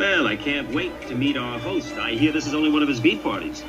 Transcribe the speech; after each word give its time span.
Well, 0.00 0.26
I 0.26 0.34
can't 0.34 0.74
wait 0.74 0.98
to 1.08 1.14
meet 1.14 1.36
our 1.36 1.58
host. 1.58 1.92
I 1.98 2.12
hear 2.12 2.32
this 2.32 2.46
is 2.46 2.54
only 2.54 2.70
one 2.70 2.82
of 2.82 2.88
his 2.88 2.98
beat 2.98 3.22
parties. 3.22 3.62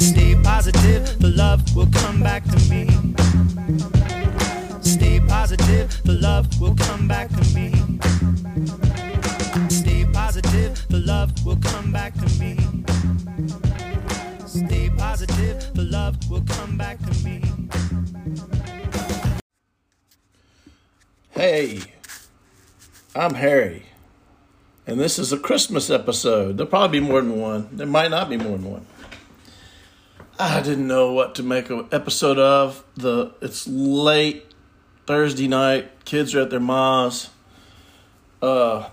Stay 0.00 0.34
positive, 0.42 1.20
the 1.20 1.32
love 1.36 1.62
will 1.76 1.86
come 1.86 2.20
back 2.20 2.42
to 2.46 2.58
me. 2.68 2.88
Stay 4.80 5.20
positive, 5.28 6.02
the 6.02 6.14
love 6.14 6.48
will 6.60 6.74
come 6.74 7.06
back 7.06 7.28
to 7.28 7.44
me. 7.54 7.70
Stay 9.68 10.04
positive, 10.12 10.84
the 10.88 10.98
love 10.98 11.30
will 11.46 11.58
come 11.58 11.92
back 11.92 12.14
to 12.14 12.28
me. 12.40 12.58
Stay 14.44 14.90
positive, 14.98 15.74
the 15.74 15.84
love 15.84 16.16
will 16.28 16.42
come 16.42 16.76
back 16.76 16.98
to 16.98 17.24
me. 17.24 17.40
Hey, 21.30 21.82
I'm 23.14 23.34
Harry, 23.34 23.84
and 24.86 24.98
this 24.98 25.18
is 25.18 25.32
a 25.32 25.38
Christmas 25.38 25.90
episode. 25.90 26.56
There'll 26.56 26.70
probably 26.70 27.00
be 27.00 27.06
more 27.06 27.20
than 27.20 27.40
one. 27.40 27.68
There 27.72 27.86
might 27.86 28.10
not 28.10 28.28
be 28.28 28.36
more 28.36 28.58
than 28.58 28.70
one. 28.70 28.86
I 30.38 30.60
didn't 30.60 30.88
know 30.88 31.12
what 31.12 31.36
to 31.36 31.42
make 31.42 31.70
an 31.70 31.86
episode 31.92 32.38
of. 32.38 32.82
The 32.96 33.32
it's 33.40 33.68
late 33.68 34.46
Thursday 35.06 35.46
night. 35.46 36.04
Kids 36.04 36.34
are 36.34 36.40
at 36.40 36.50
their 36.50 36.60
ma's. 36.60 37.30
Uh, 38.40 38.88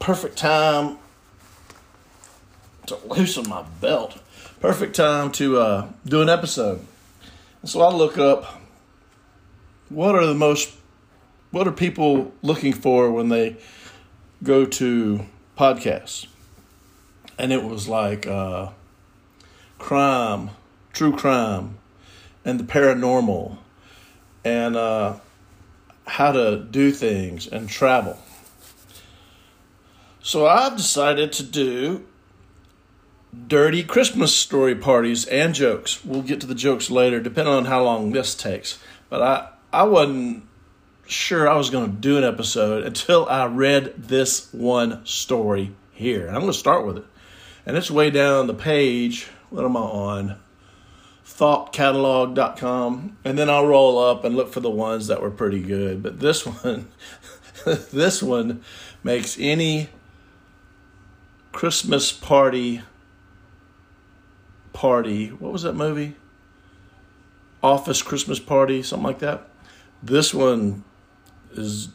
perfect 0.00 0.36
time 0.36 0.98
to 2.86 2.96
loosen 3.06 3.48
my 3.48 3.62
belt. 3.80 4.18
Perfect 4.60 4.96
time 4.96 5.30
to 5.32 5.58
uh, 5.58 5.88
do 6.04 6.20
an 6.20 6.28
episode. 6.28 6.84
So 7.64 7.80
I 7.82 7.92
look 7.92 8.18
up 8.18 8.60
what 9.88 10.16
are 10.16 10.26
the 10.26 10.34
most 10.34 10.74
what 11.52 11.68
are 11.68 11.72
people 11.72 12.32
looking 12.42 12.72
for 12.72 13.12
when 13.12 13.28
they 13.28 13.56
go 14.42 14.64
to 14.66 15.26
podcasts? 15.58 16.26
And 17.38 17.52
it 17.52 17.64
was 17.64 17.88
like 17.88 18.26
uh, 18.26 18.70
crime, 19.78 20.50
true 20.92 21.16
crime, 21.16 21.78
and 22.44 22.60
the 22.60 22.64
paranormal, 22.64 23.58
and 24.44 24.76
uh, 24.76 25.16
how 26.06 26.32
to 26.32 26.66
do 26.70 26.92
things 26.92 27.46
and 27.46 27.68
travel. 27.68 28.18
So 30.22 30.46
I've 30.46 30.76
decided 30.76 31.32
to 31.34 31.42
do 31.42 32.06
dirty 33.48 33.82
Christmas 33.82 34.34
story 34.34 34.74
parties 34.74 35.24
and 35.24 35.54
jokes. 35.54 36.04
We'll 36.04 36.22
get 36.22 36.40
to 36.42 36.46
the 36.46 36.54
jokes 36.54 36.90
later, 36.90 37.20
depending 37.20 37.54
on 37.54 37.64
how 37.64 37.82
long 37.82 38.12
this 38.12 38.34
takes. 38.34 38.78
But 39.08 39.22
I, 39.22 39.48
I 39.72 39.82
wasn't 39.84 40.44
sure 41.06 41.48
I 41.48 41.56
was 41.56 41.70
going 41.70 41.90
to 41.90 41.96
do 41.96 42.18
an 42.18 42.24
episode 42.24 42.84
until 42.84 43.26
I 43.26 43.46
read 43.46 43.94
this 43.96 44.52
one 44.52 45.04
story 45.04 45.72
here. 45.92 46.26
And 46.26 46.36
I'm 46.36 46.42
going 46.42 46.52
to 46.52 46.58
start 46.58 46.86
with 46.86 46.98
it. 46.98 47.04
And 47.66 47.76
it's 47.76 47.90
way 47.90 48.10
down 48.10 48.46
the 48.46 48.54
page. 48.54 49.28
What 49.50 49.64
am 49.64 49.76
I 49.76 49.80
on? 49.80 50.36
Thoughtcatalog.com. 51.26 53.16
And 53.24 53.38
then 53.38 53.50
I'll 53.50 53.66
roll 53.66 53.98
up 53.98 54.24
and 54.24 54.34
look 54.34 54.52
for 54.52 54.60
the 54.60 54.70
ones 54.70 55.06
that 55.06 55.22
were 55.22 55.30
pretty 55.30 55.60
good. 55.60 56.02
But 56.02 56.20
this 56.20 56.46
one, 56.64 56.88
this 57.64 58.22
one 58.22 58.62
makes 59.04 59.36
any 59.38 59.88
Christmas 61.52 62.12
party 62.12 62.82
party. 64.72 65.28
What 65.28 65.52
was 65.52 65.62
that 65.62 65.74
movie? 65.74 66.16
Office 67.62 68.02
Christmas 68.02 68.40
Party, 68.40 68.82
something 68.82 69.06
like 69.06 69.20
that. 69.20 69.48
This 70.02 70.34
one 70.34 70.82
is 71.54 71.88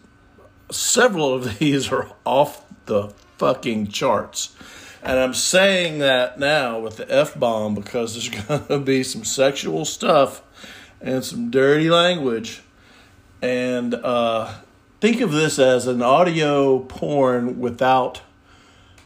several 0.71 1.33
of 1.33 1.59
these 1.59 1.91
are 1.91 2.11
off 2.25 2.63
the 2.85 3.09
fucking 3.37 3.87
charts. 3.87 4.55
And 5.03 5.19
I'm 5.19 5.33
saying 5.33 5.99
that 5.99 6.39
now 6.39 6.79
with 6.79 6.97
the 6.97 7.11
F 7.11 7.37
bomb 7.39 7.75
because 7.75 8.13
there's 8.13 8.29
going 8.47 8.67
to 8.67 8.79
be 8.79 9.03
some 9.03 9.23
sexual 9.23 9.85
stuff 9.85 10.41
and 10.99 11.23
some 11.23 11.49
dirty 11.49 11.89
language. 11.89 12.61
And 13.41 13.93
uh, 13.93 14.53
think 14.99 15.21
of 15.21 15.31
this 15.31 15.59
as 15.59 15.87
an 15.87 16.01
audio 16.01 16.79
porn 16.79 17.59
without 17.59 18.21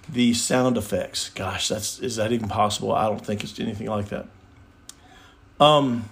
the 0.07 0.33
sound 0.33 0.77
effects. 0.77 1.29
Gosh, 1.29 1.67
that's 1.67 1.99
is 1.99 2.17
that 2.17 2.31
even 2.31 2.49
possible? 2.49 2.93
I 2.93 3.07
don't 3.07 3.25
think 3.25 3.43
it's 3.43 3.59
anything 3.59 3.87
like 3.87 4.09
that. 4.09 4.27
Um 5.59 6.09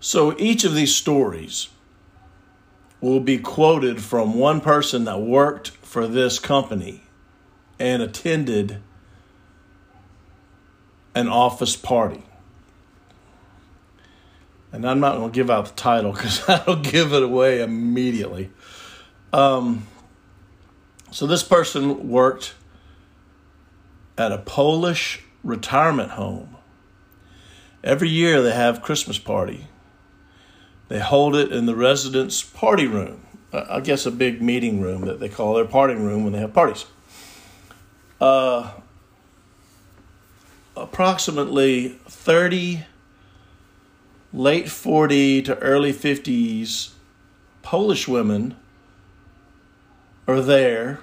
so 0.00 0.36
each 0.38 0.64
of 0.64 0.74
these 0.74 0.94
stories 0.94 1.68
will 3.02 3.20
be 3.20 3.36
quoted 3.36 4.00
from 4.00 4.34
one 4.34 4.60
person 4.60 5.04
that 5.04 5.20
worked 5.20 5.68
for 5.68 6.06
this 6.06 6.38
company 6.38 7.02
and 7.78 8.00
attended 8.00 8.80
an 11.14 11.28
office 11.28 11.76
party. 11.76 12.22
And 14.70 14.88
I'm 14.88 15.00
not 15.00 15.16
going 15.16 15.30
to 15.30 15.34
give 15.34 15.50
out 15.50 15.66
the 15.66 15.74
title 15.74 16.12
because 16.12 16.48
I'll 16.48 16.76
give 16.76 17.12
it 17.12 17.22
away 17.22 17.60
immediately. 17.60 18.50
Um, 19.32 19.86
so 21.10 21.26
this 21.26 21.42
person 21.42 22.08
worked 22.08 22.54
at 24.16 24.30
a 24.30 24.38
Polish 24.38 25.20
retirement 25.42 26.12
home. 26.12 26.56
Every 27.82 28.08
year 28.08 28.42
they 28.42 28.54
have 28.54 28.80
Christmas 28.80 29.18
party 29.18 29.66
they 30.92 31.00
hold 31.00 31.34
it 31.34 31.50
in 31.50 31.64
the 31.64 31.74
residence 31.74 32.42
party 32.42 32.86
room. 32.86 33.22
I 33.50 33.80
guess 33.80 34.04
a 34.04 34.10
big 34.10 34.42
meeting 34.42 34.78
room 34.78 35.06
that 35.06 35.20
they 35.20 35.28
call 35.30 35.54
their 35.54 35.64
party 35.64 35.94
room 35.94 36.22
when 36.22 36.34
they 36.34 36.38
have 36.38 36.52
parties. 36.52 36.84
Uh, 38.20 38.72
approximately 40.76 41.98
30 42.08 42.84
late 44.34 44.68
40 44.68 45.40
to 45.40 45.58
early 45.60 45.94
50s 45.94 46.90
Polish 47.62 48.06
women 48.06 48.54
are 50.28 50.42
there 50.42 51.00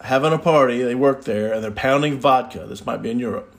having 0.00 0.32
a 0.32 0.38
party. 0.38 0.80
They 0.80 0.94
work 0.94 1.24
there 1.24 1.52
and 1.52 1.62
they're 1.62 1.70
pounding 1.70 2.18
vodka. 2.18 2.64
This 2.66 2.86
might 2.86 3.02
be 3.02 3.10
in 3.10 3.18
Europe. 3.18 3.54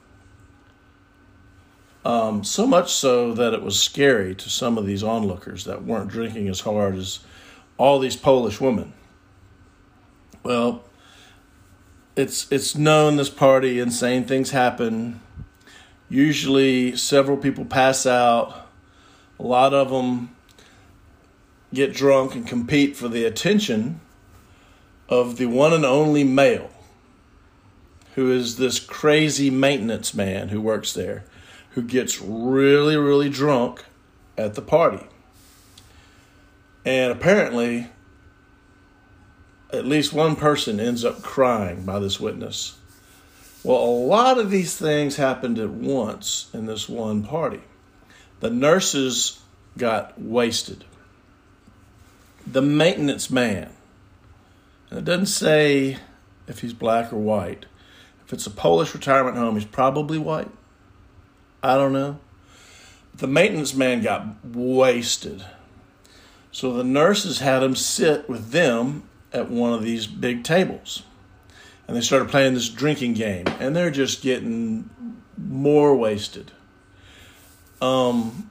Um, 2.03 2.43
so 2.43 2.65
much 2.65 2.91
so 2.91 3.33
that 3.33 3.53
it 3.53 3.61
was 3.61 3.79
scary 3.79 4.33
to 4.35 4.49
some 4.49 4.77
of 4.77 4.87
these 4.87 5.03
onlookers 5.03 5.65
that 5.65 5.83
weren't 5.83 6.09
drinking 6.09 6.47
as 6.49 6.61
hard 6.61 6.95
as 6.95 7.19
all 7.77 7.99
these 7.99 8.15
Polish 8.15 8.59
women. 8.59 8.93
Well, 10.43 10.83
it's 12.15 12.51
it's 12.51 12.75
known 12.75 13.17
this 13.17 13.29
party, 13.29 13.79
insane 13.79 14.25
things 14.25 14.49
happen. 14.49 15.21
Usually, 16.09 16.95
several 16.95 17.37
people 17.37 17.65
pass 17.65 18.05
out. 18.05 18.67
A 19.39 19.43
lot 19.43 19.73
of 19.73 19.89
them 19.89 20.35
get 21.73 21.93
drunk 21.93 22.35
and 22.35 22.45
compete 22.45 22.97
for 22.97 23.07
the 23.07 23.25
attention 23.25 24.01
of 25.07 25.37
the 25.37 25.45
one 25.45 25.73
and 25.73 25.85
only 25.85 26.23
male, 26.23 26.69
who 28.15 28.31
is 28.31 28.57
this 28.57 28.79
crazy 28.79 29.49
maintenance 29.49 30.13
man 30.13 30.49
who 30.49 30.59
works 30.59 30.93
there 30.93 31.23
who 31.71 31.81
gets 31.81 32.21
really, 32.21 32.97
really 32.97 33.29
drunk 33.29 33.85
at 34.37 34.55
the 34.55 34.61
party. 34.61 35.05
And 36.85 37.11
apparently, 37.11 37.89
at 39.71 39.85
least 39.85 40.13
one 40.13 40.35
person 40.35 40.79
ends 40.79 41.05
up 41.05 41.21
crying 41.21 41.83
by 41.83 41.99
this 41.99 42.19
witness. 42.19 42.77
Well, 43.63 43.77
a 43.77 43.85
lot 43.85 44.39
of 44.39 44.49
these 44.49 44.75
things 44.75 45.15
happened 45.17 45.59
at 45.59 45.69
once 45.69 46.49
in 46.53 46.65
this 46.65 46.89
one 46.89 47.23
party. 47.23 47.61
The 48.39 48.49
nurses 48.49 49.39
got 49.77 50.19
wasted. 50.19 50.83
The 52.45 52.61
maintenance 52.61 53.29
man, 53.29 53.71
and 54.89 54.97
it 54.97 55.05
doesn't 55.05 55.27
say 55.27 55.97
if 56.47 56.61
he's 56.61 56.73
black 56.73 57.13
or 57.13 57.17
white. 57.17 57.67
If 58.25 58.33
it's 58.33 58.47
a 58.47 58.51
Polish 58.51 58.95
retirement 58.95 59.37
home, 59.37 59.55
he's 59.55 59.65
probably 59.65 60.17
white. 60.17 60.49
I 61.63 61.75
don't 61.75 61.93
know. 61.93 62.19
The 63.15 63.27
maintenance 63.27 63.73
man 63.73 64.01
got 64.01 64.43
wasted. 64.43 65.45
So 66.51 66.73
the 66.73 66.83
nurses 66.83 67.39
had 67.39 67.63
him 67.63 67.75
sit 67.75 68.27
with 68.27 68.51
them 68.51 69.03
at 69.31 69.49
one 69.49 69.73
of 69.73 69.83
these 69.83 70.07
big 70.07 70.43
tables. 70.43 71.03
And 71.87 71.95
they 71.95 72.01
started 72.01 72.29
playing 72.29 72.53
this 72.53 72.69
drinking 72.69 73.13
game. 73.13 73.45
And 73.59 73.75
they're 73.75 73.91
just 73.91 74.21
getting 74.21 74.89
more 75.37 75.95
wasted. 75.95 76.51
Um, 77.81 78.49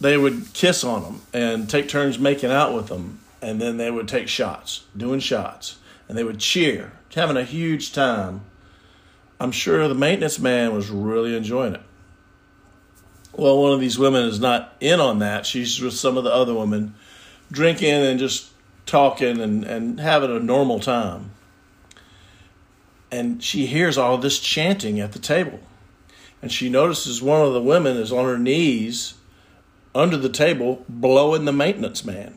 they 0.00 0.16
would 0.16 0.52
kiss 0.54 0.82
on 0.82 1.02
them 1.02 1.22
and 1.32 1.68
take 1.68 1.88
turns 1.88 2.18
making 2.18 2.50
out 2.50 2.74
with 2.74 2.88
them. 2.88 3.20
And 3.42 3.60
then 3.60 3.76
they 3.76 3.90
would 3.90 4.08
take 4.08 4.28
shots, 4.28 4.84
doing 4.96 5.20
shots. 5.20 5.78
And 6.08 6.16
they 6.16 6.24
would 6.24 6.40
cheer, 6.40 6.92
having 7.14 7.36
a 7.36 7.44
huge 7.44 7.92
time 7.92 8.42
I'm 9.40 9.52
sure 9.52 9.88
the 9.88 9.94
maintenance 9.94 10.38
man 10.38 10.74
was 10.74 10.90
really 10.90 11.34
enjoying 11.34 11.74
it. 11.74 11.82
Well, 13.32 13.62
one 13.62 13.72
of 13.72 13.80
these 13.80 13.98
women 13.98 14.24
is 14.24 14.38
not 14.38 14.76
in 14.80 15.00
on 15.00 15.20
that. 15.20 15.46
She's 15.46 15.80
with 15.80 15.94
some 15.94 16.18
of 16.18 16.24
the 16.24 16.32
other 16.32 16.52
women 16.52 16.94
drinking 17.50 17.88
and 17.88 18.18
just 18.18 18.50
talking 18.84 19.40
and, 19.40 19.64
and 19.64 19.98
having 19.98 20.30
a 20.30 20.40
normal 20.40 20.78
time. 20.78 21.30
And 23.10 23.42
she 23.42 23.64
hears 23.64 23.96
all 23.96 24.18
this 24.18 24.38
chanting 24.38 25.00
at 25.00 25.12
the 25.12 25.18
table. 25.18 25.60
And 26.42 26.52
she 26.52 26.68
notices 26.68 27.22
one 27.22 27.40
of 27.46 27.54
the 27.54 27.62
women 27.62 27.96
is 27.96 28.12
on 28.12 28.26
her 28.26 28.38
knees 28.38 29.14
under 29.94 30.18
the 30.18 30.28
table 30.28 30.84
blowing 30.86 31.46
the 31.46 31.52
maintenance 31.52 32.04
man. 32.04 32.36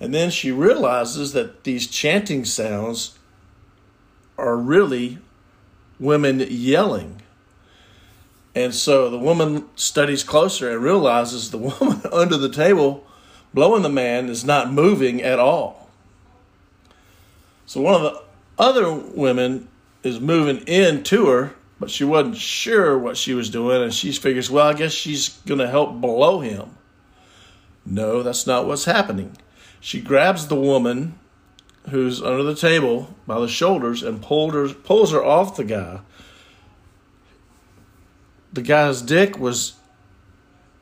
And 0.00 0.12
then 0.12 0.30
she 0.30 0.50
realizes 0.50 1.32
that 1.32 1.64
these 1.64 1.86
chanting 1.86 2.44
sounds 2.44 3.18
are 4.36 4.56
really 4.56 5.18
women 5.98 6.44
yelling. 6.48 7.22
And 8.54 8.74
so 8.74 9.08
the 9.08 9.18
woman 9.18 9.68
studies 9.76 10.22
closer 10.22 10.70
and 10.70 10.82
realizes 10.82 11.50
the 11.50 11.58
woman 11.80 12.02
under 12.12 12.36
the 12.36 12.50
table 12.50 13.06
blowing 13.54 13.82
the 13.82 13.88
man 13.88 14.28
is 14.28 14.44
not 14.44 14.72
moving 14.72 15.22
at 15.22 15.38
all. 15.38 15.90
So 17.66 17.80
one 17.80 17.94
of 17.94 18.02
the 18.02 18.22
other 18.58 18.92
women 18.92 19.68
is 20.02 20.20
moving 20.20 20.58
in 20.66 21.02
to 21.04 21.26
her, 21.26 21.54
but 21.78 21.90
she 21.90 22.04
wasn't 22.04 22.36
sure 22.36 22.98
what 22.98 23.16
she 23.16 23.34
was 23.34 23.50
doing, 23.50 23.82
and 23.82 23.94
she 23.94 24.12
figures, 24.12 24.50
well, 24.50 24.66
I 24.66 24.74
guess 24.74 24.92
she's 24.92 25.30
going 25.46 25.60
to 25.60 25.68
help 25.68 26.00
blow 26.00 26.40
him. 26.40 26.76
No, 27.84 28.22
that's 28.22 28.46
not 28.46 28.66
what's 28.66 28.84
happening. 28.84 29.36
She 29.80 30.00
grabs 30.00 30.46
the 30.46 30.56
woman 30.56 31.18
who's 31.90 32.22
under 32.22 32.42
the 32.42 32.54
table 32.54 33.14
by 33.26 33.40
the 33.40 33.48
shoulders 33.48 34.02
and 34.02 34.22
pulled 34.22 34.54
her, 34.54 34.68
pulls 34.68 35.12
her 35.12 35.24
off 35.24 35.56
the 35.56 35.64
guy. 35.64 36.00
The 38.52 38.62
guy's 38.62 39.02
dick 39.02 39.38
was 39.38 39.74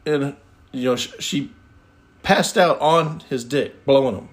in, 0.04 0.36
you 0.72 0.90
know, 0.90 0.96
she 0.96 1.52
passed 2.22 2.58
out 2.58 2.78
on 2.80 3.20
his 3.28 3.44
dick, 3.44 3.84
blowing 3.84 4.16
him. 4.16 4.28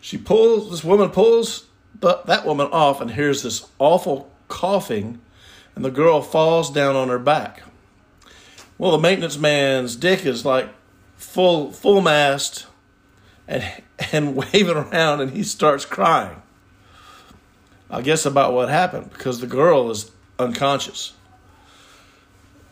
She 0.00 0.18
pulls, 0.18 0.70
this 0.70 0.84
woman 0.84 1.10
pulls 1.10 1.66
the, 2.00 2.20
that 2.26 2.46
woman 2.46 2.68
off 2.72 3.00
and 3.00 3.10
hears 3.10 3.42
this 3.42 3.66
awful 3.78 4.30
coughing, 4.48 5.20
and 5.74 5.84
the 5.84 5.90
girl 5.90 6.22
falls 6.22 6.70
down 6.70 6.96
on 6.96 7.08
her 7.08 7.18
back. 7.18 7.62
Well, 8.78 8.92
the 8.92 8.98
maintenance 8.98 9.38
man's 9.38 9.96
dick 9.96 10.26
is 10.26 10.44
like 10.44 10.68
full 11.16 11.72
full 11.72 12.02
mast 12.02 12.66
and 13.48 13.64
and 14.12 14.36
waving 14.52 14.76
around, 14.76 15.20
and 15.20 15.32
he 15.32 15.42
starts 15.42 15.84
crying. 15.84 16.42
I 17.90 18.02
guess 18.02 18.26
about 18.26 18.52
what 18.52 18.68
happened 18.68 19.10
because 19.10 19.40
the 19.40 19.46
girl 19.46 19.90
is 19.90 20.10
unconscious. 20.38 21.12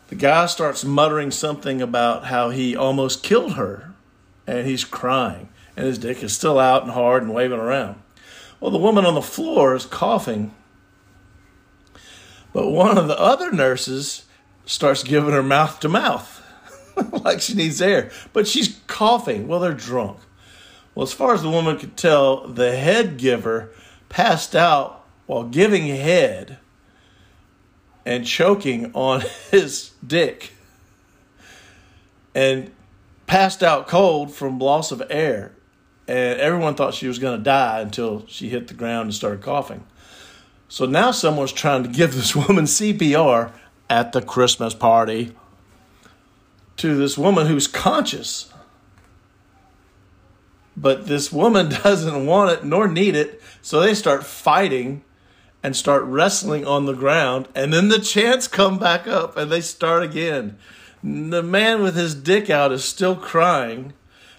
The 0.08 0.16
guy 0.16 0.46
starts 0.46 0.84
muttering 0.84 1.30
something 1.30 1.80
about 1.80 2.26
how 2.26 2.50
he 2.50 2.76
almost 2.76 3.22
killed 3.22 3.54
her 3.54 3.94
and 4.46 4.66
he's 4.66 4.84
crying, 4.84 5.48
and 5.76 5.86
his 5.86 5.98
dick 5.98 6.22
is 6.22 6.34
still 6.34 6.58
out 6.58 6.82
and 6.82 6.92
hard 6.92 7.22
and 7.22 7.32
waving 7.32 7.58
around. 7.58 8.00
Well, 8.60 8.70
the 8.70 8.78
woman 8.78 9.06
on 9.06 9.14
the 9.14 9.22
floor 9.22 9.74
is 9.74 9.86
coughing, 9.86 10.54
but 12.52 12.70
one 12.70 12.98
of 12.98 13.08
the 13.08 13.18
other 13.18 13.50
nurses 13.50 14.24
starts 14.66 15.02
giving 15.02 15.32
her 15.32 15.42
mouth 15.42 15.80
to 15.80 15.88
mouth 15.88 16.42
like 17.24 17.40
she 17.40 17.54
needs 17.54 17.80
air, 17.82 18.10
but 18.32 18.46
she's 18.46 18.80
coughing. 18.86 19.48
Well, 19.48 19.60
they're 19.60 19.72
drunk. 19.72 20.18
Well, 20.94 21.02
as 21.02 21.12
far 21.12 21.34
as 21.34 21.42
the 21.42 21.50
woman 21.50 21.78
could 21.78 21.96
tell, 21.96 22.46
the 22.46 22.76
head 22.76 23.16
giver 23.16 23.70
passed 24.08 24.54
out 24.54 25.04
while 25.26 25.44
giving 25.44 25.86
head 25.86 26.58
and 28.06 28.26
choking 28.26 28.92
on 28.94 29.22
his 29.50 29.92
dick. 30.06 30.52
And 32.34 32.72
passed 33.26 33.62
out 33.62 33.88
cold 33.88 34.32
from 34.34 34.58
loss 34.58 34.92
of 34.92 35.02
air. 35.10 35.52
And 36.06 36.38
everyone 36.40 36.74
thought 36.74 36.94
she 36.94 37.08
was 37.08 37.18
going 37.18 37.38
to 37.38 37.42
die 37.42 37.80
until 37.80 38.26
she 38.26 38.48
hit 38.48 38.68
the 38.68 38.74
ground 38.74 39.06
and 39.06 39.14
started 39.14 39.40
coughing. 39.40 39.84
So 40.68 40.86
now 40.86 41.10
someone's 41.10 41.52
trying 41.52 41.82
to 41.84 41.88
give 41.88 42.14
this 42.16 42.36
woman 42.36 42.64
CPR 42.64 43.52
at 43.88 44.12
the 44.12 44.22
Christmas 44.22 44.74
party 44.74 45.34
to 46.76 46.96
this 46.96 47.16
woman 47.16 47.46
who's 47.46 47.66
conscious. 47.66 48.52
But 50.76 51.06
this 51.06 51.32
woman 51.32 51.68
doesn't 51.82 52.26
want 52.26 52.50
it 52.50 52.64
nor 52.64 52.88
need 52.88 53.14
it, 53.16 53.40
so 53.62 53.80
they 53.80 53.94
start 53.94 54.24
fighting 54.24 55.04
and 55.62 55.74
start 55.74 56.04
wrestling 56.04 56.66
on 56.66 56.84
the 56.84 56.92
ground, 56.92 57.48
and 57.54 57.72
then 57.72 57.88
the 57.88 57.98
chants 57.98 58.46
come 58.46 58.78
back 58.78 59.06
up 59.06 59.36
and 59.36 59.50
they 59.50 59.62
start 59.62 60.02
again. 60.02 60.58
The 61.02 61.42
man 61.42 61.82
with 61.82 61.96
his 61.96 62.14
dick 62.14 62.50
out 62.50 62.70
is 62.70 62.84
still 62.84 63.16
crying, 63.16 63.94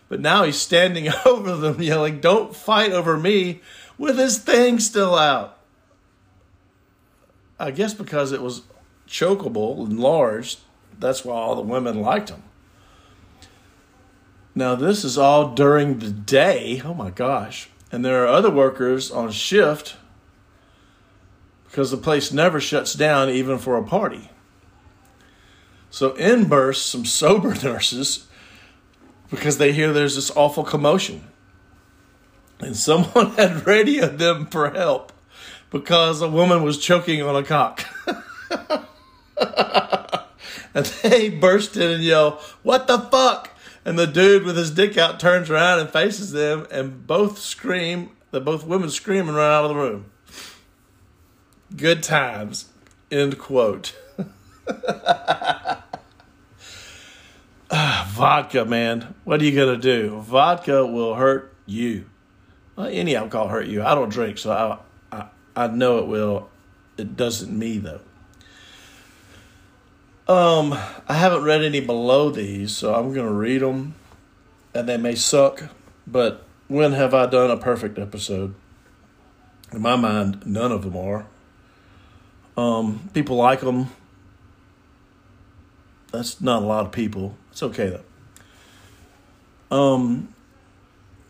but 0.08 0.20
now 0.20 0.44
he's 0.44 0.60
standing 0.60 1.10
over 1.26 1.56
them 1.58 1.82
yelling, 1.82 2.20
Don't 2.20 2.56
fight 2.56 2.92
over 2.92 3.18
me, 3.18 3.62
with 3.98 4.18
his 4.18 4.38
thing 4.38 4.80
still 4.80 5.16
out. 5.16 5.58
I 7.58 7.72
guess 7.72 7.94
because 7.94 8.32
it 8.32 8.42
was 8.42 8.64
chokeable 9.08 9.86
and 9.86 10.00
large, 10.00 10.58
that's 11.00 11.26
why 11.26 11.36
all 11.36 11.56
the 11.56 11.62
women 11.62 12.02
liked 12.02 12.30
him. 12.30 12.44
Now, 14.56 14.76
this 14.76 15.04
is 15.04 15.18
all 15.18 15.54
during 15.54 16.00
the 16.00 16.10
day. 16.10 16.82
Oh 16.84 16.94
my 16.94 17.12
gosh. 17.12 17.70
And 17.92 18.06
there 18.06 18.24
are 18.24 18.28
other 18.28 18.50
workers 18.50 19.12
on 19.12 19.32
shift 19.32 19.98
because 21.66 21.92
the 21.92 21.98
place 21.98 22.32
never 22.32 22.62
shuts 22.62 22.94
down 22.94 23.30
even 23.30 23.58
for 23.58 23.76
a 23.76 23.84
party. 23.84 24.32
So 25.90 26.14
in 26.14 26.46
burst 26.46 26.88
some 26.88 27.04
sober 27.04 27.54
nurses 27.64 28.28
because 29.30 29.58
they 29.58 29.74
hear 29.74 29.92
there's 29.92 30.16
this 30.16 30.32
awful 30.32 30.64
commotion. 30.64 31.28
And 32.62 32.78
someone 32.78 33.32
had 33.36 33.68
radioed 33.68 34.20
them 34.20 34.46
for 34.46 34.70
help 34.70 35.12
because 35.70 36.22
a 36.22 36.30
woman 36.30 36.64
was 36.64 36.78
choking 36.78 37.22
on 37.22 37.36
a 37.36 37.44
cock. 37.44 37.86
and 40.74 40.86
they 40.86 41.30
burst 41.30 41.76
in 41.76 41.92
and 41.92 42.04
yell, 42.04 42.42
What 42.64 42.88
the 42.88 43.00
fuck? 43.00 43.55
And 43.86 44.00
the 44.00 44.08
dude 44.08 44.44
with 44.44 44.58
his 44.58 44.72
dick 44.72 44.98
out 44.98 45.20
turns 45.20 45.50
around 45.50 45.80
and 45.80 45.90
faces 45.90 46.32
them, 46.32 46.66
and 46.72 47.06
both 47.06 47.38
scream. 47.38 48.10
The 48.32 48.42
both 48.42 48.66
women 48.66 48.90
scream 48.90 49.28
and 49.28 49.38
run 49.38 49.52
out 49.52 49.64
of 49.64 49.70
the 49.70 49.76
room. 49.76 50.06
Good 51.78 52.02
times. 52.04 52.66
End 53.12 53.38
quote. 53.38 53.96
Ah, 57.72 58.08
vodka, 58.14 58.64
man. 58.64 59.16
What 59.24 59.42
are 59.42 59.44
you 59.44 59.52
to 59.52 59.78
do? 59.78 60.22
Vodka 60.22 60.86
will 60.86 61.16
hurt 61.16 61.54
you. 61.66 62.06
Well, 62.76 62.88
any 62.88 63.16
alcohol 63.16 63.48
hurt 63.48 63.66
you. 63.66 63.84
I 63.84 63.96
don't 63.96 64.10
drink, 64.10 64.38
so 64.38 64.52
I, 65.12 65.18
I, 65.18 65.28
I 65.56 65.68
know 65.68 65.98
it 65.98 66.08
will. 66.08 66.50
It 66.98 67.18
doesn't 67.18 67.52
me, 67.52 67.80
though. 67.80 68.02
Um, 70.28 70.74
I 71.08 71.14
haven't 71.14 71.44
read 71.44 71.64
any 71.64 71.82
below 71.82 72.32
these, 72.32 72.76
so 72.76 72.96
I'm 72.96 73.14
going 73.14 73.28
to 73.28 73.34
read 73.34 73.62
them, 73.62 73.94
and 74.74 74.90
they 74.90 74.98
may 74.98 75.14
suck, 75.14 75.70
but 76.08 76.44
when 76.68 76.94
have 76.94 77.14
I 77.14 77.28
done 77.28 77.52
a 77.52 77.58
perfect 77.58 78.00
episode? 78.00 78.56
In 79.72 79.82
my 79.82 79.96
mind, 79.96 80.44
none 80.48 80.72
of 80.72 80.84
them 80.84 80.98
are. 80.98 81.28
Um, 82.58 83.10
people 83.14 83.36
like 83.36 83.62
them. 83.62 83.92
That's 86.12 86.42
not 86.42 86.64
a 86.64 86.66
lot 86.66 86.86
of 86.86 86.92
people. 86.92 87.36
It's 87.52 87.62
okay 87.62 88.00
though. 89.70 89.78
Um, 89.78 90.34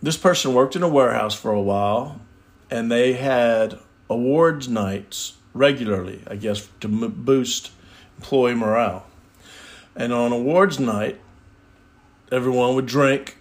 this 0.02 0.16
person 0.16 0.54
worked 0.54 0.76
in 0.76 0.84
a 0.84 0.88
warehouse 0.88 1.36
for 1.36 1.52
a 1.52 1.62
while, 1.62 2.22
and 2.70 2.92
they 2.92 3.14
had 3.14 3.78
awards 4.10 4.70
nights 4.70 5.34
regularly, 5.54 6.22
I 6.28 6.36
guess, 6.36 6.70
to 6.82 6.88
m- 6.88 7.24
boost 7.26 7.72
employee 8.18 8.56
morale. 8.56 9.06
And 9.96 10.12
on 10.12 10.32
awards 10.32 10.80
night, 10.80 11.20
everyone 12.32 12.76
would 12.76 12.86
drink, 12.86 13.38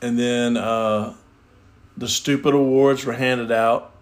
and 0.00 0.18
then 0.18 0.56
uh, 0.56 1.14
the 1.96 2.08
stupid 2.08 2.54
awards 2.54 3.04
were 3.04 3.14
handed 3.14 3.50
out. 3.50 3.92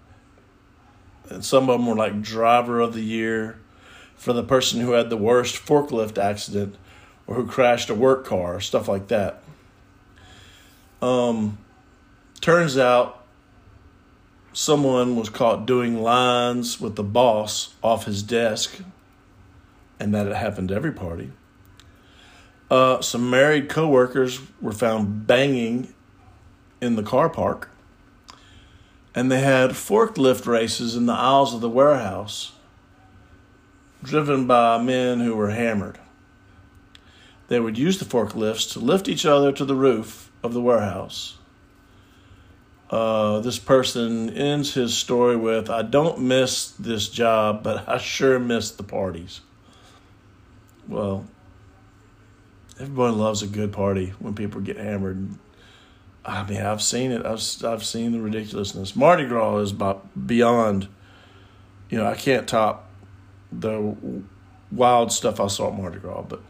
And 1.30 1.44
some 1.44 1.70
of 1.70 1.78
them 1.78 1.86
were 1.86 1.94
like 1.94 2.20
driver 2.20 2.80
of 2.80 2.94
the 2.94 3.02
year 3.02 3.58
for 4.16 4.32
the 4.32 4.42
person 4.42 4.80
who 4.80 4.92
had 4.92 5.10
the 5.10 5.16
worst 5.16 5.64
forklift 5.64 6.18
accident 6.18 6.76
or 7.26 7.36
who 7.36 7.46
crashed 7.46 7.88
a 7.90 7.94
work 7.94 8.24
car, 8.24 8.60
stuff 8.60 8.88
like 8.88 9.08
that. 9.08 9.42
Um, 11.00 11.58
turns 12.40 12.76
out 12.76 13.24
someone 14.52 15.16
was 15.16 15.28
caught 15.28 15.66
doing 15.66 16.02
lines 16.02 16.80
with 16.80 16.96
the 16.96 17.02
boss 17.02 17.74
off 17.82 18.04
his 18.04 18.22
desk, 18.22 18.82
and 20.02 20.12
that 20.12 20.26
it 20.26 20.34
happened 20.34 20.68
to 20.68 20.74
every 20.74 20.90
party. 20.90 21.30
Uh, 22.68 23.00
some 23.00 23.30
married 23.30 23.68
coworkers 23.68 24.40
were 24.60 24.72
found 24.72 25.28
banging 25.28 25.94
in 26.80 26.96
the 26.96 27.04
car 27.04 27.28
park, 27.28 27.70
and 29.14 29.30
they 29.30 29.38
had 29.38 29.70
forklift 29.70 30.44
races 30.44 30.96
in 30.96 31.06
the 31.06 31.12
aisles 31.12 31.54
of 31.54 31.60
the 31.60 31.68
warehouse, 31.68 32.50
driven 34.02 34.48
by 34.48 34.82
men 34.82 35.20
who 35.20 35.36
were 35.36 35.50
hammered. 35.50 36.00
They 37.46 37.60
would 37.60 37.78
use 37.78 38.00
the 38.00 38.04
forklifts 38.04 38.72
to 38.72 38.80
lift 38.80 39.06
each 39.06 39.24
other 39.24 39.52
to 39.52 39.64
the 39.64 39.76
roof 39.76 40.32
of 40.42 40.52
the 40.52 40.60
warehouse. 40.60 41.36
Uh, 42.90 43.38
this 43.38 43.60
person 43.60 44.30
ends 44.30 44.74
his 44.74 44.98
story 44.98 45.36
with 45.36 45.70
I 45.70 45.82
don't 45.82 46.22
miss 46.22 46.72
this 46.72 47.08
job, 47.08 47.62
but 47.62 47.88
I 47.88 47.98
sure 47.98 48.40
miss 48.40 48.72
the 48.72 48.82
parties. 48.82 49.42
Well, 50.88 51.26
everybody 52.80 53.14
loves 53.14 53.42
a 53.42 53.46
good 53.46 53.72
party 53.72 54.12
when 54.18 54.34
people 54.34 54.60
get 54.60 54.76
hammered. 54.76 55.28
I 56.24 56.44
mean, 56.48 56.60
I've 56.62 56.82
seen 56.82 57.10
it. 57.10 57.26
I've 57.26 57.42
I've 57.64 57.84
seen 57.84 58.12
the 58.12 58.20
ridiculousness. 58.20 58.94
Mardi 58.94 59.26
Gras 59.26 59.58
is 59.58 59.72
about 59.72 60.26
beyond. 60.26 60.88
You 61.90 61.98
know, 61.98 62.06
I 62.06 62.14
can't 62.14 62.48
top 62.48 62.88
the 63.50 63.94
wild 64.70 65.12
stuff 65.12 65.40
I 65.40 65.48
saw 65.48 65.68
at 65.68 65.76
Mardi 65.76 65.98
Gras, 65.98 66.22
but 66.22 66.40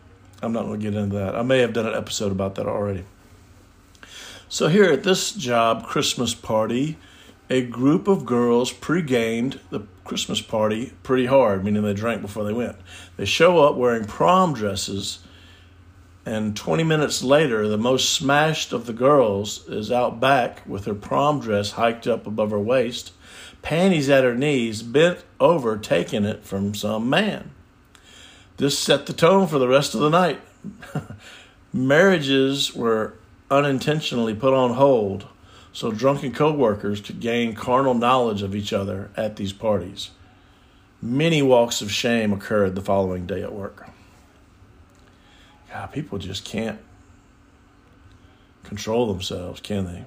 I'm 0.43 0.53
not 0.53 0.65
going 0.65 0.81
to 0.81 0.91
get 0.91 0.97
into 0.97 1.17
that. 1.17 1.35
I 1.35 1.43
may 1.43 1.59
have 1.59 1.73
done 1.73 1.87
an 1.87 1.95
episode 1.95 2.33
about 2.33 2.55
that 2.57 2.67
already. 2.67 3.05
So 4.49 4.69
here 4.69 4.85
at 4.85 5.03
this 5.03 5.33
job 5.33 5.87
Christmas 5.87 6.35
party, 6.35 6.99
a 7.53 7.61
group 7.61 8.09
of 8.09 8.25
girls 8.25 8.73
pre-gamed 8.73 9.61
the 9.69 9.81
Christmas 10.05 10.41
party 10.41 10.95
pretty 11.03 11.27
hard, 11.27 11.63
meaning 11.63 11.83
they 11.83 11.93
drank 11.93 12.23
before 12.23 12.45
they 12.45 12.53
went. 12.53 12.77
They 13.19 13.27
show 13.27 13.59
up 13.59 13.77
wearing 13.77 14.07
prom 14.07 14.55
dresses, 14.55 15.19
and 16.25 16.57
20 16.57 16.83
minutes 16.83 17.23
later, 17.23 17.69
the 17.69 17.77
most 17.77 18.09
smashed 18.09 18.73
of 18.73 18.87
the 18.87 18.95
girls 18.95 19.69
is 19.69 19.93
out 19.93 20.19
back 20.19 20.63
with 20.67 20.87
her 20.87 20.95
prom 20.95 21.41
dress 21.41 21.73
hiked 21.73 22.07
up 22.07 22.27
above 22.27 22.53
her 22.53 22.59
waist, 22.59 23.13
panties 23.61 24.09
at 24.09 24.25
her 24.25 24.35
knees, 24.35 24.83
bent 24.83 25.23
over 25.39 25.77
taking 25.77 26.25
it 26.25 26.45
from 26.45 26.75
some 26.75 27.11
man. 27.11 27.51
This 28.57 28.79
set 28.79 29.05
the 29.05 29.13
tone 29.13 29.47
for 29.47 29.59
the 29.59 29.69
rest 29.69 29.95
of 29.95 30.01
the 30.01 30.09
night. 30.09 30.41
Marriages 31.75 32.75
were 32.75 33.13
unintentionally 33.51 34.35
put 34.35 34.55
on 34.55 34.73
hold 34.73 35.27
so 35.73 35.91
drunken 35.91 36.33
co-workers 36.33 37.01
could 37.01 37.21
gain 37.21 37.55
carnal 37.55 37.95
knowledge 37.95 38.43
of 38.43 38.55
each 38.55 38.73
other 38.73 39.11
at 39.17 39.37
these 39.37 39.53
parties. 39.53 40.11
Many 41.01 41.43
walks 41.43 41.81
of 41.81 41.91
shame 41.91 42.33
occurred 42.33 42.75
the 42.75 42.83
following 42.83 43.27
day 43.27 43.43
at 43.43 43.53
work. 43.53 43.89
God, 45.71 45.91
people 45.91 46.19
just 46.19 46.45
can't 46.45 46.79
control 48.63 49.13
themselves, 49.13 49.61
can 49.61 49.87
they? 49.87 50.05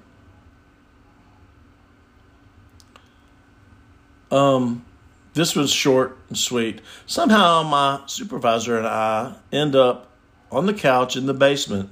Um, 4.36 4.86
this 5.34 5.56
was 5.56 5.72
short 5.72 6.18
and 6.30 6.38
sweet. 6.38 6.82
Somehow, 7.06 7.64
my 7.64 8.02
supervisor 8.06 8.78
and 8.78 8.88
I 8.88 9.36
end 9.52 9.76
up 9.76 10.12
on 10.52 10.66
the 10.66 10.74
couch 10.74 11.16
in 11.16 11.26
the 11.26 11.34
basement 11.34 11.90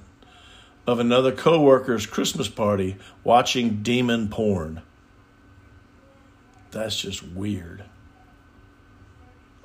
of 0.86 1.00
another 1.00 1.32
coworker's 1.32 2.06
Christmas 2.06 2.48
party 2.48 2.98
watching 3.24 3.82
demon 3.82 4.28
porn. 4.30 4.82
That's 6.72 7.00
just 7.00 7.24
weird. 7.24 7.84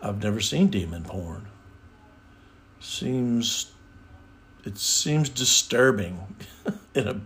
I've 0.00 0.22
never 0.22 0.40
seen 0.40 0.68
demon 0.68 1.04
porn. 1.04 1.46
Seems 2.80 3.72
it 4.64 4.78
seems 4.78 5.28
disturbing 5.28 6.36
in 6.94 7.08
a 7.08 7.20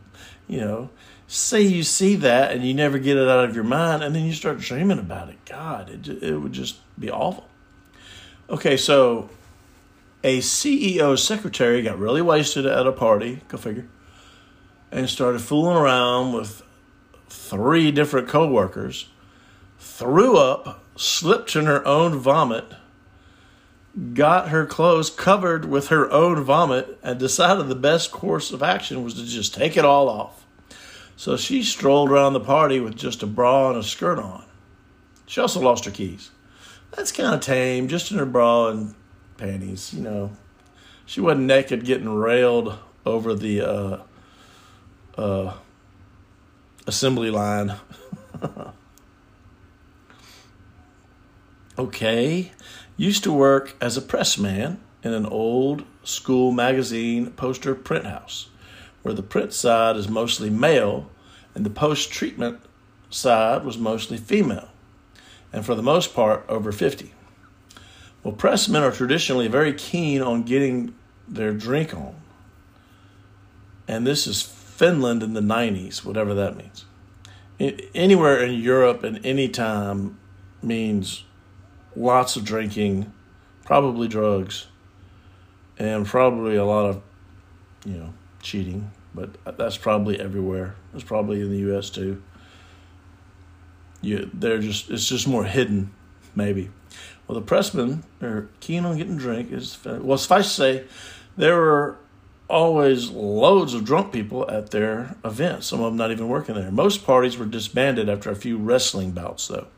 you 0.49 0.61
know 0.61 0.91
say 1.27 1.61
you 1.61 1.83
see 1.83 2.15
that 2.17 2.53
and 2.53 2.65
you 2.65 2.75
never 2.75 2.99
get 2.99 3.17
it 3.17 3.29
out 3.29 3.45
of 3.45 3.55
your 3.55 3.65
mind 3.65 4.03
and 4.03 4.15
then 4.15 4.25
you 4.25 4.33
start 4.33 4.59
dreaming 4.59 4.99
about 4.99 5.29
it 5.29 5.45
god 5.45 5.91
it, 5.91 6.23
it 6.23 6.37
would 6.37 6.53
just 6.53 6.77
be 6.99 7.11
awful 7.11 7.49
okay 8.51 8.77
so 8.77 9.29
a 10.25 10.38
ceo 10.38 11.19
secretary 11.19 11.83
got 11.83 11.99
really 11.99 12.23
wasted 12.23 12.67
at 12.67 12.87
a 12.87 12.93
party 12.93 13.41
go 13.49 13.57
figure 13.57 13.88
and 14.91 15.09
started 15.09 15.41
fooling 15.41 15.76
around 15.76 16.33
with 16.33 16.62
three 17.29 17.91
different 17.91 18.29
coworkers 18.29 19.09
threw 19.79 20.37
up 20.37 20.85
slipped 20.97 21.57
in 21.57 21.67
her 21.67 21.85
own 21.87 22.19
vomit 22.19 22.75
got 24.14 24.49
her 24.49 24.64
clothes 24.64 25.11
covered 25.11 25.64
with 25.64 25.88
her 25.88 26.11
own 26.11 26.43
vomit 26.43 26.99
and 27.02 27.19
decided 27.19 27.69
the 27.69 27.75
best 27.75 28.11
course 28.11 28.50
of 28.50 28.62
action 28.62 29.05
was 29.05 29.14
to 29.14 29.25
just 29.25 29.55
take 29.55 29.76
it 29.76 29.85
all 29.85 30.09
off. 30.09 30.47
So 31.17 31.37
she 31.37 31.62
strolled 31.62 32.11
around 32.11 32.33
the 32.33 32.41
party 32.41 32.81
with 32.81 32.97
just 32.97 33.23
a 33.23 33.26
bra 33.26 33.71
and 33.71 33.79
a 33.79 33.83
skirt 33.83 34.19
on. 34.19 34.45
She 35.26 35.41
also 35.41 35.61
lost 35.61 35.85
her 35.85 35.91
keys. 35.91 36.31
That's 36.93 37.12
kind 37.12 37.35
of 37.35 37.41
tame, 37.41 37.88
just 37.88 38.11
in 38.11 38.19
her 38.19 38.26
bra 38.26 38.69
and 38.69 38.95
panties, 39.37 39.93
you 39.95 40.03
know. 40.03 40.33
She 41.07 41.21
wasn't 41.21 41.47
naked 41.47 41.85
getting 41.85 42.09
railed 42.09 42.79
over 43.05 43.35
the 43.35 43.61
uh, 43.61 43.99
uh, 45.17 45.55
assembly 46.87 47.31
line. 47.31 47.75
okay 51.79 52.53
used 52.97 53.25
to 53.25 53.33
work 53.33 53.75
as 53.81 53.97
a 53.97 54.03
pressman 54.03 54.79
in 55.03 55.12
an 55.12 55.27
old 55.27 55.85
school 56.05 56.53
magazine 56.53 57.31
poster 57.31 57.75
print 57.75 58.05
house, 58.05 58.49
where 59.03 59.15
the 59.15 59.23
print 59.23 59.53
side 59.53 59.97
is 59.97 60.09
mostly 60.09 60.51
male 60.51 61.11
and 61.55 61.67
the 61.67 61.71
post 61.71 62.11
treatment 62.12 62.61
side 63.11 63.65
was 63.65 63.77
mostly 63.77 64.17
female, 64.17 64.69
and 65.53 65.67
for 65.67 65.75
the 65.75 65.83
most 65.83 66.15
part 66.15 66.45
over 66.49 66.73
50. 66.73 67.12
Well, 68.23 68.35
pressmen 68.35 68.83
are 68.83 68.93
traditionally 68.93 69.49
very 69.49 69.73
keen 69.73 70.23
on 70.23 70.45
getting 70.45 70.95
their 71.26 71.52
drink 71.52 71.95
on. 71.95 72.14
And 73.88 74.07
this 74.07 74.26
is 74.26 74.43
Finland 74.43 75.23
in 75.23 75.35
the 75.35 75.41
90s, 75.41 76.05
whatever 76.05 76.35
that 76.35 76.57
means. 76.57 76.85
Anywhere 77.95 78.43
in 78.43 78.59
Europe 78.61 79.05
at 79.05 79.25
any 79.25 79.49
time 79.49 80.19
means 80.62 81.25
lots 81.97 82.37
of 82.37 82.45
drinking, 82.45 83.12
probably 83.64 84.09
drugs, 84.09 84.67
and 85.79 86.07
probably 86.07 86.57
a 86.57 86.64
lot 86.64 86.87
of, 86.87 87.02
you 87.85 87.95
know, 87.95 88.14
cheating. 88.41 88.91
But 89.14 89.59
that's 89.59 89.76
probably 89.76 90.19
everywhere. 90.19 90.75
It's 90.95 91.05
probably 91.05 91.41
in 91.41 91.50
the 91.50 91.59
U.S. 91.59 91.91
too. 91.91 92.23
You, 94.00 94.31
they're 94.33 94.59
just 94.59 94.91
it's 94.91 95.07
just 95.07 95.29
more 95.29 95.45
hidden, 95.45 95.93
maybe. 96.35 96.71
Well, 97.33 97.41
the 97.41 97.47
pressmen 97.47 98.03
are 98.21 98.51
keen 98.61 98.85
on 98.85 98.99
getting 98.99 99.17
drink. 99.17 99.53
Is 99.53 99.79
uh, 99.87 100.01
well, 100.03 100.19
suffice 100.19 100.49
to 100.49 100.55
say, 100.55 100.85
there 101.35 101.57
were 101.57 101.97
always 102.51 103.09
loads 103.09 103.73
of 103.73 103.87
drunk 103.87 104.12
people 104.12 104.47
at 104.51 104.71
their 104.71 105.17
events. 105.25 105.69
Some 105.69 105.81
of 105.81 105.87
them 105.87 105.97
not 105.97 106.11
even 106.11 106.29
working 106.29 106.57
there. 106.57 106.71
Most 106.71 107.07
parties 107.07 107.39
were 107.39 107.47
disbanded 107.47 108.11
after 108.11 108.31
a 108.31 108.37
few 108.37 108.59
wrestling 108.59 109.12
bouts, 109.12 109.49
though. 109.49 109.69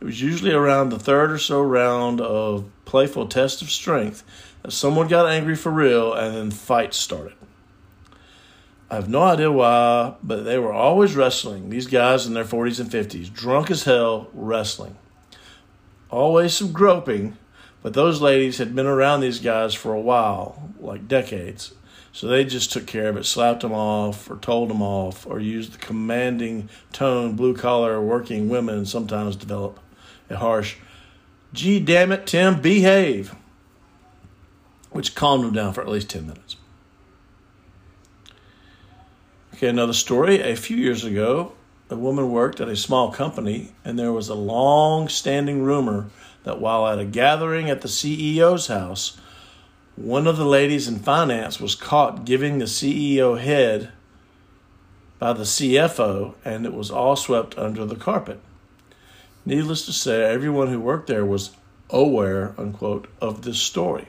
It 0.00 0.04
was 0.04 0.20
usually 0.20 0.50
around 0.50 0.88
the 0.88 0.98
third 0.98 1.30
or 1.30 1.38
so 1.38 1.62
round 1.62 2.20
of 2.20 2.68
playful 2.84 3.28
test 3.28 3.62
of 3.62 3.70
strength 3.70 4.24
that 4.64 4.72
someone 4.72 5.06
got 5.06 5.28
angry 5.28 5.54
for 5.54 5.70
real 5.70 6.12
and 6.12 6.34
then 6.34 6.50
fights 6.50 6.96
started. 6.96 7.34
I 8.90 8.96
have 8.96 9.08
no 9.08 9.22
idea 9.22 9.52
why, 9.52 10.14
but 10.20 10.42
they 10.42 10.58
were 10.58 10.72
always 10.72 11.14
wrestling. 11.14 11.70
These 11.70 11.86
guys 11.86 12.26
in 12.26 12.34
their 12.34 12.44
40s 12.44 12.80
and 12.80 12.90
50s, 12.90 13.32
drunk 13.32 13.70
as 13.70 13.84
hell, 13.84 14.28
wrestling. 14.34 14.96
Always 16.12 16.52
some 16.52 16.72
groping, 16.72 17.38
but 17.82 17.94
those 17.94 18.20
ladies 18.20 18.58
had 18.58 18.74
been 18.74 18.86
around 18.86 19.20
these 19.20 19.40
guys 19.40 19.72
for 19.72 19.94
a 19.94 20.00
while, 20.00 20.70
like 20.78 21.08
decades. 21.08 21.72
So 22.12 22.26
they 22.26 22.44
just 22.44 22.70
took 22.70 22.86
care 22.86 23.08
of 23.08 23.16
it, 23.16 23.24
slapped 23.24 23.62
them 23.62 23.72
off, 23.72 24.30
or 24.30 24.36
told 24.36 24.68
them 24.68 24.82
off, 24.82 25.26
or 25.26 25.40
used 25.40 25.72
the 25.72 25.78
commanding 25.78 26.68
tone 26.92 27.34
blue 27.34 27.56
collar 27.56 27.98
working 27.98 28.50
women 28.50 28.84
sometimes 28.84 29.36
develop 29.36 29.80
a 30.28 30.36
harsh, 30.36 30.76
gee, 31.54 31.80
damn 31.80 32.12
it, 32.12 32.26
Tim, 32.26 32.60
behave, 32.60 33.34
which 34.90 35.14
calmed 35.14 35.44
them 35.44 35.54
down 35.54 35.72
for 35.72 35.80
at 35.80 35.88
least 35.88 36.10
10 36.10 36.26
minutes. 36.26 36.56
Okay, 39.54 39.68
another 39.68 39.94
story. 39.94 40.40
A 40.40 40.56
few 40.56 40.76
years 40.76 41.04
ago, 41.04 41.52
a 41.92 41.96
woman 41.96 42.32
worked 42.32 42.60
at 42.60 42.68
a 42.68 42.76
small 42.76 43.12
company, 43.12 43.72
and 43.84 43.98
there 43.98 44.12
was 44.12 44.28
a 44.28 44.34
long 44.34 45.08
standing 45.08 45.62
rumor 45.62 46.08
that 46.44 46.60
while 46.60 46.88
at 46.88 46.98
a 46.98 47.04
gathering 47.04 47.70
at 47.70 47.82
the 47.82 47.88
CEO's 47.88 48.66
house, 48.66 49.18
one 49.94 50.26
of 50.26 50.38
the 50.38 50.46
ladies 50.46 50.88
in 50.88 50.98
finance 50.98 51.60
was 51.60 51.74
caught 51.74 52.24
giving 52.24 52.58
the 52.58 52.64
CEO 52.64 53.38
head 53.38 53.92
by 55.18 55.32
the 55.32 55.44
CFO, 55.44 56.34
and 56.44 56.64
it 56.64 56.72
was 56.72 56.90
all 56.90 57.14
swept 57.14 57.56
under 57.58 57.84
the 57.84 57.94
carpet. 57.94 58.40
Needless 59.44 59.84
to 59.86 59.92
say, 59.92 60.24
everyone 60.24 60.68
who 60.68 60.80
worked 60.80 61.08
there 61.08 61.26
was 61.26 61.50
aware, 61.90 62.54
unquote, 62.56 63.06
of 63.20 63.42
this 63.42 63.58
story. 63.58 64.08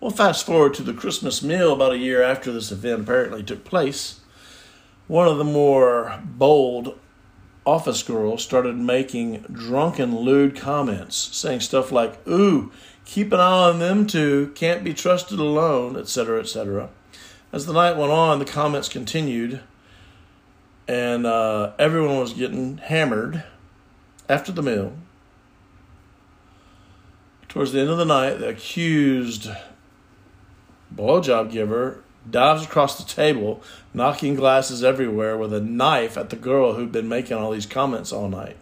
Well, 0.00 0.10
fast 0.10 0.44
forward 0.44 0.74
to 0.74 0.82
the 0.82 0.92
Christmas 0.92 1.42
meal 1.42 1.72
about 1.72 1.92
a 1.92 1.98
year 1.98 2.22
after 2.22 2.52
this 2.52 2.70
event 2.70 3.02
apparently 3.02 3.42
took 3.42 3.64
place. 3.64 4.20
One 5.08 5.26
of 5.26 5.38
the 5.38 5.44
more 5.44 6.20
bold 6.24 6.98
office 7.66 8.02
girls 8.02 8.42
started 8.42 8.76
making 8.76 9.44
drunken, 9.52 10.16
lewd 10.16 10.56
comments, 10.56 11.16
saying 11.36 11.60
stuff 11.60 11.92
like, 11.92 12.26
Ooh, 12.26 12.72
keep 13.04 13.32
an 13.32 13.40
eye 13.40 13.70
on 13.70 13.80
them 13.80 14.06
too, 14.06 14.52
can't 14.54 14.84
be 14.84 14.94
trusted 14.94 15.38
alone, 15.38 15.96
etc., 15.96 16.40
etc. 16.40 16.88
As 17.52 17.66
the 17.66 17.72
night 17.72 17.96
went 17.96 18.12
on, 18.12 18.38
the 18.38 18.44
comments 18.44 18.88
continued 18.88 19.60
and 20.88 21.26
uh, 21.26 21.72
everyone 21.78 22.18
was 22.18 22.32
getting 22.32 22.78
hammered 22.78 23.42
after 24.28 24.52
the 24.52 24.62
meal. 24.62 24.92
Towards 27.48 27.72
the 27.72 27.80
end 27.80 27.90
of 27.90 27.98
the 27.98 28.04
night, 28.04 28.34
the 28.34 28.48
accused 28.48 29.50
blowjob 30.94 31.50
giver 31.50 32.02
dives 32.30 32.64
across 32.64 32.98
the 32.98 33.04
table, 33.04 33.62
knocking 33.94 34.34
glasses 34.34 34.82
everywhere 34.82 35.36
with 35.36 35.52
a 35.52 35.60
knife 35.60 36.16
at 36.16 36.30
the 36.30 36.36
girl 36.36 36.74
who'd 36.74 36.92
been 36.92 37.08
making 37.08 37.36
all 37.36 37.52
these 37.52 37.66
comments 37.66 38.12
all 38.12 38.28
night. 38.28 38.56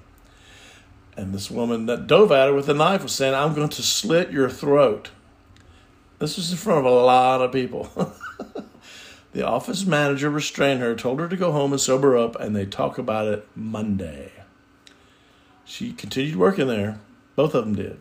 And 1.17 1.33
this 1.33 1.51
woman 1.51 1.87
that 1.87 2.07
dove 2.07 2.33
at 2.33 2.49
her 2.49 2.55
with 2.55 2.67
the 2.67 2.75
knife 2.75 3.03
was 3.03 3.13
saying, 3.13 3.35
I'm 3.35 3.55
going 3.55 3.69
to 3.69 3.83
slit 3.83 4.33
your 4.33 4.51
throat. 4.51 5.11
This 6.19 6.37
was 6.37 6.51
in 6.51 6.57
front 6.57 6.81
of 6.81 6.87
a 6.87 6.91
lot 6.91 7.41
of 7.41 7.53
people. 7.53 7.89
the 9.33 9.47
office 9.47 9.85
manager 9.85 10.31
restrained 10.31 10.81
her, 10.81 10.95
told 10.95 11.21
her 11.21 11.29
to 11.29 11.37
go 11.37 11.53
home 11.53 11.73
and 11.73 11.81
sober 11.81 12.17
up, 12.17 12.39
and 12.41 12.55
they 12.55 12.67
talk 12.67 12.99
about 12.99 13.27
it 13.27 13.47
Monday. 13.55 14.33
She 15.65 15.93
continued 15.93 16.37
working 16.37 16.67
there. 16.67 16.99
Both 17.37 17.55
of 17.55 17.65
them 17.65 17.75
did. 17.75 18.01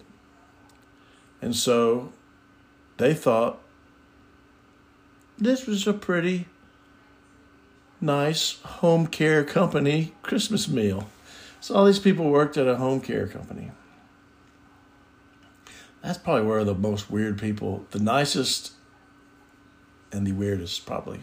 And 1.42 1.56
so 1.56 2.12
they 2.98 3.14
thought 3.14 3.60
this 5.38 5.66
was 5.66 5.88
a 5.88 5.94
pretty 5.94 6.48
nice 8.00 8.60
home 8.62 9.08
care 9.08 9.44
company 9.44 10.14
Christmas 10.22 10.68
meal. 10.68 11.10
So 11.62 11.76
all 11.76 11.86
these 11.86 12.00
people 12.00 12.30
worked 12.30 12.58
at 12.58 12.68
a 12.68 12.76
home 12.76 13.00
care 13.00 13.28
company. 13.28 13.72
That's 16.02 16.18
probably 16.18 16.46
where 16.46 16.66
the 16.66 16.76
most 16.76 17.10
weird 17.10 17.40
people, 17.40 17.86
the 17.92 18.00
nicest 18.00 18.74
and 20.12 20.28
the 20.28 20.34
weirdest, 20.34 20.86
probably. 20.86 21.22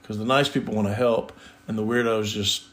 Because 0.00 0.18
the 0.18 0.24
nice 0.24 0.48
people 0.48 0.74
want 0.74 0.86
to 0.86 0.94
help, 0.94 1.32
and 1.66 1.76
the 1.76 1.84
weirdos 1.84 2.32
just, 2.32 2.64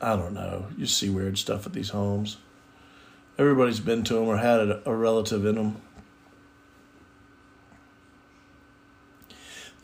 I 0.00 0.16
don't 0.16 0.32
know, 0.32 0.66
you 0.76 0.86
see 0.86 1.10
weird 1.10 1.36
stuff 1.36 1.66
at 1.66 1.74
these 1.74 1.90
homes. 1.90 2.38
Everybody's 3.38 3.80
been 3.80 4.02
to 4.04 4.14
them 4.14 4.24
or 4.24 4.38
had 4.38 4.60
a, 4.60 4.94
relative 4.94 5.44
in 5.44 5.56
them. 5.56 5.82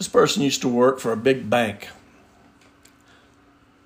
This 0.03 0.09
person 0.09 0.43
used 0.43 0.63
to 0.63 0.69
work 0.69 0.99
for 0.99 1.13
a 1.13 1.17
big 1.17 1.49
bank 1.49 1.87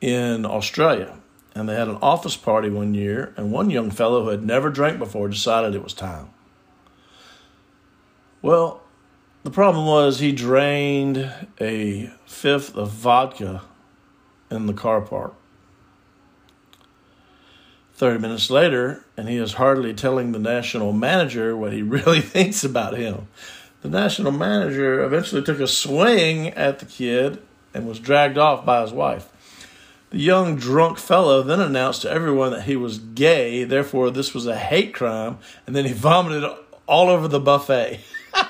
in 0.00 0.46
Australia 0.46 1.18
and 1.54 1.68
they 1.68 1.74
had 1.74 1.88
an 1.88 1.98
office 2.00 2.38
party 2.38 2.70
one 2.70 2.94
year, 2.94 3.34
and 3.36 3.52
one 3.52 3.68
young 3.68 3.90
fellow 3.90 4.24
who 4.24 4.30
had 4.30 4.42
never 4.42 4.70
drank 4.70 4.98
before 4.98 5.28
decided 5.28 5.74
it 5.74 5.82
was 5.82 5.92
time. 5.92 6.30
Well, 8.40 8.80
the 9.44 9.50
problem 9.50 9.84
was 9.84 10.18
he 10.18 10.32
drained 10.32 11.30
a 11.60 12.10
fifth 12.24 12.74
of 12.74 12.92
vodka 12.92 13.64
in 14.50 14.64
the 14.64 14.72
car 14.72 15.02
park. 15.02 15.34
30 17.92 18.20
minutes 18.20 18.48
later, 18.48 19.04
and 19.18 19.28
he 19.28 19.36
is 19.36 19.52
hardly 19.52 19.92
telling 19.92 20.32
the 20.32 20.38
national 20.38 20.94
manager 20.94 21.54
what 21.54 21.74
he 21.74 21.82
really 21.98 22.22
thinks 22.22 22.64
about 22.64 22.96
him. 22.96 23.28
The 23.86 24.00
national 24.00 24.32
manager 24.32 25.04
eventually 25.04 25.42
took 25.42 25.60
a 25.60 25.68
swing 25.68 26.48
at 26.48 26.80
the 26.80 26.86
kid 26.86 27.40
and 27.72 27.86
was 27.86 28.00
dragged 28.00 28.36
off 28.36 28.66
by 28.66 28.82
his 28.82 28.90
wife. 28.90 29.28
The 30.10 30.18
young 30.18 30.56
drunk 30.56 30.98
fellow 30.98 31.40
then 31.40 31.60
announced 31.60 32.02
to 32.02 32.10
everyone 32.10 32.50
that 32.50 32.64
he 32.64 32.74
was 32.74 32.98
gay, 32.98 33.62
therefore, 33.62 34.10
this 34.10 34.34
was 34.34 34.44
a 34.44 34.58
hate 34.58 34.92
crime, 34.92 35.38
and 35.68 35.76
then 35.76 35.84
he 35.84 35.92
vomited 35.92 36.50
all 36.86 37.08
over 37.08 37.28
the 37.28 37.38
buffet. 37.38 38.00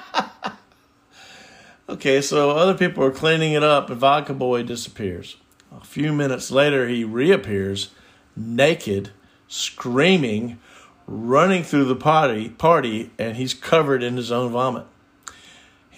okay, 1.91 2.23
so 2.23 2.53
other 2.53 2.75
people 2.75 3.05
are 3.05 3.11
cleaning 3.11 3.53
it 3.53 3.63
up, 3.63 3.91
and 3.91 4.01
Vodka 4.01 4.33
Boy 4.33 4.63
disappears. 4.63 5.37
A 5.71 5.85
few 5.85 6.15
minutes 6.15 6.51
later, 6.51 6.89
he 6.89 7.05
reappears, 7.05 7.91
naked, 8.35 9.11
screaming, 9.49 10.59
running 11.07 11.63
through 11.63 11.85
the 11.85 11.95
party, 11.95 12.49
party, 12.49 13.11
and 13.19 13.37
he's 13.37 13.53
covered 13.53 14.03
in 14.03 14.17
his 14.17 14.33
own 14.33 14.51
vomit. 14.51 14.87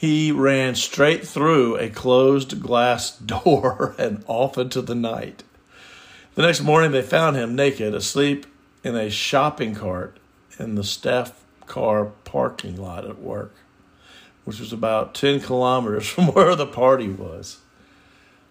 He 0.01 0.31
ran 0.31 0.77
straight 0.77 1.27
through 1.27 1.75
a 1.75 1.89
closed 1.91 2.63
glass 2.63 3.11
door 3.19 3.97
and 3.99 4.23
off 4.29 4.57
into 4.57 4.81
the 4.81 4.95
night. 4.95 5.43
The 6.37 6.43
next 6.43 6.61
morning, 6.61 6.93
they 6.93 7.03
found 7.03 7.35
him 7.35 7.57
naked, 7.57 7.97
asleep 7.97 8.47
in 8.85 8.95
a 8.95 9.11
shopping 9.11 9.75
cart 9.75 10.21
in 10.57 10.77
the 10.77 10.85
staff 10.85 11.45
car 11.67 12.13
parking 12.23 12.81
lot 12.81 13.07
at 13.07 13.19
work, 13.19 13.53
which 14.45 14.61
was 14.61 14.73
about 14.73 15.17
10 15.17 15.41
kilometers 15.41 16.07
from 16.11 16.27
where 16.29 16.55
the 16.55 16.65
party 16.65 17.09
was. 17.09 17.59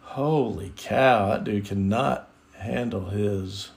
Holy 0.01 0.73
cow, 0.75 1.29
that 1.29 1.45
dude 1.45 1.67
cannot 1.67 2.27
handle 2.57 3.05
his 3.05 3.69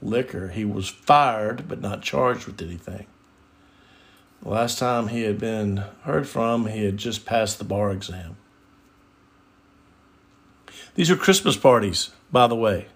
liquor. 0.00 0.48
He 0.48 0.64
was 0.64 0.88
fired, 0.88 1.68
but 1.68 1.82
not 1.82 2.00
charged 2.00 2.46
with 2.46 2.62
anything. 2.62 3.04
Last 4.44 4.78
time 4.78 5.08
he 5.08 5.22
had 5.22 5.38
been 5.38 5.84
heard 6.02 6.28
from, 6.28 6.66
he 6.66 6.84
had 6.84 6.96
just 6.96 7.24
passed 7.24 7.58
the 7.58 7.64
bar 7.64 7.92
exam. 7.92 8.36
These 10.94 11.10
are 11.10 11.16
Christmas 11.16 11.56
parties, 11.56 12.10
by 12.32 12.48
the 12.48 12.56
way. 12.56 12.86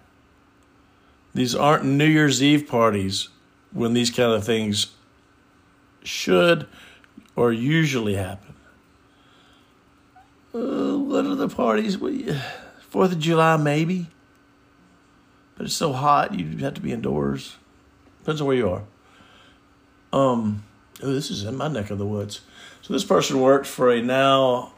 These 1.35 1.55
aren't 1.55 1.85
New 1.85 2.07
Year's 2.07 2.43
Eve 2.43 2.67
parties 2.67 3.29
when 3.73 3.93
these 3.93 4.11
kind 4.11 4.33
of 4.33 4.45
things 4.45 4.89
should 6.03 6.67
or 7.37 7.53
usually 7.53 8.15
happen. 8.15 8.55
Uh, 10.55 10.99
what 10.99 11.27
are 11.27 11.35
the 11.35 11.49
parties? 11.49 11.97
Fourth 12.81 13.13
of 13.13 13.19
July, 13.19 13.57
maybe. 13.57 14.09
But 15.57 15.67
it's 15.67 15.75
so 15.75 15.93
hot, 15.93 16.35
you 16.35 16.59
have 16.59 16.75
to 16.75 16.81
be 16.81 16.93
indoors. 16.93 17.57
Depends 18.21 18.41
on 18.41 18.47
where 18.47 18.57
you 18.57 18.69
are. 18.71 18.83
Um, 20.13 20.65
oh, 21.03 21.13
this 21.13 21.31
is 21.31 21.45
in 21.45 21.57
my 21.57 21.69
neck 21.69 21.91
of 21.91 21.99
the 21.99 22.07
woods. 22.07 22.41
So 22.83 22.93
this 22.93 23.05
person 23.05 23.41
worked 23.41 23.67
for 23.67 23.91
a 23.91 24.03
now 24.03 24.73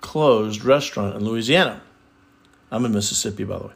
closed 0.00 0.64
restaurant 0.64 1.16
in 1.16 1.24
Louisiana. 1.24 1.80
I'm 2.70 2.84
in 2.84 2.92
Mississippi, 2.92 3.44
by 3.44 3.58
the 3.58 3.66
way. 3.68 3.72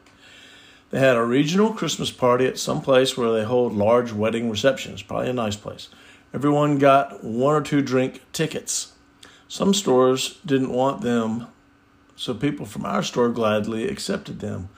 They 0.90 1.00
had 1.00 1.16
a 1.16 1.24
regional 1.24 1.72
Christmas 1.72 2.10
party 2.10 2.46
at 2.46 2.58
some 2.58 2.80
place 2.80 3.16
where 3.16 3.32
they 3.32 3.44
hold 3.44 3.74
large 3.74 4.12
wedding 4.12 4.50
receptions, 4.50 5.02
probably 5.02 5.30
a 5.30 5.34
nice 5.34 5.56
place. 5.56 5.88
Everyone 6.32 6.78
got 6.78 7.24
one 7.24 7.54
or 7.54 7.60
two 7.60 7.82
drink 7.82 8.22
tickets. 8.32 8.92
Some 9.48 9.72
stores 9.74 10.38
didn't 10.44 10.72
want 10.72 11.00
them, 11.00 11.46
so 12.16 12.34
people 12.34 12.66
from 12.66 12.84
our 12.84 13.02
store 13.02 13.30
gladly 13.30 13.88
accepted 13.88 14.40
them. 14.40 14.68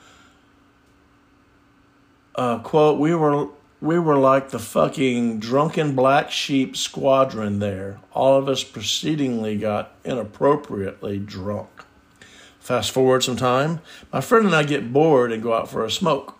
Uh, 2.35 2.59
quote, 2.59 2.99
we 2.99 3.13
were 3.13 3.49
we 3.81 3.97
were 3.97 4.17
like 4.17 4.51
the 4.51 4.59
fucking 4.59 5.39
drunken 5.39 5.95
black 5.95 6.29
sheep 6.29 6.77
squadron 6.77 7.57
there. 7.57 7.99
All 8.13 8.37
of 8.37 8.47
us 8.47 8.63
precedingly 8.63 9.57
got 9.57 9.91
inappropriately 10.05 11.17
drunk. 11.17 11.69
Fast 12.59 12.91
forward 12.91 13.23
some 13.23 13.37
time, 13.37 13.81
my 14.13 14.21
friend 14.21 14.45
and 14.45 14.55
I 14.55 14.61
get 14.61 14.93
bored 14.93 15.31
and 15.31 15.41
go 15.41 15.55
out 15.55 15.67
for 15.67 15.83
a 15.83 15.89
smoke. 15.89 16.37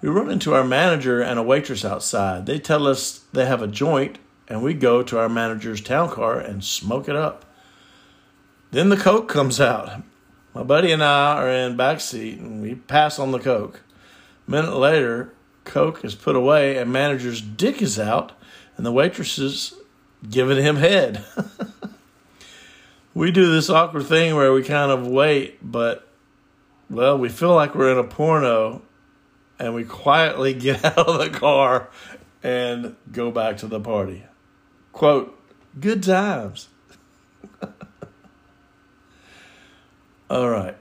We 0.00 0.08
run 0.08 0.30
into 0.30 0.52
our 0.52 0.64
manager 0.64 1.20
and 1.22 1.38
a 1.38 1.44
waitress 1.44 1.84
outside. 1.84 2.46
They 2.46 2.58
tell 2.58 2.88
us 2.88 3.20
they 3.32 3.46
have 3.46 3.62
a 3.62 3.68
joint, 3.68 4.18
and 4.48 4.64
we 4.64 4.74
go 4.74 5.04
to 5.04 5.20
our 5.20 5.28
manager's 5.28 5.80
town 5.80 6.10
car 6.10 6.40
and 6.40 6.64
smoke 6.64 7.08
it 7.08 7.14
up. 7.14 7.44
Then 8.72 8.88
the 8.88 8.96
Coke 8.96 9.28
comes 9.28 9.60
out. 9.60 10.02
My 10.54 10.64
buddy 10.64 10.90
and 10.90 11.04
I 11.04 11.36
are 11.36 11.48
in 11.48 11.76
back 11.76 12.00
seat, 12.00 12.40
and 12.40 12.60
we 12.60 12.74
pass 12.74 13.20
on 13.20 13.30
the 13.30 13.38
Coke. 13.38 13.82
A 14.48 14.50
minute 14.50 14.76
later, 14.76 15.32
Coke 15.64 16.04
is 16.04 16.14
put 16.14 16.36
away, 16.36 16.76
and 16.76 16.92
manager's 16.92 17.40
dick 17.40 17.80
is 17.80 17.98
out, 17.98 18.32
and 18.76 18.84
the 18.84 18.92
waitresses 18.92 19.74
giving 20.28 20.62
him 20.62 20.76
head. 20.76 21.24
we 23.14 23.30
do 23.30 23.52
this 23.52 23.70
awkward 23.70 24.06
thing 24.06 24.36
where 24.36 24.52
we 24.52 24.62
kind 24.62 24.90
of 24.90 25.06
wait, 25.06 25.58
but 25.62 26.08
well, 26.90 27.16
we 27.18 27.28
feel 27.28 27.54
like 27.54 27.74
we're 27.74 27.92
in 27.92 27.98
a 27.98 28.04
porno 28.04 28.82
and 29.58 29.74
we 29.74 29.84
quietly 29.84 30.52
get 30.58 30.84
out 30.84 30.98
of 30.98 31.18
the 31.18 31.30
car 31.30 31.88
and 32.42 32.96
go 33.10 33.30
back 33.30 33.56
to 33.58 33.66
the 33.66 33.80
party. 33.80 34.24
Quote, 34.92 35.38
good 35.78 36.02
times. 36.02 36.68
All 40.30 40.50
right. 40.50 40.76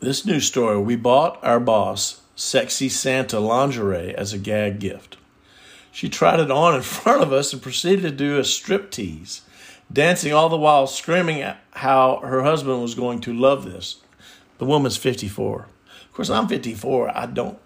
This 0.00 0.24
new 0.24 0.38
story 0.38 0.78
we 0.78 0.94
bought 0.94 1.42
our 1.42 1.58
boss 1.58 2.20
sexy 2.38 2.88
Santa 2.88 3.40
lingerie 3.40 4.14
as 4.14 4.32
a 4.32 4.38
gag 4.38 4.78
gift. 4.78 5.16
She 5.90 6.08
tried 6.08 6.38
it 6.38 6.50
on 6.50 6.76
in 6.76 6.82
front 7.02 7.22
of 7.22 7.32
us 7.32 7.52
and 7.52 7.60
proceeded 7.60 8.02
to 8.02 8.10
do 8.12 8.38
a 8.38 8.44
strip 8.44 8.90
tease 8.90 9.42
dancing 9.92 10.32
all 10.32 10.48
the 10.48 10.56
while 10.56 10.86
screaming 10.86 11.40
at 11.40 11.58
how 11.72 12.18
her 12.18 12.42
husband 12.42 12.80
was 12.80 12.94
going 12.94 13.20
to 13.22 13.32
love 13.32 13.64
this. 13.64 13.96
The 14.58 14.64
woman's 14.64 14.96
54. 14.96 15.66
Of 16.04 16.12
course, 16.12 16.30
I'm 16.30 16.46
54. 16.46 17.16
I 17.16 17.26
don't 17.26 17.58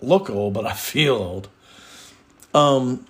look 0.00 0.30
old, 0.30 0.54
but 0.54 0.66
I 0.66 0.72
feel 0.72 1.14
old. 1.14 1.48
Um, 2.54 3.06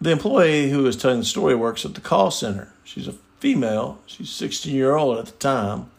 the 0.00 0.10
employee 0.10 0.70
who 0.70 0.84
is 0.86 0.96
telling 0.96 1.20
the 1.20 1.24
story 1.24 1.54
works 1.54 1.84
at 1.84 1.94
the 1.94 2.00
call 2.00 2.30
center. 2.30 2.72
She's 2.82 3.06
a 3.06 3.14
female. 3.38 4.00
She's 4.06 4.30
16 4.30 4.74
year 4.74 4.96
old 4.96 5.18
at 5.18 5.26
the 5.26 5.32
time. 5.32 5.91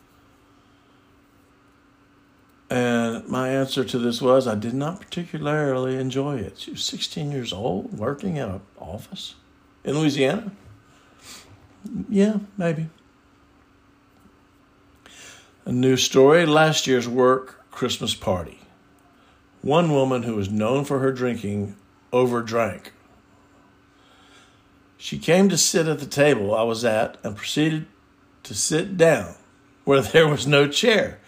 And 2.73 3.29
my 3.29 3.49
answer 3.49 3.83
to 3.83 3.99
this 3.99 4.19
was 4.19 4.47
I 4.47 4.55
did 4.55 4.73
not 4.73 4.99
particularly 4.99 5.95
enjoy 5.95 6.37
it. 6.37 6.57
She 6.57 6.71
was 6.71 6.83
16 6.83 7.31
years 7.31 7.53
old, 7.53 7.95
working 7.99 8.39
at 8.39 8.49
an 8.49 8.61
office 8.79 9.35
in 9.83 9.99
Louisiana. 9.99 10.51
Yeah, 12.09 12.37
maybe. 12.57 12.89
A 15.65 15.71
new 15.71 15.95
story 15.95 16.47
last 16.47 16.87
year's 16.87 17.07
work 17.07 17.63
Christmas 17.69 18.15
party. 18.15 18.59
One 19.61 19.91
woman 19.91 20.23
who 20.23 20.35
was 20.35 20.49
known 20.49 20.83
for 20.83 20.97
her 20.97 21.11
drinking 21.11 21.75
overdrank. 22.11 22.87
She 24.97 25.19
came 25.19 25.47
to 25.49 25.57
sit 25.59 25.87
at 25.87 25.99
the 25.99 26.07
table 26.07 26.55
I 26.55 26.63
was 26.63 26.83
at 26.83 27.17
and 27.23 27.37
proceeded 27.37 27.85
to 28.41 28.55
sit 28.55 28.97
down 28.97 29.35
where 29.83 30.01
there 30.01 30.27
was 30.27 30.47
no 30.47 30.67
chair, 30.67 31.19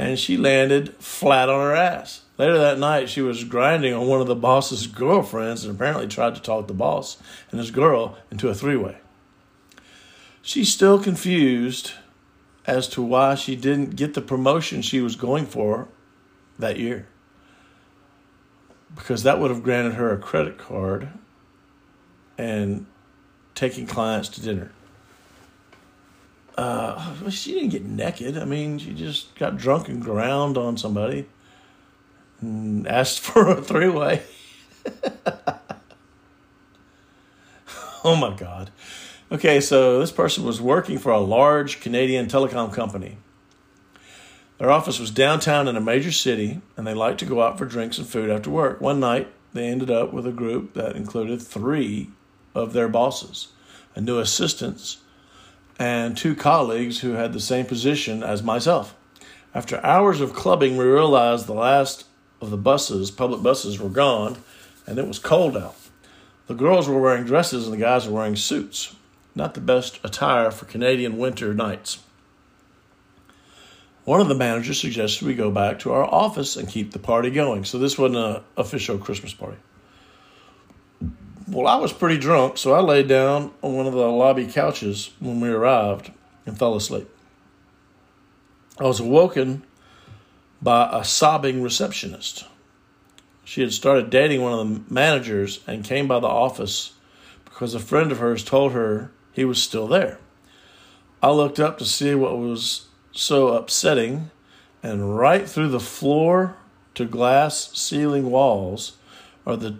and 0.00 0.18
she 0.18 0.38
landed 0.38 0.96
flat 0.96 1.50
on 1.50 1.60
her 1.60 1.74
ass. 1.74 2.22
Later 2.38 2.56
that 2.56 2.78
night, 2.78 3.10
she 3.10 3.20
was 3.20 3.44
grinding 3.44 3.92
on 3.92 4.06
one 4.06 4.22
of 4.22 4.28
the 4.28 4.34
boss's 4.34 4.86
girlfriends 4.86 5.62
and 5.62 5.74
apparently 5.74 6.08
tried 6.08 6.34
to 6.34 6.40
talk 6.40 6.66
the 6.66 6.72
boss 6.72 7.18
and 7.50 7.60
his 7.60 7.70
girl 7.70 8.16
into 8.30 8.48
a 8.48 8.54
three 8.54 8.76
way. 8.76 8.96
She's 10.40 10.72
still 10.72 11.02
confused 11.02 11.92
as 12.66 12.88
to 12.88 13.02
why 13.02 13.34
she 13.34 13.56
didn't 13.56 13.94
get 13.94 14.14
the 14.14 14.22
promotion 14.22 14.80
she 14.80 15.02
was 15.02 15.16
going 15.16 15.44
for 15.44 15.88
that 16.58 16.78
year. 16.78 17.06
Because 18.94 19.22
that 19.22 19.38
would 19.38 19.50
have 19.50 19.62
granted 19.62 19.94
her 19.94 20.10
a 20.14 20.18
credit 20.18 20.56
card 20.56 21.10
and 22.38 22.86
taking 23.54 23.86
clients 23.86 24.30
to 24.30 24.40
dinner. 24.40 24.72
Uh, 26.56 27.30
she 27.30 27.54
didn't 27.54 27.70
get 27.70 27.84
naked. 27.84 28.36
I 28.36 28.44
mean, 28.44 28.78
she 28.78 28.92
just 28.92 29.34
got 29.36 29.56
drunk 29.56 29.88
and 29.88 30.02
ground 30.02 30.58
on 30.58 30.76
somebody 30.76 31.26
and 32.40 32.86
asked 32.86 33.20
for 33.24 33.48
a 33.48 33.62
three 33.62 33.88
way. 33.88 34.22
oh 38.04 38.16
my 38.16 38.34
God. 38.36 38.70
Okay, 39.32 39.60
so 39.60 40.00
this 40.00 40.10
person 40.10 40.44
was 40.44 40.60
working 40.60 40.98
for 40.98 41.12
a 41.12 41.20
large 41.20 41.80
Canadian 41.80 42.26
telecom 42.26 42.72
company. 42.72 43.16
Their 44.58 44.70
office 44.70 44.98
was 44.98 45.10
downtown 45.10 45.68
in 45.68 45.76
a 45.76 45.80
major 45.80 46.12
city, 46.12 46.60
and 46.76 46.86
they 46.86 46.92
liked 46.94 47.20
to 47.20 47.24
go 47.24 47.40
out 47.40 47.56
for 47.56 47.64
drinks 47.64 47.96
and 47.96 48.06
food 48.06 48.28
after 48.28 48.50
work. 48.50 48.80
One 48.80 49.00
night, 49.00 49.28
they 49.54 49.68
ended 49.68 49.90
up 49.90 50.12
with 50.12 50.26
a 50.26 50.32
group 50.32 50.74
that 50.74 50.96
included 50.96 51.40
three 51.40 52.10
of 52.54 52.72
their 52.72 52.88
bosses, 52.88 53.48
a 53.94 54.00
new 54.00 54.18
assistants, 54.18 54.98
and 55.80 56.16
two 56.16 56.36
colleagues 56.36 57.00
who 57.00 57.12
had 57.12 57.32
the 57.32 57.40
same 57.40 57.66
position 57.66 58.22
as 58.22 58.40
myself. 58.40 58.94
After 59.52 59.84
hours 59.84 60.20
of 60.20 60.32
clubbing, 60.32 60.76
we 60.76 60.84
realized 60.84 61.48
the 61.48 61.54
last 61.54 62.04
of 62.40 62.50
the 62.50 62.56
buses, 62.56 63.10
public 63.10 63.42
buses, 63.42 63.80
were 63.80 63.88
gone, 63.88 64.36
and 64.86 64.96
it 64.96 65.08
was 65.08 65.18
cold 65.18 65.56
out. 65.56 65.74
The 66.46 66.54
girls 66.54 66.88
were 66.88 67.00
wearing 67.00 67.24
dresses 67.24 67.64
and 67.64 67.74
the 67.74 67.80
guys 67.80 68.06
were 68.06 68.14
wearing 68.14 68.36
suits 68.36 68.94
not 69.34 69.54
the 69.54 69.60
best 69.60 70.00
attire 70.02 70.50
for 70.50 70.64
Canadian 70.66 71.18
winter 71.18 71.54
nights. 71.54 72.02
One 74.04 74.20
of 74.20 74.28
the 74.28 74.34
managers 74.34 74.80
suggested 74.80 75.26
we 75.26 75.34
go 75.34 75.50
back 75.50 75.78
to 75.80 75.92
our 75.92 76.04
office 76.04 76.56
and 76.56 76.68
keep 76.68 76.92
the 76.92 76.98
party 76.98 77.30
going. 77.30 77.64
So 77.64 77.78
this 77.78 77.98
wasn't 77.98 78.18
an 78.18 78.42
official 78.56 78.98
Christmas 78.98 79.32
party. 79.32 79.58
Well, 81.50 81.66
I 81.66 81.78
was 81.78 81.92
pretty 81.92 82.16
drunk, 82.16 82.58
so 82.58 82.74
I 82.74 82.80
laid 82.80 83.08
down 83.08 83.50
on 83.60 83.74
one 83.74 83.88
of 83.88 83.92
the 83.92 84.06
lobby 84.06 84.46
couches 84.46 85.10
when 85.18 85.40
we 85.40 85.48
arrived 85.48 86.12
and 86.46 86.56
fell 86.56 86.76
asleep. 86.76 87.10
I 88.78 88.84
was 88.84 89.00
awoken 89.00 89.64
by 90.62 90.88
a 90.92 91.02
sobbing 91.02 91.60
receptionist. 91.60 92.44
She 93.42 93.62
had 93.62 93.72
started 93.72 94.10
dating 94.10 94.42
one 94.42 94.52
of 94.52 94.58
the 94.60 94.94
managers 94.94 95.58
and 95.66 95.82
came 95.82 96.06
by 96.06 96.20
the 96.20 96.28
office 96.28 96.92
because 97.44 97.74
a 97.74 97.80
friend 97.80 98.12
of 98.12 98.18
hers 98.18 98.44
told 98.44 98.70
her 98.70 99.10
he 99.32 99.44
was 99.44 99.60
still 99.60 99.88
there. 99.88 100.20
I 101.20 101.32
looked 101.32 101.58
up 101.58 101.78
to 101.78 101.84
see 101.84 102.14
what 102.14 102.38
was 102.38 102.86
so 103.10 103.48
upsetting, 103.48 104.30
and 104.84 105.18
right 105.18 105.48
through 105.48 105.70
the 105.70 105.80
floor 105.80 106.54
to 106.94 107.04
glass 107.06 107.76
ceiling 107.76 108.30
walls 108.30 108.92
are 109.44 109.56
the 109.56 109.78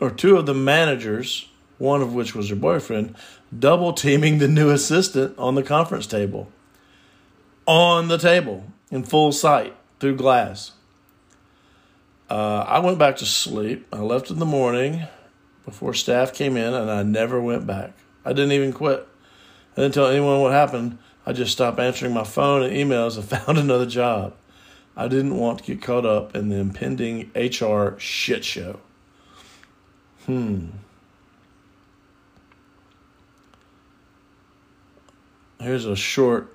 or 0.00 0.10
two 0.10 0.36
of 0.36 0.46
the 0.46 0.54
managers, 0.54 1.48
one 1.78 2.02
of 2.02 2.14
which 2.14 2.34
was 2.34 2.48
her 2.50 2.56
boyfriend, 2.56 3.14
double 3.56 3.92
teaming 3.92 4.38
the 4.38 4.48
new 4.48 4.70
assistant 4.70 5.38
on 5.38 5.54
the 5.54 5.62
conference 5.62 6.06
table. 6.06 6.50
On 7.66 8.08
the 8.08 8.18
table, 8.18 8.64
in 8.90 9.04
full 9.04 9.32
sight, 9.32 9.74
through 10.00 10.16
glass. 10.16 10.72
Uh, 12.28 12.64
I 12.66 12.78
went 12.78 12.98
back 12.98 13.16
to 13.16 13.26
sleep. 13.26 13.86
I 13.92 13.98
left 13.98 14.30
in 14.30 14.38
the 14.38 14.46
morning 14.46 15.06
before 15.64 15.94
staff 15.94 16.32
came 16.32 16.56
in, 16.56 16.74
and 16.74 16.90
I 16.90 17.02
never 17.02 17.40
went 17.40 17.66
back. 17.66 17.92
I 18.24 18.32
didn't 18.32 18.52
even 18.52 18.72
quit. 18.72 19.06
I 19.76 19.82
didn't 19.82 19.94
tell 19.94 20.08
anyone 20.08 20.40
what 20.40 20.52
happened. 20.52 20.98
I 21.24 21.32
just 21.32 21.52
stopped 21.52 21.78
answering 21.78 22.12
my 22.12 22.24
phone 22.24 22.62
and 22.62 22.74
emails 22.74 23.16
and 23.16 23.24
found 23.44 23.58
another 23.58 23.86
job. 23.86 24.34
I 24.96 25.08
didn't 25.08 25.36
want 25.36 25.60
to 25.60 25.64
get 25.64 25.82
caught 25.82 26.04
up 26.04 26.36
in 26.36 26.48
the 26.48 26.56
impending 26.56 27.30
HR 27.34 27.98
shit 27.98 28.44
show. 28.44 28.80
Hmm. 30.26 30.66
Here's 35.60 35.84
a 35.84 35.96
short 35.96 36.52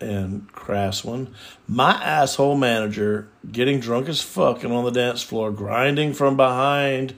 and 0.00 0.50
crass 0.52 1.04
one. 1.04 1.34
My 1.66 1.92
asshole 1.92 2.56
manager 2.56 3.28
getting 3.50 3.80
drunk 3.80 4.08
as 4.08 4.20
fuck 4.20 4.62
and 4.62 4.72
on 4.72 4.84
the 4.84 4.90
dance 4.90 5.22
floor, 5.22 5.50
grinding 5.50 6.12
from 6.12 6.36
behind 6.36 7.14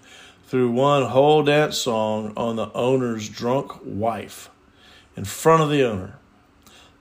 through 0.46 0.70
one 0.70 1.04
whole 1.04 1.42
dance 1.42 1.76
song 1.76 2.32
on 2.36 2.56
the 2.56 2.72
owner's 2.72 3.28
drunk 3.28 3.72
wife 3.84 4.48
in 5.16 5.24
front 5.24 5.62
of 5.62 5.70
the 5.70 5.84
owner. 5.84 6.18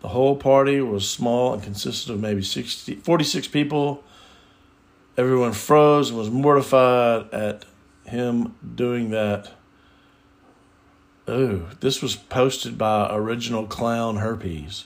The 0.02 0.10
whole 0.10 0.36
party 0.36 0.82
was 0.82 1.10
small 1.10 1.54
and 1.54 1.64
consisted 1.64 2.12
of 2.12 2.20
maybe 2.20 2.42
60, 2.42 2.96
46 2.96 3.48
people. 3.48 4.04
Everyone 5.18 5.54
froze 5.54 6.10
and 6.10 6.20
was 6.20 6.30
mortified 6.30 7.34
at 7.34 7.66
him 8.08 8.56
doing 8.76 9.12
that. 9.12 9.52
Oh, 11.28 11.68
this 11.82 12.02
was 12.02 12.16
posted 12.16 12.78
by 12.78 13.14
Original 13.14 13.68
Clown 13.68 14.18
Herpes. 14.18 14.86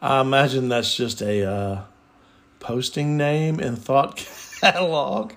I 0.00 0.20
imagine 0.20 0.68
that's 0.68 0.94
just 0.94 1.22
a 1.22 1.44
uh, 1.44 1.82
posting 2.60 3.16
name 3.16 3.60
in 3.60 3.76
Thought 3.76 4.28
Catalog 4.60 5.32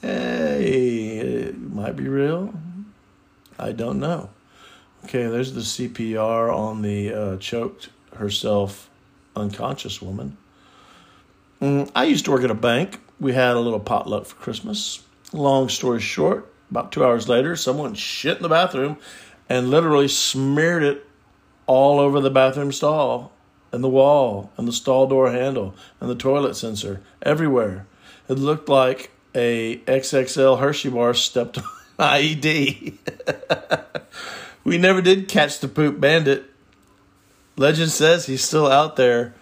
Hey, 0.00 1.18
it 1.18 1.58
might 1.58 1.96
be 1.96 2.06
real. 2.06 2.54
I 3.58 3.72
don't 3.72 3.98
know. 3.98 4.30
Okay, 5.04 5.26
there's 5.26 5.54
the 5.54 5.62
CPR 5.62 6.54
on 6.54 6.82
the 6.82 7.12
uh, 7.12 7.36
choked 7.38 7.88
herself 8.14 8.88
unconscious 9.34 10.00
woman. 10.00 10.36
Mm, 11.60 11.90
I 11.96 12.04
used 12.04 12.26
to 12.26 12.30
work 12.30 12.44
at 12.44 12.50
a 12.50 12.54
bank. 12.54 13.00
We 13.18 13.32
had 13.32 13.56
a 13.56 13.60
little 13.60 13.80
potluck 13.80 14.26
for 14.26 14.36
Christmas. 14.36 15.02
Long 15.32 15.68
story 15.68 16.00
short, 16.00 16.52
about 16.70 16.92
two 16.92 17.04
hours 17.04 17.28
later, 17.28 17.56
someone 17.56 17.94
shit 17.94 18.38
in 18.38 18.42
the 18.42 18.48
bathroom 18.48 18.96
and 19.48 19.70
literally 19.70 20.08
smeared 20.08 20.82
it 20.82 21.06
all 21.66 22.00
over 22.00 22.20
the 22.20 22.30
bathroom 22.30 22.72
stall 22.72 23.32
and 23.72 23.84
the 23.84 23.88
wall 23.88 24.50
and 24.56 24.66
the 24.66 24.72
stall 24.72 25.06
door 25.06 25.30
handle 25.30 25.74
and 26.00 26.08
the 26.08 26.14
toilet 26.14 26.54
sensor 26.56 27.02
everywhere. 27.22 27.86
It 28.28 28.38
looked 28.38 28.68
like 28.68 29.10
a 29.34 29.78
XXL 29.86 30.60
Hershey 30.60 30.90
bar 30.90 31.14
stepped 31.14 31.58
on 31.58 31.64
IED. 31.98 32.94
we 34.64 34.78
never 34.78 35.02
did 35.02 35.28
catch 35.28 35.60
the 35.60 35.68
poop 35.68 36.00
bandit. 36.00 36.44
Legend 37.56 37.90
says 37.90 38.26
he's 38.26 38.44
still 38.44 38.66
out 38.66 38.96
there 38.96 39.34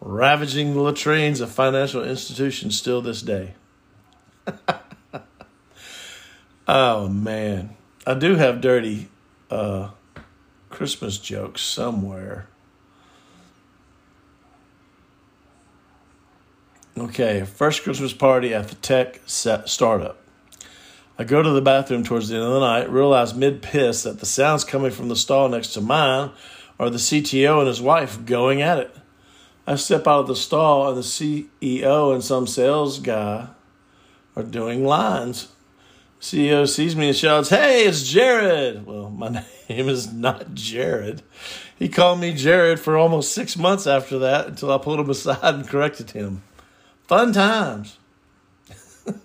ravaging 0.00 0.74
the 0.74 0.80
latrines 0.80 1.40
of 1.40 1.50
financial 1.50 2.02
institutions 2.02 2.76
still 2.76 3.00
this 3.00 3.22
day. 3.22 3.54
oh 6.70 7.08
man. 7.08 7.76
I 8.06 8.14
do 8.14 8.36
have 8.36 8.60
dirty 8.60 9.08
uh, 9.50 9.90
Christmas 10.70 11.18
jokes 11.18 11.62
somewhere. 11.62 12.46
Okay, 16.96 17.44
first 17.44 17.82
Christmas 17.82 18.12
party 18.12 18.54
at 18.54 18.68
the 18.68 18.74
tech 18.76 19.20
startup. 19.26 20.18
I 21.18 21.24
go 21.24 21.42
to 21.42 21.50
the 21.50 21.60
bathroom 21.60 22.04
towards 22.04 22.28
the 22.28 22.36
end 22.36 22.44
of 22.44 22.52
the 22.52 22.60
night, 22.60 22.90
realize 22.90 23.34
mid 23.34 23.62
piss 23.62 24.04
that 24.04 24.20
the 24.20 24.26
sounds 24.26 24.64
coming 24.64 24.90
from 24.90 25.08
the 25.08 25.16
stall 25.16 25.48
next 25.48 25.74
to 25.74 25.80
mine 25.80 26.30
are 26.78 26.88
the 26.88 26.98
CTO 26.98 27.58
and 27.58 27.68
his 27.68 27.82
wife 27.82 28.24
going 28.24 28.62
at 28.62 28.78
it. 28.78 28.96
I 29.66 29.76
step 29.76 30.06
out 30.06 30.20
of 30.20 30.26
the 30.28 30.36
stall, 30.36 30.88
and 30.88 30.96
the 30.96 31.02
CEO 31.02 32.14
and 32.14 32.24
some 32.24 32.46
sales 32.46 32.98
guy 33.00 33.48
are 34.34 34.42
doing 34.42 34.84
lines. 34.84 35.48
CEO 36.20 36.68
sees 36.68 36.94
me 36.94 37.08
and 37.08 37.16
shouts, 37.16 37.48
Hey, 37.48 37.86
it's 37.86 38.02
Jared. 38.02 38.84
Well, 38.86 39.08
my 39.10 39.30
name 39.68 39.88
is 39.88 40.12
not 40.12 40.52
Jared. 40.54 41.22
he 41.78 41.88
called 41.88 42.20
me 42.20 42.34
Jared 42.34 42.78
for 42.78 42.96
almost 42.96 43.32
six 43.32 43.56
months 43.56 43.86
after 43.86 44.18
that 44.18 44.46
until 44.48 44.70
I 44.70 44.78
pulled 44.78 45.00
him 45.00 45.08
aside 45.08 45.54
and 45.54 45.66
corrected 45.66 46.10
him. 46.10 46.42
Fun 47.06 47.32
times. 47.32 47.96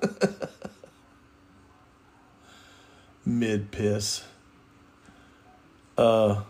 Mid 3.25 3.71
piss. 3.71 4.23
Uh, 5.97 6.43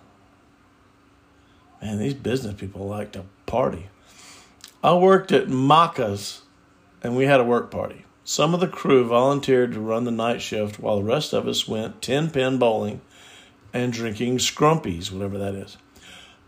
man, 1.81 1.97
these 1.97 2.13
business 2.13 2.53
people 2.53 2.87
like 2.87 3.13
to 3.13 3.23
party. 3.47 3.87
I 4.83 4.93
worked 4.93 5.31
at 5.31 5.47
Macca's 5.47 6.41
and 7.01 7.17
we 7.17 7.25
had 7.25 7.39
a 7.39 7.43
work 7.43 7.71
party. 7.71 8.04
Some 8.27 8.55
of 8.55 8.59
the 8.59 8.67
crew 8.67 9.05
volunteered 9.05 9.73
to 9.73 9.79
run 9.79 10.03
the 10.03 10.11
night 10.11 10.41
shift 10.41 10.79
while 10.79 10.97
the 10.97 11.03
rest 11.03 11.31
of 11.31 11.47
us 11.47 11.67
went 11.67 12.01
10 12.01 12.31
pin 12.31 12.57
bowling 12.57 13.01
and 13.71 13.93
drinking 13.93 14.39
scrumpies, 14.39 15.11
whatever 15.11 15.37
that 15.37 15.53
is. 15.53 15.77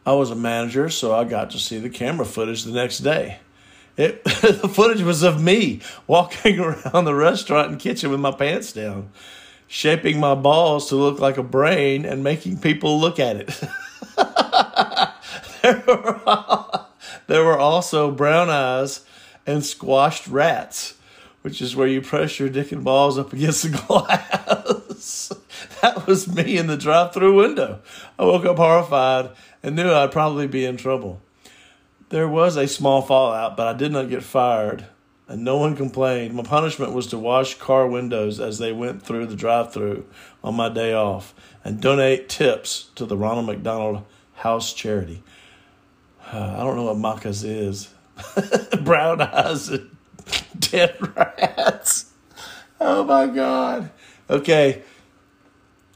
I 0.03 0.13
was 0.13 0.31
a 0.31 0.35
manager, 0.35 0.89
so 0.89 1.13
I 1.13 1.23
got 1.23 1.51
to 1.51 1.59
see 1.59 1.77
the 1.77 1.91
camera 1.91 2.25
footage 2.25 2.63
the 2.63 2.71
next 2.71 2.99
day. 2.99 3.37
It, 3.95 4.23
the 4.23 4.67
footage 4.67 5.03
was 5.03 5.21
of 5.21 5.39
me 5.39 5.81
walking 6.07 6.59
around 6.61 7.05
the 7.05 7.13
restaurant 7.13 7.69
and 7.69 7.79
kitchen 7.79 8.09
with 8.09 8.21
my 8.21 8.31
pants 8.31 8.73
down, 8.73 9.11
shaping 9.67 10.19
my 10.19 10.33
balls 10.33 10.89
to 10.89 10.95
look 10.95 11.19
like 11.19 11.37
a 11.37 11.43
brain 11.43 12.05
and 12.05 12.23
making 12.23 12.57
people 12.57 12.99
look 12.99 13.19
at 13.19 13.35
it. 13.35 13.47
there, 15.61 15.83
were, 15.85 16.85
there 17.27 17.43
were 17.45 17.59
also 17.59 18.09
brown 18.09 18.49
eyes 18.49 19.05
and 19.45 19.63
squashed 19.63 20.27
rats, 20.27 20.96
which 21.47 21.61
is 21.61 21.77
where 21.77 21.87
you 21.87 22.01
press 22.01 22.41
your 22.41 22.49
dick 22.49 22.73
and 22.73 22.83
balls 22.83 23.17
up 23.17 23.31
against 23.31 23.63
the 23.63 23.69
glass. 23.87 25.31
that 25.81 26.05
was 26.05 26.27
me 26.27 26.57
in 26.57 26.67
the 26.67 26.75
drive 26.75 27.13
through 27.13 27.37
window. 27.37 27.79
I 28.19 28.25
woke 28.25 28.43
up 28.43 28.57
horrified 28.57 29.29
and 29.63 29.77
knew 29.77 29.89
I'd 29.89 30.11
probably 30.11 30.45
be 30.45 30.65
in 30.65 30.75
trouble. 30.75 31.21
There 32.09 32.27
was 32.27 32.57
a 32.57 32.67
small 32.67 33.01
fallout, 33.01 33.55
but 33.55 33.65
I 33.65 33.71
did 33.71 33.93
not 33.93 34.09
get 34.09 34.23
fired, 34.23 34.87
and 35.29 35.45
no 35.45 35.55
one 35.55 35.77
complained. 35.77 36.35
My 36.35 36.43
punishment 36.43 36.91
was 36.91 37.07
to 37.07 37.17
wash 37.17 37.53
car 37.53 37.87
windows 37.87 38.41
as 38.41 38.59
they 38.59 38.73
went 38.73 39.01
through 39.01 39.27
the 39.27 39.35
drive 39.37 39.71
through 39.71 40.05
on 40.43 40.53
my 40.53 40.67
day 40.67 40.93
off 40.93 41.33
and 41.63 41.79
donate 41.79 42.27
tips 42.27 42.89
to 42.95 43.05
the 43.05 43.15
Ronald 43.15 43.45
McDonald 43.45 44.03
House 44.33 44.73
Charity. 44.73 45.23
I 46.29 46.57
don't 46.57 46.75
know 46.75 46.93
what 46.93 46.97
Macca's 46.97 47.45
is. 47.45 47.93
Brown 48.83 49.21
eyes 49.21 49.69
and 49.69 49.96
dead 50.71 50.95
rats. 51.15 52.11
Oh 52.79 53.03
my 53.03 53.27
God. 53.27 53.89
Okay. 54.29 54.83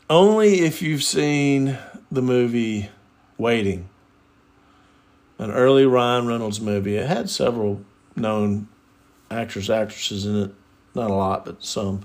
Only 0.09 0.61
if 0.61 0.81
you've 0.81 1.03
seen 1.03 1.77
the 2.11 2.21
movie 2.21 2.89
Waiting, 3.37 3.89
an 5.39 5.49
early 5.49 5.85
Ryan 5.85 6.27
Reynolds 6.27 6.61
movie. 6.61 6.95
It 6.95 7.07
had 7.07 7.27
several 7.27 7.81
known 8.15 8.67
actors, 9.31 9.69
actresses 9.69 10.27
in 10.27 10.35
it. 10.35 10.51
Not 10.93 11.09
a 11.09 11.13
lot, 11.15 11.45
but 11.45 11.63
some. 11.63 12.01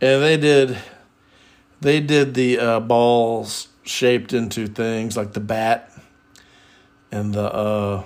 And 0.00 0.22
they 0.22 0.36
did, 0.36 0.76
they 1.80 2.00
did 2.00 2.34
the 2.34 2.58
uh, 2.58 2.80
balls 2.80 3.68
shaped 3.82 4.34
into 4.34 4.66
things 4.66 5.16
like 5.16 5.32
the 5.32 5.40
bat 5.40 5.90
and 7.10 7.32
the 7.32 7.50
uh, 7.50 8.04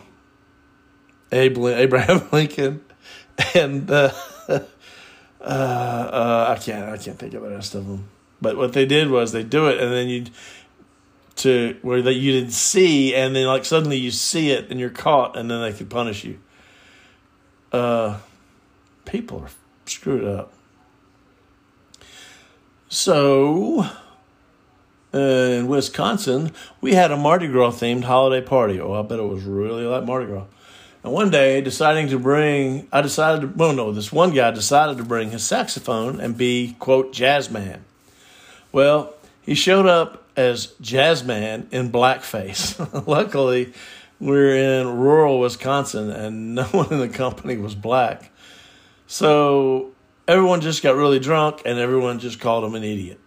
Abraham 1.32 2.28
Lincoln 2.32 2.84
and 3.54 3.90
uh, 3.90 4.12
uh, 4.48 4.60
uh, 5.40 6.54
I 6.56 6.62
can't 6.62 6.88
I 6.88 6.96
can't 6.96 7.18
think 7.18 7.34
of 7.34 7.42
the 7.42 7.50
rest 7.50 7.74
of 7.74 7.86
them. 7.86 8.08
But 8.42 8.56
what 8.56 8.72
they 8.72 8.86
did 8.86 9.10
was 9.10 9.32
they 9.32 9.42
do 9.42 9.68
it 9.68 9.80
and 9.80 9.92
then 9.92 10.08
you 10.08 10.24
to 11.36 11.76
where 11.82 12.02
that 12.02 12.14
you 12.14 12.32
didn't 12.32 12.52
see, 12.52 13.14
and 13.14 13.34
then 13.34 13.46
like 13.46 13.64
suddenly 13.64 13.96
you 13.96 14.10
see 14.10 14.50
it 14.50 14.70
and 14.70 14.78
you're 14.78 14.90
caught, 14.90 15.36
and 15.36 15.50
then 15.50 15.62
they 15.62 15.72
could 15.72 15.88
punish 15.88 16.24
you. 16.24 16.38
Uh, 17.72 18.18
people 19.04 19.40
are 19.40 19.50
screwed 19.86 20.24
up. 20.24 20.52
So, 22.88 23.86
in 25.12 25.68
Wisconsin, 25.68 26.52
we 26.80 26.94
had 26.94 27.10
a 27.10 27.16
Mardi 27.16 27.46
Gras 27.46 27.70
themed 27.72 28.04
holiday 28.04 28.44
party. 28.44 28.80
Oh, 28.80 28.92
I 28.92 29.02
bet 29.02 29.18
it 29.18 29.22
was 29.22 29.44
really 29.44 29.84
like 29.84 30.04
Mardi 30.04 30.26
Gras. 30.26 30.44
And 31.02 31.12
one 31.12 31.30
day, 31.30 31.60
deciding 31.62 32.08
to 32.08 32.18
bring, 32.18 32.86
I 32.92 33.00
decided 33.00 33.40
to, 33.40 33.46
well, 33.48 33.72
no, 33.72 33.92
this 33.92 34.12
one 34.12 34.34
guy 34.34 34.50
decided 34.50 34.98
to 34.98 35.04
bring 35.04 35.30
his 35.30 35.42
saxophone 35.42 36.20
and 36.20 36.36
be, 36.36 36.76
quote, 36.78 37.12
jazz 37.12 37.50
man. 37.50 37.84
Well, 38.70 39.14
he 39.40 39.54
showed 39.54 39.86
up 39.86 40.28
as 40.36 40.66
jazz 40.80 41.24
man 41.24 41.68
in 41.70 41.90
blackface. 41.90 43.06
Luckily, 43.06 43.72
we're 44.20 44.56
in 44.56 44.98
rural 44.98 45.40
Wisconsin 45.40 46.10
and 46.10 46.54
no 46.54 46.64
one 46.72 46.92
in 46.92 46.98
the 46.98 47.08
company 47.08 47.56
was 47.56 47.74
black. 47.74 48.30
So 49.06 49.92
everyone 50.28 50.60
just 50.60 50.82
got 50.82 50.96
really 50.96 51.18
drunk 51.18 51.62
and 51.64 51.78
everyone 51.78 52.18
just 52.18 52.38
called 52.38 52.64
him 52.64 52.74
an 52.74 52.84
idiot. 52.84 53.18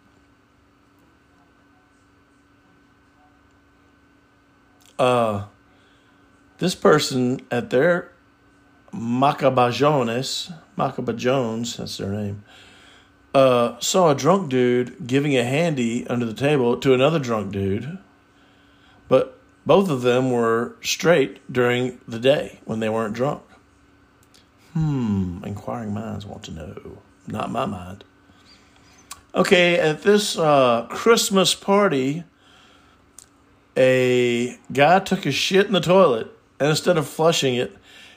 Uh, 4.98 5.46
this 6.58 6.76
person 6.76 7.42
at 7.52 7.70
their 7.70 8.12
Macabajones, 8.94 10.54
Macaba 10.78 11.16
Jones, 11.16 11.78
that's 11.78 11.98
their 11.98 12.10
name, 12.10 12.44
uh, 13.34 13.80
saw 13.80 14.12
a 14.12 14.16
drunk 14.16 14.50
dude 14.50 15.08
giving 15.08 15.36
a 15.36 15.44
handy 15.44 16.06
under 16.08 16.26
the 16.26 16.34
table 16.34 16.78
to 16.78 16.94
another 16.94 17.20
drunk 17.20 17.52
dude, 17.52 17.98
but 19.08 19.40
both 19.66 19.90
of 19.90 20.02
them 20.02 20.32
were 20.32 20.76
straight 20.82 21.40
during 21.52 22.00
the 22.08 22.20
day 22.20 22.60
when 22.66 22.80
they 22.80 22.90
weren't 22.90 23.16
drunk. 23.16 23.42
Hmm, 24.74 25.44
inquiring 25.46 25.94
minds 25.94 26.26
want 26.26 26.44
to 26.44 26.52
know. 26.52 26.98
Not 27.28 27.52
my 27.52 27.66
mind. 27.66 28.04
Okay, 29.36 29.80
at 29.80 30.04
this 30.04 30.38
uh, 30.38 30.88
Christmas 30.90 31.56
party, 31.56 32.24
a 33.78 34.58
guy 34.72 35.00
took 35.00 35.26
a 35.26 35.32
shit 35.32 35.68
in 35.68 35.74
the 35.74 35.80
toilet, 35.80 36.33
and 36.64 36.70
instead 36.70 36.98
of 36.98 37.06
flushing 37.06 37.56
it, 37.56 37.76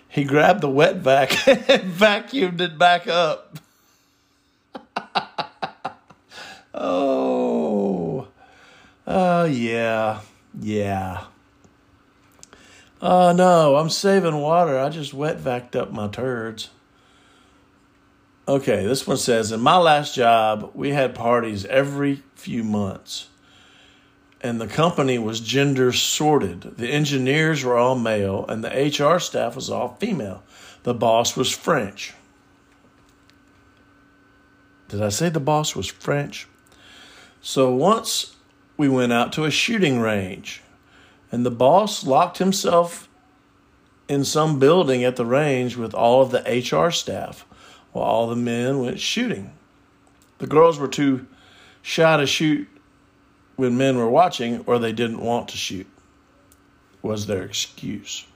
he 0.09 0.23
grabbed 0.23 0.61
the 0.61 0.71
wet 0.71 0.99
vac 0.99 1.49
and 1.49 1.93
vacuumed 1.93 2.61
it 2.61 2.79
back 2.79 3.09
up. 3.09 3.59
oh, 6.73 8.29
oh 9.05 9.45
yeah, 9.47 10.21
yeah. 10.61 11.25
Oh 13.03 13.33
no, 13.33 13.75
I'm 13.75 13.91
saving 13.91 14.37
water. 14.37 14.79
I 14.79 14.91
just 14.91 15.13
wet 15.13 15.39
vacked 15.39 15.75
up 15.75 15.91
my 15.91 16.07
turds. 16.07 16.71
Okay, 18.47 18.87
this 18.87 19.09
one 19.09 19.17
says 19.17 19.51
In 19.51 19.59
my 19.59 19.77
last 19.77 20.15
job, 20.15 20.71
we 20.73 20.91
had 20.91 21.17
parties 21.17 21.65
every 21.65 22.23
few 22.37 22.63
months, 22.63 23.27
and 24.41 24.61
the 24.61 24.67
company 24.67 25.19
was 25.19 25.41
gender 25.41 25.93
sorted. 25.93 26.77
The 26.77 26.89
engineers 26.89 27.65
were 27.65 27.77
all 27.77 27.97
male, 27.97 28.45
and 28.49 28.63
the 28.63 28.69
HR 28.69 29.19
staff 29.19 29.57
was 29.57 29.71
all 29.71 29.97
female. 29.99 30.43
The 30.83 30.95
boss 30.95 31.37
was 31.37 31.51
French. 31.51 32.15
Did 34.89 35.03
I 35.03 35.09
say 35.09 35.29
the 35.29 35.41
boss 35.41 35.75
was 35.75 35.89
French? 35.89 36.47
So 37.41 37.71
once 37.73 38.37
we 38.77 38.89
went 38.89 39.13
out 39.13 39.33
to 39.35 39.45
a 39.45 39.51
shooting 39.51 40.01
range, 40.01 40.63
and 41.33 41.45
the 41.45 41.51
boss 41.51 42.07
locked 42.07 42.39
himself 42.39 43.09
in 44.09 44.25
some 44.25 44.59
building 44.59 45.03
at 45.03 45.17
the 45.17 45.27
range 45.27 45.77
with 45.77 45.95
all 45.95 46.23
of 46.23 46.31
the 46.31 46.41
HR 46.41 46.91
staff 46.91 47.45
while 47.93 48.05
all 48.05 48.29
the 48.29 48.37
men 48.37 48.79
went 48.79 49.01
shooting. 49.01 49.53
The 50.39 50.47
girls 50.47 50.79
were 50.79 50.89
too 50.89 51.27
shy 51.83 52.17
to 52.17 52.27
shoot 52.27 52.69
when 53.57 53.77
men 53.77 53.97
were 53.97 54.09
watching, 54.09 54.63
or 54.67 54.79
they 54.79 54.93
didn't 54.93 55.21
want 55.21 55.49
to 55.49 55.57
shoot, 55.57 55.87
was 57.03 57.27
their 57.27 57.43
excuse. 57.43 58.27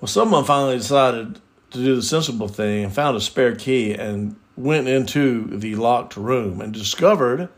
Well, 0.00 0.08
someone 0.08 0.44
finally 0.44 0.78
decided 0.78 1.40
to 1.70 1.78
do 1.78 1.94
the 1.94 2.02
sensible 2.02 2.48
thing 2.48 2.84
and 2.84 2.92
found 2.92 3.16
a 3.16 3.20
spare 3.20 3.54
key 3.54 3.94
and 3.94 4.36
went 4.56 4.88
into 4.88 5.56
the 5.58 5.74
locked 5.76 6.16
room 6.16 6.60
and 6.60 6.72
discovered 6.72 7.48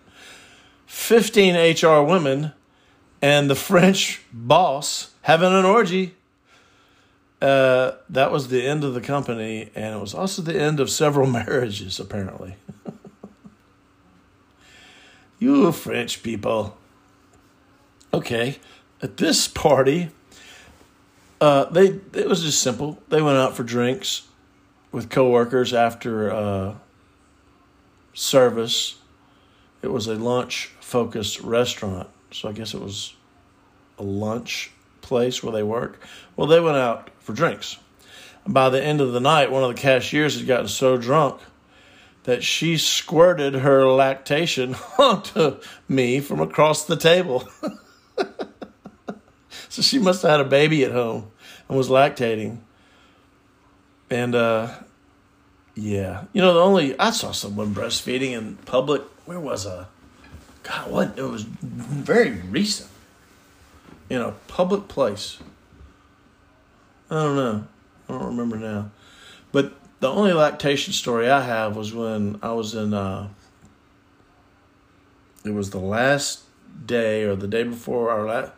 15 0.87 1.55
HR 1.55 2.03
women 2.03 2.53
and 3.21 3.49
the 3.49 3.55
French 3.55 4.21
boss 4.33 5.13
having 5.23 5.53
an 5.53 5.65
orgy. 5.65 6.15
Uh, 7.41 7.93
that 8.09 8.31
was 8.31 8.49
the 8.49 8.65
end 8.65 8.85
of 8.85 8.95
the 8.95 9.01
company, 9.01 9.71
and 9.75 9.97
it 9.97 10.01
was 10.01 10.15
also 10.15 10.43
the 10.43 10.61
end 10.61 10.79
of 10.79 10.91
several 10.91 11.27
marriages, 11.31 11.99
apparently. 11.99 12.57
You 15.43 15.73
French 15.73 16.23
people. 16.23 16.77
Okay, 18.15 18.59
at 19.03 19.17
this 19.17 19.49
party, 19.49 20.11
uh, 21.41 21.65
they 21.65 21.99
it 22.15 22.29
was 22.29 22.43
just 22.43 22.63
simple. 22.63 22.99
They 23.09 23.21
went 23.21 23.39
out 23.39 23.57
for 23.57 23.65
drinks 23.65 24.29
with 24.93 25.11
coworkers 25.11 25.75
after 25.75 26.31
uh, 26.31 26.75
service. 28.15 28.97
It 29.83 29.89
was 29.89 30.07
a 30.07 30.15
lunch 30.15 30.71
focused 30.81 31.41
restaurant, 31.41 32.09
so 32.31 32.49
I 32.49 32.53
guess 32.53 32.73
it 32.73 32.81
was 32.81 33.15
a 33.99 34.05
lunch 34.05 34.71
place 35.01 35.43
where 35.43 35.53
they 35.53 35.65
work. 35.65 36.01
Well, 36.37 36.47
they 36.47 36.61
went 36.61 36.77
out 36.77 37.11
for 37.19 37.33
drinks. 37.33 37.79
By 38.47 38.71
the 38.71 38.83
end 38.83 39.01
of 39.01 39.13
the 39.13 39.21
night, 39.21 39.51
one 39.51 39.65
of 39.65 39.75
the 39.75 39.81
cashiers 39.81 40.39
had 40.39 40.47
gotten 40.47 40.69
so 40.69 40.97
drunk 40.97 41.41
that 42.25 42.45
she 42.45 42.77
squirted 42.77 43.55
her 43.55 43.87
lactation 43.87 44.77
onto 44.99 45.59
me 45.89 46.21
from 46.21 46.41
across 46.41 46.85
the 46.85 46.97
table. 46.97 47.49
so 49.69 49.83
she 49.83 49.99
must 49.99 50.23
have 50.23 50.31
had 50.31 50.41
a 50.41 50.45
baby 50.45 50.85
at 50.85 50.93
home 50.93 51.31
and 51.69 51.77
was 51.77 51.89
lactating. 51.89 52.59
And 54.11 54.35
uh 54.35 54.75
yeah, 55.75 56.25
you 56.33 56.43
know 56.43 56.53
the 56.53 56.61
only 56.61 56.99
I 56.99 57.11
saw 57.11 57.33
someone 57.33 57.75
breastfeeding 57.75 58.33
in 58.33 58.57
public. 58.57 59.03
Where 59.25 59.41
was 59.41 59.67
I? 59.67 59.87
God, 60.63 60.91
what? 60.91 61.19
It 61.19 61.23
was 61.23 61.43
very 61.43 62.31
recent. 62.31 62.91
In 64.11 64.21
a 64.21 64.33
public 64.49 64.89
place. 64.89 65.39
I 67.11 67.15
don't 67.15 67.37
know. 67.37 67.67
I 68.09 68.13
don't 68.13 68.27
remember 68.27 68.57
now. 68.57 68.91
The 70.03 70.11
only 70.11 70.33
lactation 70.33 70.93
story 70.93 71.31
I 71.31 71.43
have 71.43 71.77
was 71.77 71.95
when 71.95 72.41
I 72.43 72.51
was 72.55 72.75
in. 72.75 72.93
Uh, 72.93 73.29
it 75.45 75.55
was 75.55 75.71
the 75.71 75.79
last 75.79 76.41
day 76.85 77.23
or 77.23 77.37
the 77.37 77.47
day 77.47 77.63
before 77.63 78.11
our 78.11 78.27
last. 78.27 78.51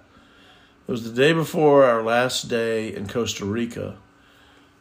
It 0.88 0.90
was 0.90 1.04
the 1.04 1.14
day 1.14 1.34
before 1.34 1.84
our 1.84 2.02
last 2.02 2.48
day 2.48 2.94
in 2.94 3.08
Costa 3.08 3.44
Rica, 3.44 3.98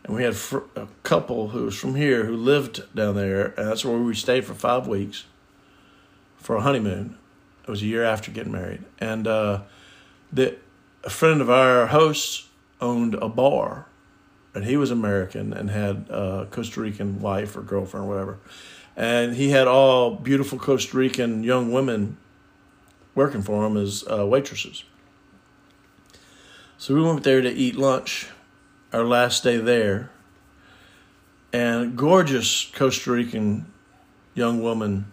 and 0.05 0.15
we 0.15 0.23
had 0.23 0.37
fr- 0.37 0.69
a 0.77 0.87
couple 1.03 1.49
who 1.49 1.65
was 1.65 1.77
from 1.77 1.95
here 1.95 2.23
who 2.23 2.37
lived 2.37 2.95
down 2.95 3.15
there, 3.15 3.47
and 3.57 3.67
that's 3.67 3.83
where 3.83 3.97
we 3.97 4.15
stayed 4.15 4.45
for 4.45 4.53
five 4.53 4.87
weeks 4.87 5.25
for 6.37 6.55
a 6.55 6.61
honeymoon. 6.61 7.17
It 7.63 7.71
was 7.71 7.81
a 7.81 7.87
year 7.87 8.05
after 8.05 8.31
getting 8.31 8.53
married, 8.53 8.85
and 8.99 9.27
uh, 9.27 9.63
the 10.31 10.55
a 11.03 11.09
friend 11.09 11.41
of 11.41 11.49
our 11.49 11.87
hosts 11.87 12.47
owned 12.79 13.15
a 13.15 13.27
bar, 13.27 13.87
and 14.53 14.65
he 14.65 14.77
was 14.77 14.91
American 14.91 15.53
and 15.53 15.69
had 15.69 16.07
a 16.09 16.47
Costa 16.49 16.81
Rican 16.81 17.21
wife 17.21 17.55
or 17.55 17.61
girlfriend 17.61 18.05
or 18.05 18.09
whatever, 18.09 18.39
and 18.95 19.35
he 19.35 19.49
had 19.49 19.67
all 19.67 20.15
beautiful 20.15 20.59
Costa 20.59 20.97
Rican 20.97 21.43
young 21.43 21.71
women 21.71 22.17
working 23.15 23.41
for 23.41 23.65
him 23.65 23.77
as 23.77 24.03
uh, 24.09 24.25
waitresses. 24.25 24.83
So 26.77 26.93
we 26.95 27.01
went 27.01 27.23
there 27.23 27.41
to 27.41 27.49
eat 27.49 27.75
lunch, 27.75 28.27
our 28.91 29.05
last 29.05 29.43
day 29.43 29.57
there, 29.57 30.11
and 31.53 31.95
gorgeous 31.95 32.69
Costa 32.73 33.11
Rican 33.11 33.71
young 34.33 34.61
woman. 34.61 35.05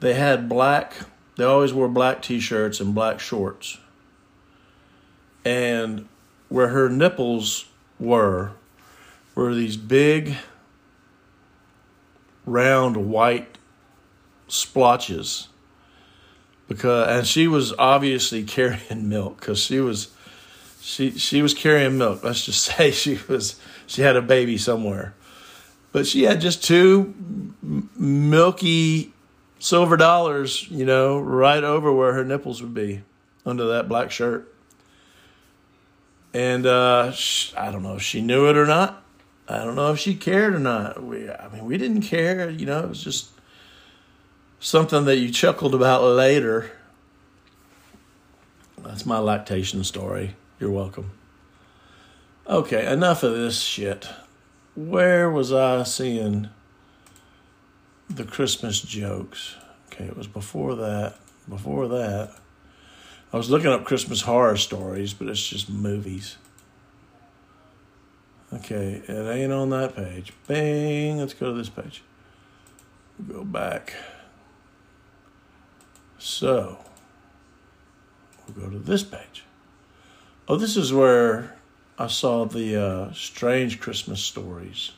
They 0.00 0.14
had 0.14 0.48
black. 0.48 0.94
They 1.36 1.44
always 1.44 1.72
wore 1.72 1.88
black 1.88 2.22
t-shirts 2.22 2.80
and 2.80 2.94
black 2.94 3.20
shorts. 3.20 3.78
And 5.44 6.08
where 6.48 6.68
her 6.68 6.88
nipples 6.88 7.66
were 7.98 8.52
were 9.34 9.54
these 9.54 9.76
big 9.76 10.36
round 12.44 12.96
white 13.08 13.58
splotches. 14.48 15.48
Because 16.66 17.08
and 17.08 17.26
she 17.26 17.48
was 17.48 17.72
obviously 17.78 18.42
carrying 18.44 19.08
milk 19.08 19.40
because 19.40 19.60
she 19.60 19.80
was 19.80 20.14
she 20.80 21.12
she 21.12 21.42
was 21.42 21.54
carrying 21.54 21.98
milk. 21.98 22.24
Let's 22.24 22.44
just 22.44 22.64
say 22.76 22.90
she 22.90 23.18
was 23.28 23.60
she 23.86 24.02
had 24.02 24.16
a 24.16 24.22
baby 24.22 24.58
somewhere. 24.58 25.14
But 25.90 26.06
she 26.06 26.24
had 26.24 26.40
just 26.40 26.62
two 26.62 27.14
milky 27.62 29.12
silver 29.58 29.96
dollars 29.96 30.70
you 30.70 30.84
know 30.84 31.18
right 31.18 31.64
over 31.64 31.92
where 31.92 32.12
her 32.12 32.24
nipples 32.24 32.62
would 32.62 32.74
be 32.74 33.02
under 33.44 33.66
that 33.66 33.88
black 33.88 34.08
shirt 34.10 34.54
and 36.34 36.66
uh, 36.66 37.12
she, 37.12 37.56
I 37.56 37.70
don't 37.70 37.82
know 37.82 37.96
if 37.96 38.02
she 38.02 38.20
knew 38.20 38.48
it 38.48 38.56
or 38.56 38.66
not. 38.66 39.02
I 39.48 39.64
don't 39.64 39.76
know 39.76 39.92
if 39.92 39.98
she 39.98 40.14
cared 40.14 40.54
or 40.54 40.58
not. 40.58 41.02
We, 41.02 41.30
I 41.30 41.48
mean, 41.48 41.64
we 41.64 41.78
didn't 41.78 42.02
care. 42.02 42.50
You 42.50 42.66
know, 42.66 42.80
it 42.80 42.88
was 42.88 43.02
just 43.02 43.30
something 44.60 45.04
that 45.06 45.16
you 45.16 45.30
chuckled 45.30 45.74
about 45.74 46.02
later. 46.02 46.70
That's 48.78 49.06
my 49.06 49.18
lactation 49.18 49.84
story. 49.84 50.34
You're 50.60 50.70
welcome. 50.70 51.12
Okay, 52.46 52.90
enough 52.90 53.22
of 53.22 53.32
this 53.32 53.60
shit. 53.60 54.08
Where 54.74 55.30
was 55.30 55.52
I 55.52 55.82
seeing 55.82 56.48
the 58.08 58.24
Christmas 58.24 58.80
jokes? 58.80 59.56
Okay, 59.86 60.04
it 60.04 60.16
was 60.16 60.26
before 60.26 60.74
that. 60.76 61.16
Before 61.48 61.88
that. 61.88 62.34
I 63.32 63.36
was 63.36 63.50
looking 63.50 63.70
up 63.70 63.84
Christmas 63.84 64.22
horror 64.22 64.56
stories, 64.56 65.12
but 65.12 65.28
it's 65.28 65.46
just 65.46 65.68
movies. 65.68 66.38
Okay, 68.52 69.02
it 69.06 69.10
ain't 69.10 69.52
on 69.52 69.68
that 69.70 69.94
page. 69.94 70.32
Bang, 70.46 71.18
let's 71.18 71.34
go 71.34 71.52
to 71.52 71.58
this 71.58 71.68
page. 71.68 72.02
Go 73.30 73.44
back. 73.44 73.94
So, 76.18 76.78
we'll 78.46 78.64
go 78.66 78.70
to 78.70 78.78
this 78.78 79.02
page. 79.02 79.44
Oh, 80.48 80.56
this 80.56 80.78
is 80.78 80.92
where 80.92 81.54
I 81.98 82.06
saw 82.06 82.46
the 82.46 82.82
uh, 82.82 83.12
strange 83.12 83.78
Christmas 83.78 84.22
stories 84.22 84.92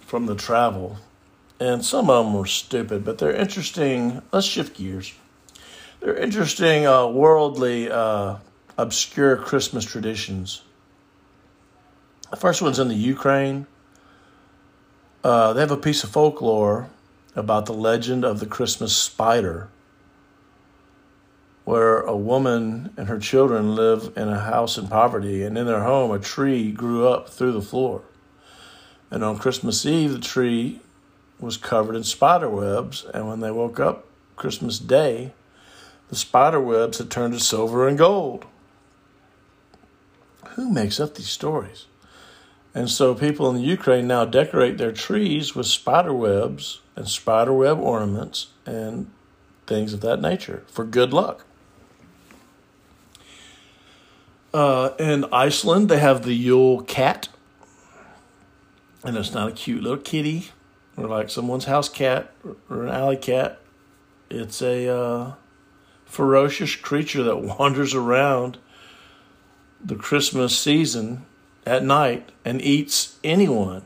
from 0.00 0.26
the 0.26 0.34
travel. 0.34 0.98
And 1.58 1.82
some 1.82 2.10
of 2.10 2.26
them 2.26 2.34
were 2.34 2.46
stupid, 2.46 3.04
but 3.04 3.16
they're 3.16 3.34
interesting. 3.34 4.20
Let's 4.32 4.46
shift 4.46 4.76
gears. 4.76 5.14
They're 6.02 6.16
interesting, 6.16 6.84
uh, 6.84 7.06
worldly, 7.06 7.88
uh, 7.88 8.38
obscure 8.76 9.36
Christmas 9.36 9.84
traditions. 9.84 10.62
The 12.28 12.36
first 12.36 12.60
one's 12.60 12.80
in 12.80 12.88
the 12.88 12.96
Ukraine. 12.96 13.68
Uh, 15.22 15.52
they 15.52 15.60
have 15.60 15.70
a 15.70 15.76
piece 15.76 16.02
of 16.02 16.10
folklore 16.10 16.88
about 17.36 17.66
the 17.66 17.72
legend 17.72 18.24
of 18.24 18.40
the 18.40 18.46
Christmas 18.46 18.96
spider, 18.96 19.68
where 21.64 22.00
a 22.00 22.16
woman 22.16 22.92
and 22.96 23.06
her 23.06 23.20
children 23.20 23.76
live 23.76 24.12
in 24.16 24.28
a 24.28 24.40
house 24.40 24.76
in 24.76 24.88
poverty, 24.88 25.44
and 25.44 25.56
in 25.56 25.66
their 25.66 25.84
home, 25.84 26.10
a 26.10 26.18
tree 26.18 26.72
grew 26.72 27.06
up 27.06 27.28
through 27.28 27.52
the 27.52 27.62
floor. 27.62 28.02
And 29.08 29.22
on 29.22 29.38
Christmas 29.38 29.86
Eve, 29.86 30.12
the 30.14 30.18
tree 30.18 30.80
was 31.38 31.56
covered 31.56 31.94
in 31.94 32.02
spider 32.02 32.48
webs, 32.48 33.04
and 33.14 33.28
when 33.28 33.38
they 33.38 33.52
woke 33.52 33.78
up 33.78 34.06
Christmas 34.34 34.80
Day, 34.80 35.32
the 36.12 36.18
spider 36.18 36.60
webs 36.60 36.98
had 36.98 37.10
turned 37.10 37.32
to 37.32 37.40
silver 37.40 37.88
and 37.88 37.96
gold. 37.96 38.44
Who 40.50 40.70
makes 40.70 41.00
up 41.00 41.14
these 41.14 41.30
stories? 41.30 41.86
And 42.74 42.90
so 42.90 43.14
people 43.14 43.48
in 43.48 43.56
the 43.56 43.62
Ukraine 43.62 44.08
now 44.08 44.26
decorate 44.26 44.76
their 44.76 44.92
trees 44.92 45.54
with 45.54 45.64
spider 45.64 46.12
webs 46.12 46.82
and 46.96 47.08
spider 47.08 47.54
web 47.54 47.78
ornaments 47.78 48.48
and 48.66 49.10
things 49.66 49.94
of 49.94 50.02
that 50.02 50.20
nature 50.20 50.64
for 50.66 50.84
good 50.84 51.14
luck. 51.14 51.46
Uh, 54.52 54.90
in 54.98 55.24
Iceland, 55.32 55.88
they 55.88 55.98
have 55.98 56.24
the 56.24 56.34
Yule 56.34 56.82
cat. 56.82 57.30
And 59.02 59.16
it's 59.16 59.32
not 59.32 59.48
a 59.48 59.52
cute 59.52 59.82
little 59.82 59.96
kitty 59.96 60.50
or 60.94 61.06
like 61.08 61.30
someone's 61.30 61.64
house 61.64 61.88
cat 61.88 62.34
or 62.68 62.82
an 62.82 62.90
alley 62.90 63.16
cat. 63.16 63.60
It's 64.28 64.60
a 64.60 64.94
uh, 64.94 65.32
ferocious 66.12 66.76
creature 66.76 67.22
that 67.22 67.38
wanders 67.58 67.94
around 67.94 68.58
the 69.82 69.96
Christmas 69.96 70.56
season 70.56 71.24
at 71.66 71.82
night 71.82 72.30
and 72.44 72.60
eats 72.60 73.18
anyone 73.24 73.82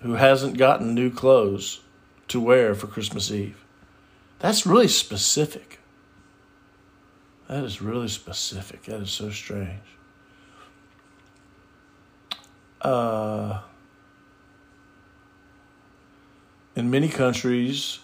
who 0.00 0.14
hasn't 0.14 0.56
gotten 0.56 0.94
new 0.94 1.10
clothes 1.10 1.80
to 2.28 2.40
wear 2.40 2.74
for 2.74 2.86
Christmas 2.86 3.30
Eve. 3.30 3.62
That's 4.38 4.66
really 4.66 4.88
specific. 4.88 5.80
That 7.46 7.62
is 7.62 7.82
really 7.82 8.08
specific. 8.08 8.84
That 8.84 9.02
is 9.02 9.10
so 9.10 9.30
strange. 9.30 9.82
Uh, 12.80 13.60
in 16.74 16.90
many 16.90 17.08
countries, 17.08 18.00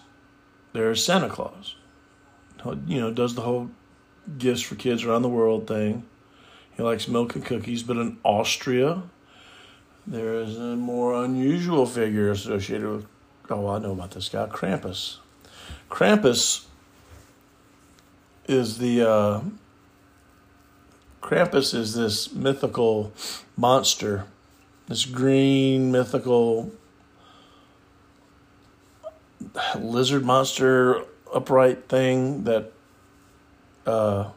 there 0.73 0.91
is 0.91 1.03
Santa 1.03 1.27
Claus 1.27 1.75
you 2.87 2.99
know, 2.99 3.11
does 3.11 3.35
the 3.35 3.41
whole 3.41 3.69
gifts 4.37 4.61
for 4.61 4.75
kids 4.75 5.03
around 5.03 5.21
the 5.21 5.29
world 5.29 5.67
thing. 5.67 6.03
He 6.75 6.83
likes 6.83 7.07
milk 7.07 7.35
and 7.35 7.43
cookies, 7.43 7.83
but 7.83 7.97
in 7.97 8.17
Austria, 8.23 9.03
there 10.05 10.35
is 10.35 10.57
a 10.57 10.75
more 10.75 11.23
unusual 11.23 11.85
figure 11.85 12.31
associated 12.31 12.87
with. 12.89 13.07
Oh, 13.49 13.67
I 13.67 13.79
know 13.79 13.93
about 13.93 14.11
this 14.11 14.29
guy, 14.29 14.45
Krampus. 14.47 15.17
Krampus 15.89 16.65
is 18.47 18.77
the 18.77 19.07
uh, 19.07 19.41
Krampus 21.21 21.73
is 21.73 21.95
this 21.95 22.31
mythical 22.31 23.11
monster, 23.57 24.25
this 24.87 25.05
green 25.05 25.91
mythical 25.91 26.71
lizard 29.75 30.23
monster 30.23 31.05
upright 31.33 31.87
thing 31.89 32.43
that 32.43 32.71
uh, 33.85 34.31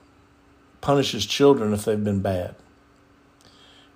punishes 0.81 1.27
children 1.27 1.73
if 1.73 1.85
they've 1.85 2.03
been 2.03 2.21
bad. 2.21 2.55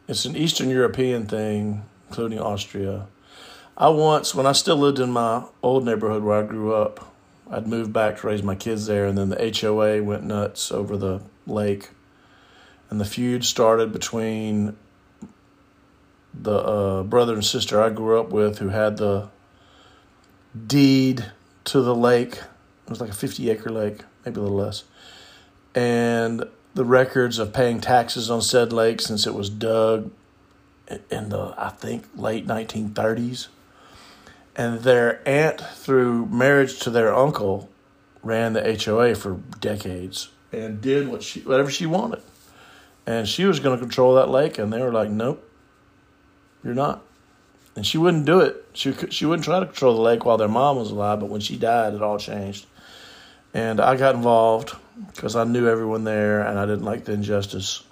It's 0.08 0.24
an 0.24 0.36
Eastern 0.36 0.70
European 0.70 1.26
thing, 1.26 1.84
including 2.08 2.38
Austria. 2.38 3.08
I 3.76 3.88
once, 3.88 4.34
when 4.34 4.46
I 4.46 4.52
still 4.52 4.76
lived 4.76 5.00
in 5.00 5.10
my 5.10 5.44
old 5.62 5.84
neighborhood 5.84 6.22
where 6.22 6.42
I 6.42 6.46
grew 6.46 6.74
up, 6.74 7.12
I'd 7.50 7.66
moved 7.66 7.92
back 7.92 8.18
to 8.18 8.26
raise 8.26 8.42
my 8.42 8.54
kids 8.54 8.86
there, 8.86 9.06
and 9.06 9.18
then 9.18 9.28
the 9.28 9.60
HOA 9.60 10.02
went 10.02 10.24
nuts 10.24 10.72
over 10.72 10.96
the 10.96 11.22
lake, 11.46 11.90
and 12.88 13.00
the 13.00 13.04
feud 13.04 13.44
started 13.44 13.92
between 13.92 14.76
the 16.32 16.58
uh, 16.58 17.02
brother 17.02 17.34
and 17.34 17.44
sister 17.44 17.82
I 17.82 17.90
grew 17.90 18.20
up 18.20 18.30
with 18.30 18.58
who 18.58 18.68
had 18.68 18.96
the 18.96 19.28
deed 20.66 21.26
to 21.64 21.80
the 21.80 21.94
lake. 21.94 22.40
It 22.86 22.90
was 22.90 23.00
like 23.00 23.10
a 23.10 23.14
50 23.14 23.50
acre 23.50 23.70
lake, 23.70 24.02
maybe 24.24 24.38
a 24.38 24.42
little 24.42 24.56
less. 24.56 24.84
And 25.74 26.44
the 26.74 26.84
records 26.84 27.38
of 27.38 27.52
paying 27.52 27.80
taxes 27.80 28.30
on 28.30 28.40
said 28.40 28.72
lake 28.72 29.00
since 29.00 29.26
it 29.26 29.34
was 29.34 29.50
dug 29.50 30.10
in 31.10 31.30
the, 31.30 31.54
I 31.58 31.70
think, 31.70 32.04
late 32.14 32.46
1930s. 32.46 33.48
And 34.54 34.80
their 34.80 35.20
aunt, 35.28 35.60
through 35.60 36.26
marriage 36.26 36.78
to 36.80 36.90
their 36.90 37.14
uncle, 37.14 37.68
ran 38.22 38.52
the 38.52 38.82
HOA 38.84 39.14
for 39.16 39.40
decades 39.60 40.30
and 40.52 40.80
did 40.80 41.08
what 41.08 41.22
she, 41.22 41.40
whatever 41.40 41.70
she 41.70 41.86
wanted. 41.86 42.22
And 43.06 43.28
she 43.28 43.44
was 43.44 43.60
going 43.60 43.76
to 43.76 43.82
control 43.82 44.14
that 44.14 44.30
lake, 44.30 44.58
and 44.58 44.72
they 44.72 44.80
were 44.80 44.92
like, 44.92 45.10
nope, 45.10 45.48
you're 46.64 46.74
not. 46.74 47.02
And 47.76 47.86
she 47.86 47.98
wouldn't 47.98 48.24
do 48.24 48.40
it. 48.40 48.64
She 48.72 48.92
she 49.10 49.26
wouldn't 49.26 49.44
try 49.44 49.60
to 49.60 49.66
control 49.66 49.94
the 49.94 50.00
lake 50.00 50.24
while 50.24 50.38
their 50.38 50.48
mom 50.48 50.76
was 50.76 50.90
alive. 50.90 51.20
But 51.20 51.28
when 51.28 51.42
she 51.42 51.56
died, 51.56 51.92
it 51.92 52.02
all 52.02 52.18
changed. 52.18 52.66
And 53.56 53.80
I 53.80 53.96
got 53.96 54.14
involved 54.14 54.76
because 55.14 55.34
I 55.34 55.44
knew 55.44 55.66
everyone 55.66 56.04
there, 56.04 56.42
and 56.42 56.58
I 56.58 56.66
didn't 56.66 56.84
like 56.84 57.06
the 57.06 57.14
injustice. 57.14 57.82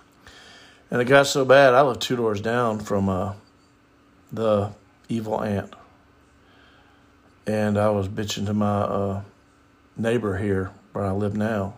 And 0.91 1.01
it 1.01 1.07
got 1.07 1.27
so 1.27 1.47
bad, 1.47 1.73
I 1.73 1.81
lived 1.81 2.03
two 2.03 2.17
doors 2.17 2.43
down 2.43 2.81
from 2.81 3.09
uh, 3.09 3.33
the 4.31 4.73
evil 5.09 5.43
aunt. 5.43 5.73
And 7.47 7.79
I 7.79 7.89
was 7.89 8.09
bitching 8.09 8.45
to 8.45 8.53
my 8.53 8.81
uh, 8.83 9.23
neighbor 9.97 10.37
here 10.37 10.71
where 10.93 11.07
I 11.07 11.13
live 11.13 11.35
now. 11.35 11.77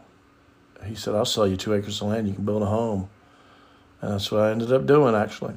He 0.84 0.96
said, 0.96 1.14
I'll 1.14 1.24
sell 1.24 1.46
you 1.46 1.56
two 1.56 1.72
acres 1.72 2.02
of 2.02 2.08
land. 2.08 2.26
You 2.26 2.34
can 2.34 2.44
build 2.44 2.62
a 2.62 2.66
home. 2.66 3.08
And 4.02 4.14
that's 4.14 4.32
what 4.32 4.40
I 4.40 4.50
ended 4.50 4.72
up 4.72 4.86
doing, 4.86 5.14
actually. 5.14 5.54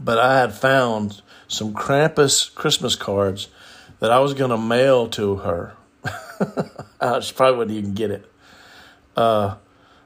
But 0.00 0.18
I 0.18 0.38
had 0.38 0.54
found 0.54 1.22
some 1.48 1.74
Krampus 1.74 2.54
Christmas 2.54 2.94
cards 2.94 3.48
that 3.98 4.12
I 4.12 4.20
was 4.20 4.32
going 4.32 4.52
to 4.52 4.56
mail 4.56 5.08
to 5.08 5.38
her. 5.38 5.74
she 7.22 7.34
probably 7.34 7.58
wouldn't 7.58 7.76
even 7.76 7.94
get 7.94 8.10
it. 8.10 8.30
Uh, 9.16 9.56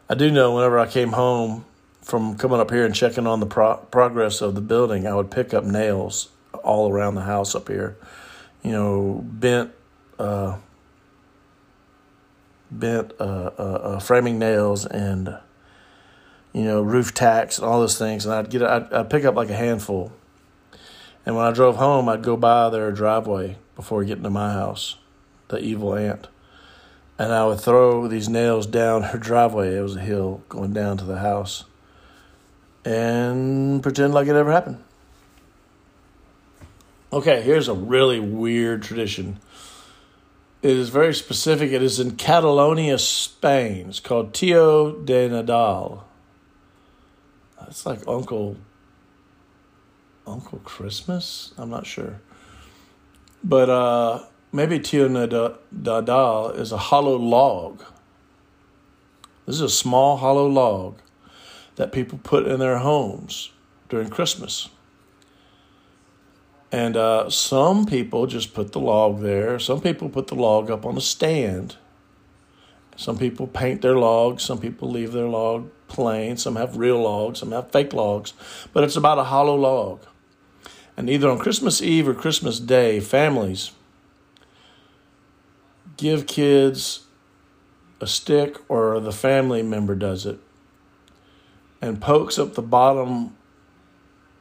I 0.09 0.14
do 0.14 0.30
know 0.30 0.55
whenever 0.55 0.78
I 0.78 0.87
came 0.87 1.12
home 1.12 1.64
from 2.03 2.37
coming 2.37 2.61
up 2.61 2.70
here 2.70 2.85
and 2.85 2.95
checking 2.95 3.26
on 3.26 3.41
the 3.41 3.47
pro- 3.47 3.76
progress 3.76 4.41
of 4.41 4.55
the 4.55 4.61
building, 4.61 5.07
I 5.07 5.14
would 5.14 5.30
pick 5.30 5.55
up 5.55 5.64
nails 5.64 6.28
all 6.62 6.91
around 6.91 7.14
the 7.14 7.22
house 7.22 7.55
up 7.55 7.68
here. 7.68 7.97
You 8.62 8.72
know, 8.72 9.20
bent, 9.24 9.72
uh, 10.18 10.59
bent 12.70 13.12
uh, 13.20 13.51
uh, 13.59 13.62
uh 13.62 13.99
framing 14.01 14.39
nails 14.39 14.87
and 14.87 15.39
you 16.55 16.62
know, 16.62 16.80
roof 16.80 17.12
tacks 17.12 17.59
and 17.59 17.66
all 17.66 17.80
those 17.80 17.99
things. 17.99 18.24
And 18.24 18.35
I'd 18.35 18.49
get, 18.49 18.62
I'd, 18.62 18.91
I'd 18.93 19.11
pick 19.11 19.24
up 19.24 19.35
like 19.35 19.51
a 19.51 19.57
handful. 19.57 20.12
And 21.26 21.37
when 21.37 21.45
I 21.45 21.51
drove 21.51 21.76
home, 21.76 22.09
I'd 22.09 22.22
go 22.22 22.37
by 22.37 22.70
their 22.70 22.93
driveway 22.93 23.57
before 23.74 24.05
getting 24.05 24.22
to 24.22 24.30
my 24.30 24.53
house, 24.53 24.97
the 25.49 25.59
evil 25.59 25.95
aunt. 25.95 26.28
And 27.18 27.32
I 27.32 27.47
would 27.47 27.61
throw 27.61 28.09
these 28.09 28.28
nails 28.28 28.66
down 28.66 29.03
her 29.03 29.18
driveway. 29.18 29.76
It 29.76 29.82
was 29.82 29.97
a 29.97 30.01
hill 30.01 30.42
going 30.49 30.72
down 30.72 30.97
to 30.99 31.05
the 31.05 31.18
house. 31.18 31.64
And 32.84 33.82
pretend 33.82 34.12
like 34.12 34.26
it 34.26 34.34
ever 34.34 34.51
happened. 34.51 34.82
Okay, 37.12 37.42
here's 37.42 37.68
a 37.68 37.74
really 37.74 38.18
weird 38.18 38.82
tradition. 38.82 39.38
It 40.62 40.76
is 40.76 40.88
very 40.88 41.14
specific. 41.14 41.70
It 41.72 41.82
is 41.82 42.01
in 42.01 42.16
Catalonia, 42.16 42.99
Spain. 42.99 43.88
It's 43.90 44.01
called 44.01 44.34
Tio 44.34 44.92
de 44.92 45.28
Nadal. 45.28 46.03
It's 47.68 47.86
like 47.86 48.07
Uncle 48.09 48.57
Uncle 50.26 50.59
Christmas. 50.61 51.53
I'm 51.59 51.70
not 51.70 51.86
sure, 51.86 52.20
but 53.42 53.68
uh, 53.68 54.24
maybe 54.55 54.78
Tio 54.78 55.09
Nadal 55.09 56.59
is 56.59 56.72
a 56.72 56.78
hollow 56.78 57.16
log. 57.16 57.82
This 59.46 59.57
is 59.57 59.61
a 59.61 59.68
small 59.68 60.16
hollow 60.16 60.46
log 60.46 60.98
that 61.76 61.92
people 61.92 62.18
put 62.22 62.46
in 62.46 62.61
their 62.61 62.78
homes 62.78 63.50
during 63.88 64.09
Christmas. 64.09 64.68
And 66.70 66.96
uh, 66.96 67.28
some 67.30 67.84
people 67.84 68.26
just 68.26 68.55
put 68.55 68.72
the 68.72 68.80
log 68.80 69.20
there. 69.20 69.59
Some 69.59 69.80
people 69.80 70.09
put 70.09 70.28
the 70.28 70.34
log 70.36 70.70
up 70.70 70.86
on 70.86 70.96
a 70.96 71.00
stand. 71.00 71.76
Some 72.96 73.18
people 73.18 73.48
paint 73.48 73.82
their 73.82 73.96
logs. 73.96 74.44
Some 74.44 74.61
people 74.61 74.88
leave 74.88 75.12
their 75.12 75.28
log 75.28 75.68
plain, 75.88 76.36
some 76.36 76.57
have 76.57 76.76
real 76.76 77.00
logs, 77.00 77.38
some 77.38 77.52
have 77.52 77.70
fake 77.70 77.92
logs, 77.92 78.32
but 78.72 78.84
it's 78.84 78.96
about 78.96 79.18
a 79.18 79.24
hollow 79.24 79.55
log. 79.55 80.00
And 80.96 81.11
either 81.11 81.28
on 81.28 81.38
Christmas 81.38 81.82
Eve 81.82 82.09
or 82.09 82.14
Christmas 82.14 82.61
Day, 82.61 83.00
families 83.00 83.72
give 85.97 86.26
kids 86.26 87.07
a 88.01 88.07
stick 88.07 88.59
or 88.68 88.99
the 89.01 89.12
family 89.12 89.62
member 89.62 89.95
does 89.95 90.26
it 90.26 90.38
and 91.80 92.01
pokes 92.01 92.38
up 92.38 92.55
the 92.55 92.62
bottom 92.62 93.36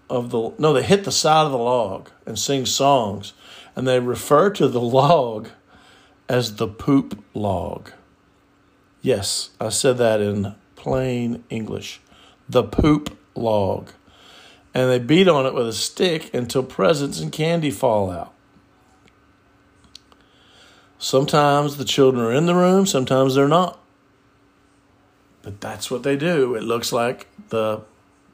of 0.10 0.32
the 0.32 0.54
no 0.58 0.74
they 0.74 0.84
hit 0.84 1.04
the 1.04 1.12
side 1.12 1.46
of 1.46 1.52
the 1.52 1.58
log 1.58 2.10
and 2.26 2.38
sing 2.38 2.66
songs 2.66 3.34
and 3.76 3.88
they 3.88 4.00
refer 4.00 4.50
to 4.50 4.68
the 4.68 4.82
log 5.00 5.50
as 6.28 6.56
the 6.56 6.68
poop 6.68 7.24
log 7.34 7.92
yes 9.02 9.52
i 9.60 9.70
said 9.70 9.98
that 9.98 10.20
in 10.20 10.56
plain 10.84 11.42
English. 11.50 12.02
The 12.50 12.64
poop 12.64 13.18
log. 13.36 13.90
And 14.74 14.90
they 14.90 15.00
beat 15.00 15.30
on 15.30 15.46
it 15.46 15.54
with 15.54 15.70
a 15.70 15.74
stick 15.74 16.34
until 16.34 16.62
presents 16.62 17.22
and 17.22 17.32
candy 17.32 17.72
fall 17.72 18.12
out. 18.12 18.34
Sometimes 21.04 21.76
the 21.76 21.84
children 21.84 22.24
are 22.24 22.32
in 22.32 22.46
the 22.46 22.56
room, 22.56 22.86
sometimes 22.86 23.36
they're 23.36 23.46
not. 23.46 23.78
But 25.42 25.60
that's 25.60 25.92
what 25.92 26.04
they 26.04 26.16
do. 26.16 26.56
It 26.56 26.64
looks 26.64 26.94
like 26.94 27.28
the 27.50 27.82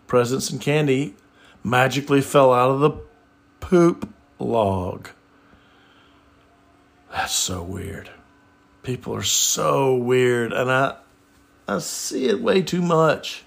presents 0.05 0.51
and 0.51 0.61
candy 0.61 1.15
magically 1.63 2.22
fell 2.22 2.53
out 2.53 2.70
of 2.70 2.80
the 2.80 2.91
poop 3.59 4.13
log. 4.38 5.09
That's 7.11 7.34
so 7.34 7.63
weird. 7.63 8.11
People 8.84 9.15
are 9.15 9.24
so 9.24 9.95
weird. 9.95 10.53
And 10.53 10.72
I, 10.72 10.97
I 11.67 11.80
see 11.80 12.28
it 12.28 12.39
way 12.39 12.61
too 12.61 12.84
much. 12.84 13.45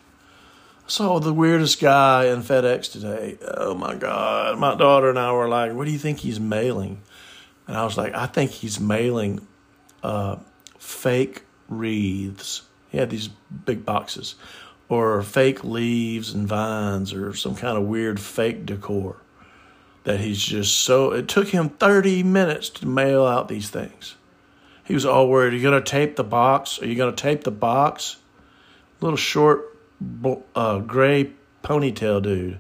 I 0.85 0.89
saw 0.89 1.21
the 1.21 1.33
weirdest 1.33 1.81
guy 1.81 2.25
in 2.25 2.43
FedEx 2.43 2.91
today. 2.91 3.39
Oh 3.41 3.77
my 3.77 3.95
God. 3.95 4.59
My 4.59 4.75
daughter 4.75 5.09
and 5.09 5.19
I 5.19 5.31
were 5.31 5.49
like, 5.49 5.75
what 5.75 5.85
do 5.85 5.93
you 5.93 5.99
think 5.99 6.19
he's 6.19 6.41
mailing? 6.41 7.03
And 7.67 7.77
I 7.77 7.85
was 7.85 7.97
like, 7.97 8.15
I 8.15 8.27
think 8.27 8.51
he's 8.51 8.81
mailing 8.81 9.47
uh, 10.03 10.37
fake 10.79 11.43
wreaths. 11.69 12.63
He 12.91 12.99
had 12.99 13.11
these 13.11 13.29
big 13.29 13.85
boxes, 13.85 14.35
or 14.89 15.23
fake 15.23 15.65
leaves 15.65 16.35
and 16.35 16.47
vines, 16.47 17.13
or 17.15 17.35
some 17.35 17.55
kind 17.55 17.79
of 17.79 17.85
weird 17.85 18.21
fake 18.21 18.67
decor. 18.67 19.17
That 20.05 20.21
he's 20.21 20.43
just 20.43 20.81
so. 20.81 21.13
It 21.13 21.29
took 21.29 21.49
him 21.49 21.69
30 21.69 22.25
minutes 22.25 22.69
to 22.71 22.87
mail 22.87 23.25
out 23.25 23.49
these 23.49 23.71
things. 23.71 24.17
He 24.85 24.95
was 24.95 25.07
all 25.07 25.29
worried. 25.29 25.53
Are 25.53 25.57
you 25.57 25.63
going 25.63 25.83
to 25.83 25.91
tape 25.91 26.17
the 26.17 26.25
box? 26.25 26.83
Are 26.83 26.87
you 26.87 26.97
going 26.97 27.15
to 27.15 27.23
tape 27.23 27.45
the 27.45 27.53
box? 27.53 28.17
Little 29.01 29.17
short, 29.17 29.79
uh, 30.55 30.81
gray 30.81 31.31
ponytail 31.63 32.23
dude. 32.23 32.59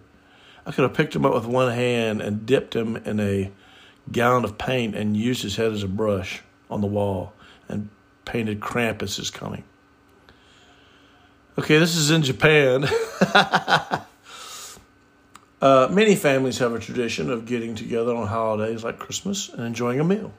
I 0.64 0.70
could 0.70 0.82
have 0.82 0.94
picked 0.94 1.16
him 1.16 1.26
up 1.26 1.34
with 1.34 1.46
one 1.46 1.72
hand 1.72 2.22
and 2.22 2.46
dipped 2.46 2.76
him 2.76 2.96
in 2.96 3.18
a 3.18 3.50
gallon 4.10 4.44
of 4.44 4.58
paint 4.58 4.94
and 4.94 5.16
used 5.16 5.42
his 5.42 5.56
head 5.56 5.72
as 5.72 5.82
a 5.82 5.88
brush 5.88 6.42
on 6.70 6.80
the 6.80 6.86
wall 6.86 7.32
and 7.68 7.88
painted 8.24 8.60
Krampus 8.60 9.18
is 9.18 9.30
coming. 9.30 9.64
Okay, 11.58 11.78
this 11.78 11.96
is 11.96 12.10
in 12.10 12.22
Japan. 12.22 12.84
uh, 15.60 15.88
many 15.90 16.14
families 16.14 16.58
have 16.58 16.72
a 16.72 16.78
tradition 16.78 17.30
of 17.30 17.44
getting 17.44 17.74
together 17.74 18.14
on 18.14 18.26
holidays 18.26 18.82
like 18.82 18.98
Christmas 18.98 19.50
and 19.50 19.62
enjoying 19.62 20.00
a 20.00 20.04
meal. 20.04 20.32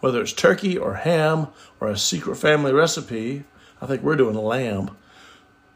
Whether 0.00 0.20
it's 0.20 0.34
turkey 0.34 0.76
or 0.76 0.94
ham 0.94 1.48
or 1.80 1.88
a 1.88 1.96
secret 1.96 2.36
family 2.36 2.72
recipe, 2.72 3.44
I 3.80 3.86
think 3.86 4.02
we're 4.02 4.16
doing 4.16 4.34
lamb. 4.34 4.90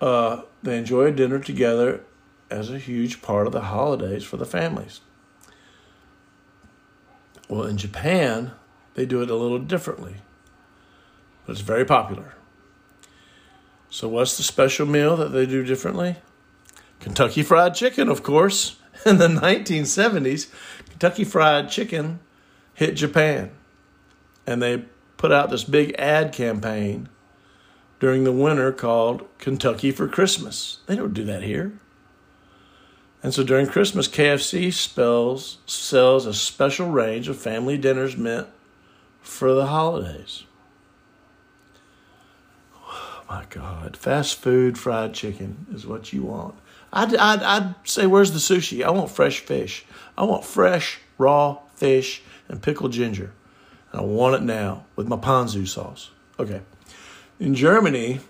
Uh, 0.02 0.42
they 0.62 0.76
enjoy 0.76 1.12
dinner 1.12 1.38
together 1.38 2.04
as 2.50 2.70
a 2.70 2.78
huge 2.78 3.22
part 3.22 3.46
of 3.46 3.54
the 3.54 3.62
holidays 3.62 4.24
for 4.24 4.36
the 4.36 4.44
families. 4.44 5.00
Well, 7.48 7.64
in 7.64 7.78
Japan, 7.78 8.52
they 8.94 9.06
do 9.06 9.22
it 9.22 9.30
a 9.30 9.34
little 9.34 9.58
differently, 9.58 10.16
but 11.46 11.52
it's 11.52 11.62
very 11.62 11.84
popular. 11.84 12.34
So, 13.90 14.06
what's 14.06 14.36
the 14.36 14.42
special 14.42 14.86
meal 14.86 15.16
that 15.16 15.30
they 15.30 15.46
do 15.46 15.64
differently? 15.64 16.16
Kentucky 17.00 17.42
Fried 17.42 17.74
Chicken, 17.74 18.08
of 18.08 18.22
course. 18.22 18.76
In 19.06 19.18
the 19.18 19.28
1970s, 19.28 20.50
Kentucky 20.90 21.24
Fried 21.24 21.70
Chicken 21.70 22.20
hit 22.74 22.92
Japan. 22.92 23.50
And 24.46 24.60
they 24.60 24.84
put 25.16 25.32
out 25.32 25.50
this 25.50 25.64
big 25.64 25.94
ad 25.98 26.32
campaign 26.32 27.08
during 28.00 28.24
the 28.24 28.32
winter 28.32 28.72
called 28.72 29.26
Kentucky 29.38 29.90
for 29.90 30.08
Christmas. 30.08 30.78
They 30.86 30.96
don't 30.96 31.14
do 31.14 31.24
that 31.24 31.42
here. 31.42 31.78
And 33.22 33.34
so 33.34 33.42
during 33.42 33.66
Christmas, 33.66 34.06
KFC 34.06 34.72
spells, 34.72 35.58
sells 35.66 36.24
a 36.24 36.34
special 36.34 36.88
range 36.88 37.28
of 37.28 37.36
family 37.36 37.76
dinners 37.76 38.16
meant 38.16 38.46
for 39.20 39.54
the 39.54 39.66
holidays. 39.66 40.44
Oh 42.74 43.22
my 43.28 43.44
God. 43.50 43.96
Fast 43.96 44.40
food 44.40 44.78
fried 44.78 45.14
chicken 45.14 45.66
is 45.72 45.86
what 45.86 46.12
you 46.12 46.22
want. 46.22 46.54
I'd, 46.92 47.14
I'd, 47.16 47.42
I'd 47.42 47.74
say, 47.84 48.06
where's 48.06 48.32
the 48.32 48.38
sushi? 48.38 48.84
I 48.84 48.90
want 48.90 49.10
fresh 49.10 49.40
fish. 49.40 49.84
I 50.16 50.24
want 50.24 50.44
fresh, 50.44 51.00
raw 51.18 51.58
fish 51.74 52.22
and 52.48 52.62
pickled 52.62 52.92
ginger. 52.92 53.32
And 53.92 54.00
I 54.00 54.04
want 54.04 54.36
it 54.36 54.42
now 54.42 54.84
with 54.96 55.08
my 55.08 55.16
ponzu 55.16 55.66
sauce. 55.66 56.10
Okay. 56.38 56.62
In 57.40 57.54
Germany, 57.54 58.20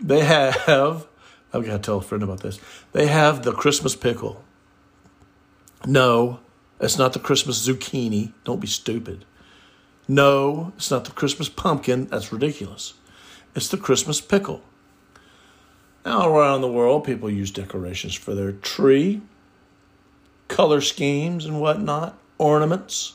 they 0.00 0.20
have, 0.24 1.06
I've 1.52 1.64
got 1.64 1.72
to 1.72 1.78
tell 1.78 1.98
a 1.98 2.02
friend 2.02 2.22
about 2.22 2.40
this. 2.40 2.60
They 2.92 3.08
have 3.08 3.42
the 3.42 3.52
Christmas 3.52 3.96
pickle. 3.96 4.44
No, 5.86 6.40
it's 6.80 6.98
not 6.98 7.12
the 7.12 7.18
Christmas 7.18 7.66
zucchini. 7.66 8.32
Don't 8.44 8.60
be 8.60 8.66
stupid. 8.66 9.24
No, 10.06 10.72
it's 10.76 10.90
not 10.90 11.04
the 11.04 11.12
Christmas 11.12 11.48
pumpkin. 11.48 12.06
That's 12.06 12.32
ridiculous. 12.32 12.94
It's 13.54 13.68
the 13.68 13.76
Christmas 13.76 14.20
pickle. 14.20 14.62
Now, 16.04 16.28
around 16.28 16.62
the 16.62 16.72
world, 16.72 17.04
people 17.04 17.30
use 17.30 17.50
decorations 17.50 18.14
for 18.14 18.34
their 18.34 18.52
tree, 18.52 19.20
color 20.48 20.80
schemes 20.80 21.44
and 21.44 21.60
whatnot, 21.60 22.18
ornaments. 22.38 23.14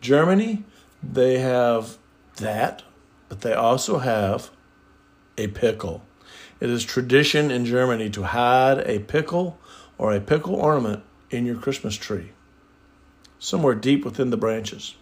Germany, 0.00 0.64
they 1.02 1.38
have 1.38 1.98
that, 2.36 2.82
but 3.28 3.42
they 3.42 3.52
also 3.52 3.98
have 3.98 4.50
a 5.38 5.46
pickle. 5.48 6.02
It 6.60 6.68
is 6.68 6.84
tradition 6.84 7.50
in 7.50 7.64
Germany 7.64 8.10
to 8.10 8.22
hide 8.22 8.78
a 8.86 8.98
pickle 9.00 9.58
or 9.96 10.14
a 10.14 10.20
pickle 10.20 10.54
ornament 10.54 11.02
in 11.30 11.46
your 11.46 11.56
Christmas 11.56 11.96
tree, 11.96 12.30
somewhere 13.38 13.74
deep 13.74 14.04
within 14.04 14.30
the 14.30 14.36
branches. 14.36 14.94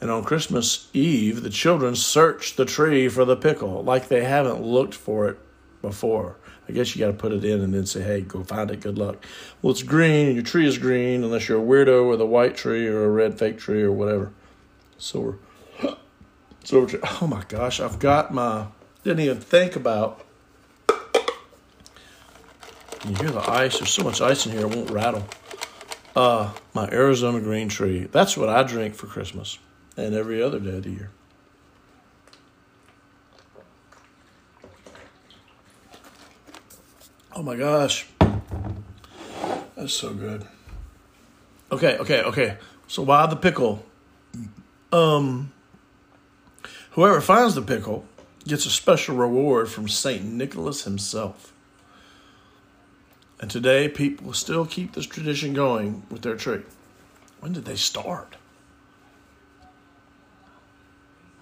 And 0.00 0.10
on 0.10 0.24
Christmas 0.24 0.88
Eve, 0.94 1.42
the 1.42 1.50
children 1.50 1.94
search 1.94 2.56
the 2.56 2.64
tree 2.64 3.08
for 3.08 3.26
the 3.26 3.36
pickle 3.36 3.84
like 3.84 4.08
they 4.08 4.24
haven't 4.24 4.62
looked 4.62 4.94
for 4.94 5.28
it 5.28 5.38
before. 5.82 6.36
I 6.66 6.72
guess 6.72 6.94
you 6.94 7.00
got 7.00 7.08
to 7.08 7.18
put 7.18 7.32
it 7.32 7.44
in 7.44 7.60
and 7.60 7.74
then 7.74 7.84
say, 7.84 8.00
hey, 8.00 8.20
go 8.22 8.44
find 8.44 8.70
it. 8.70 8.80
Good 8.80 8.96
luck. 8.96 9.24
Well, 9.60 9.72
it's 9.72 9.82
green, 9.82 10.34
your 10.34 10.44
tree 10.44 10.66
is 10.66 10.78
green, 10.78 11.24
unless 11.24 11.48
you're 11.48 11.60
a 11.60 11.64
weirdo 11.64 12.08
with 12.08 12.20
a 12.20 12.26
white 12.26 12.56
tree 12.56 12.86
or 12.86 13.04
a 13.04 13.10
red 13.10 13.38
fake 13.38 13.58
tree 13.58 13.82
or 13.82 13.92
whatever. 13.92 14.32
So 14.96 15.20
we're, 15.82 15.94
so 16.64 16.80
we're, 16.80 17.00
oh 17.20 17.26
my 17.26 17.44
gosh, 17.48 17.80
I've 17.80 17.98
got 17.98 18.32
my, 18.32 18.68
didn't 19.02 19.20
even 19.20 19.40
think 19.40 19.76
about. 19.76 20.24
You 23.08 23.14
hear 23.14 23.30
the 23.30 23.50
ice? 23.50 23.78
There's 23.78 23.90
so 23.90 24.04
much 24.04 24.20
ice 24.20 24.46
in 24.46 24.52
here, 24.52 24.62
it 24.62 24.74
won't 24.74 24.90
rattle. 24.90 25.26
Uh, 26.14 26.52
my 26.74 26.88
Arizona 26.90 27.40
green 27.40 27.68
tea. 27.68 28.08
That's 28.10 28.36
what 28.36 28.48
I 28.48 28.62
drink 28.62 28.94
for 28.94 29.06
Christmas 29.06 29.58
and 29.96 30.14
every 30.14 30.42
other 30.42 30.60
day 30.60 30.76
of 30.76 30.82
the 30.82 30.90
year. 30.90 31.10
Oh 37.34 37.42
my 37.42 37.56
gosh. 37.56 38.06
That's 39.76 39.94
so 39.94 40.12
good. 40.12 40.46
Okay, 41.72 41.96
okay, 41.98 42.22
okay. 42.22 42.58
So 42.86 43.02
why 43.02 43.24
the 43.26 43.36
pickle? 43.36 43.84
Um 44.92 45.52
whoever 46.90 47.20
finds 47.20 47.54
the 47.54 47.62
pickle 47.62 48.04
gets 48.46 48.66
a 48.66 48.70
special 48.70 49.16
reward 49.16 49.70
from 49.70 49.88
Saint 49.88 50.24
Nicholas 50.24 50.84
himself. 50.84 51.54
And 53.40 53.50
today 53.50 53.88
people 53.88 54.34
still 54.34 54.66
keep 54.66 54.92
this 54.92 55.06
tradition 55.06 55.54
going 55.54 56.02
with 56.10 56.20
their 56.20 56.36
tree. 56.36 56.62
When 57.40 57.54
did 57.54 57.64
they 57.64 57.74
start? 57.74 58.36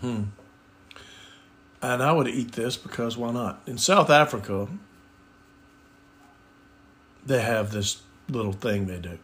Hmm. 0.01 0.23
And 1.83 2.03
I 2.03 2.13
would 2.13 2.29
eat 2.29 2.53
this 2.53 2.77
because 2.77 3.17
why 3.17 3.33
not? 3.33 3.63
In 3.67 3.79
South 3.79 4.11
Africa, 4.11 4.69
they 7.27 7.43
have 7.43 7.73
this 7.73 8.01
little 8.29 8.53
thing 8.53 8.87
they 8.87 9.01
do. 9.01 9.19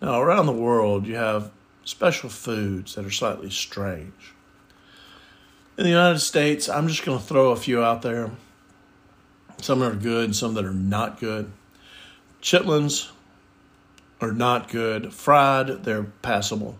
Now, 0.00 0.20
around 0.20 0.46
the 0.46 0.52
world, 0.52 1.06
you 1.06 1.16
have 1.16 1.50
special 1.84 2.30
foods 2.30 2.94
that 2.94 3.04
are 3.04 3.10
slightly 3.10 3.50
strange. 3.50 4.34
In 5.76 5.84
the 5.84 5.90
United 5.90 6.20
States, 6.20 6.68
I'm 6.68 6.88
just 6.88 7.04
going 7.04 7.18
to 7.18 7.24
throw 7.24 7.50
a 7.50 7.56
few 7.56 7.82
out 7.82 8.00
there. 8.00 8.30
Some 9.60 9.80
that 9.80 9.92
are 9.92 9.96
good, 9.96 10.34
some 10.34 10.54
that 10.54 10.64
are 10.64 10.72
not 10.72 11.20
good. 11.20 11.52
Chitlins 12.46 13.10
are 14.20 14.30
not 14.30 14.68
good. 14.68 15.12
Fried, 15.12 15.82
they're 15.82 16.04
passable. 16.04 16.78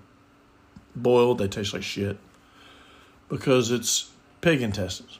Boiled, 0.94 1.38
they 1.38 1.48
taste 1.48 1.74
like 1.74 1.82
shit 1.82 2.18
because 3.28 3.72
it's 3.72 4.08
pig 4.42 4.62
intestines. 4.62 5.18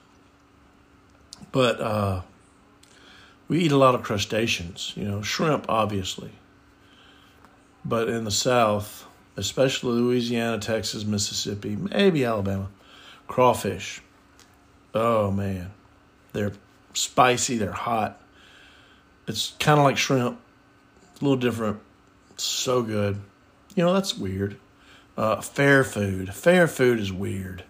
But 1.51 1.81
uh, 1.81 2.23
we 3.49 3.59
eat 3.59 3.73
a 3.73 3.77
lot 3.77 3.97
of 3.97 4.05
crustaceans, 4.05 4.93
you 4.95 5.03
know, 5.03 5.21
shrimp, 5.21 5.67
obviously. 5.69 6.31
But 7.85 8.09
in 8.09 8.23
the 8.23 8.31
South, 8.31 9.05
especially 9.37 10.01
Louisiana, 10.01 10.61
Texas, 10.61 11.05
Mississippi, 11.05 11.75
maybe 11.75 12.25
Alabama, 12.25 12.69
crawfish. 13.27 14.01
Oh, 14.95 15.33
man. 15.33 15.73
They're 16.33 16.53
spicy, 16.95 17.59
they're 17.59 17.73
hot. 17.73 18.21
It's 19.27 19.55
kind 19.59 19.79
of 19.79 19.85
like 19.85 19.97
shrimp, 19.97 20.39
a 21.21 21.25
little 21.25 21.37
different. 21.37 21.81
so 22.37 22.83
good. 22.83 23.21
You 23.75 23.85
know, 23.85 23.93
that's 23.93 24.17
weird. 24.17 24.57
Uh, 25.17 25.41
fair 25.41 25.85
food. 25.85 26.35
Fair 26.35 26.69
food 26.69 27.01
is 27.01 27.13
weird. 27.13 27.65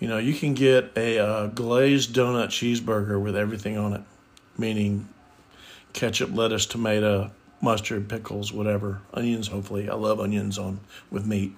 You 0.00 0.08
know, 0.08 0.18
you 0.18 0.34
can 0.34 0.54
get 0.54 0.92
a 0.96 1.18
uh, 1.18 1.46
glazed 1.46 2.14
donut 2.14 2.48
cheeseburger 2.48 3.20
with 3.20 3.36
everything 3.36 3.78
on 3.78 3.94
it 3.94 4.02
meaning 4.56 5.08
ketchup, 5.92 6.34
lettuce, 6.34 6.66
tomato, 6.66 7.30
mustard, 7.60 8.08
pickles, 8.08 8.52
whatever, 8.52 9.00
onions. 9.12 9.48
Hopefully, 9.48 9.88
I 9.88 9.94
love 9.94 10.20
onions 10.20 10.58
on 10.58 10.80
with 11.10 11.26
meat. 11.26 11.52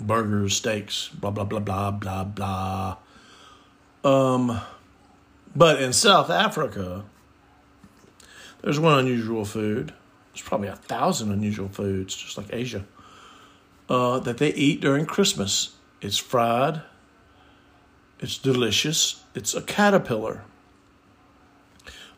Burgers, 0.00 0.56
steaks, 0.56 1.08
blah 1.08 1.30
blah 1.30 1.44
blah 1.44 1.60
blah 1.60 1.90
blah 1.90 2.24
blah. 2.24 2.96
Um, 4.04 4.60
but 5.58 5.82
in 5.82 5.92
South 5.92 6.30
Africa, 6.30 7.04
there's 8.62 8.78
one 8.78 9.00
unusual 9.00 9.44
food. 9.44 9.92
There's 10.32 10.42
probably 10.42 10.68
a 10.68 10.76
thousand 10.76 11.32
unusual 11.32 11.68
foods, 11.68 12.14
just 12.14 12.38
like 12.38 12.46
Asia, 12.52 12.84
uh, 13.88 14.20
that 14.20 14.38
they 14.38 14.54
eat 14.54 14.80
during 14.80 15.04
Christmas. 15.04 15.74
It's 16.00 16.16
fried. 16.16 16.82
It's 18.20 18.38
delicious. 18.38 19.24
It's 19.34 19.52
a 19.52 19.62
caterpillar. 19.62 20.44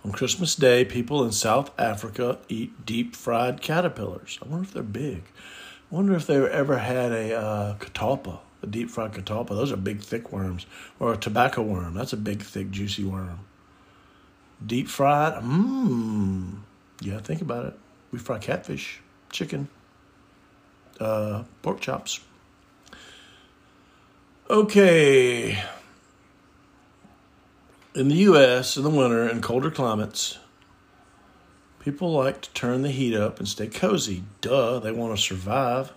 On 0.05 0.13
Christmas 0.13 0.55
Day, 0.55 0.85
people 0.85 1.25
in 1.25 1.33
South 1.33 1.71
Africa 1.79 2.39
eat 2.49 2.85
deep 2.85 3.17
fried 3.17 3.63
caterpillars. 3.63 4.39
I 4.45 4.49
wonder 4.49 4.65
if 4.65 4.75
they're 4.75 4.83
big. 4.83 5.25
I 5.91 5.95
wonder 5.95 6.15
if 6.15 6.27
they 6.27 6.37
ever 6.37 6.77
had 6.77 7.11
a 7.13 7.35
uh, 7.35 7.77
catalpa, 7.79 8.41
a 8.63 8.67
deep 8.67 8.91
fried 8.91 9.13
catalpa. 9.13 9.49
Those 9.49 9.73
are 9.73 9.77
big, 9.77 10.01
thick 10.01 10.33
worms. 10.33 10.67
Or 10.99 11.13
a 11.13 11.17
tobacco 11.17 11.63
worm. 11.63 11.95
That's 11.95 12.13
a 12.13 12.17
big, 12.17 12.43
thick, 12.43 12.71
juicy 12.71 13.05
worm. 13.05 13.41
Deep 14.65 14.89
fried? 14.89 15.43
Mmm. 15.43 16.59
Yeah, 17.01 17.19
think 17.21 17.41
about 17.41 17.67
it. 17.67 17.79
We 18.13 18.19
fry 18.19 18.39
catfish, 18.39 19.01
chicken, 19.31 19.69
uh, 20.99 21.45
pork 21.63 21.81
chops. 21.81 22.21
Okay. 24.51 25.63
In 27.95 28.09
the 28.09 28.17
U.S., 28.17 28.77
in 28.77 28.83
the 28.83 28.91
winter 28.91 29.27
and 29.27 29.43
colder 29.43 29.71
climates, 29.71 30.39
people 31.79 32.13
like 32.13 32.43
to 32.43 32.51
turn 32.51 32.83
the 32.83 32.91
heat 32.91 33.15
up 33.17 33.39
and 33.39 33.49
stay 33.49 33.67
cozy. 33.69 34.25
Duh, 34.41 34.79
they 34.81 34.93
want 34.93 35.17
to 35.17 35.23
survive. 35.23 35.93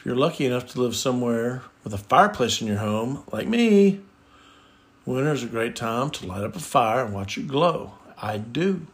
If 0.00 0.06
you're 0.06 0.16
lucky 0.16 0.46
enough 0.46 0.72
to 0.72 0.80
live 0.80 0.96
somewhere 0.96 1.60
with 1.84 1.92
a 1.92 1.98
fireplace 1.98 2.62
in 2.62 2.66
your 2.66 2.78
home, 2.78 3.22
like 3.30 3.46
me, 3.46 4.00
winter 5.04 5.30
is 5.30 5.42
a 5.42 5.46
great 5.46 5.76
time 5.76 6.08
to 6.12 6.26
light 6.26 6.42
up 6.42 6.56
a 6.56 6.58
fire 6.58 7.04
and 7.04 7.12
watch 7.12 7.36
it 7.36 7.46
glow. 7.46 7.92
I 8.16 8.38
do. 8.38 8.86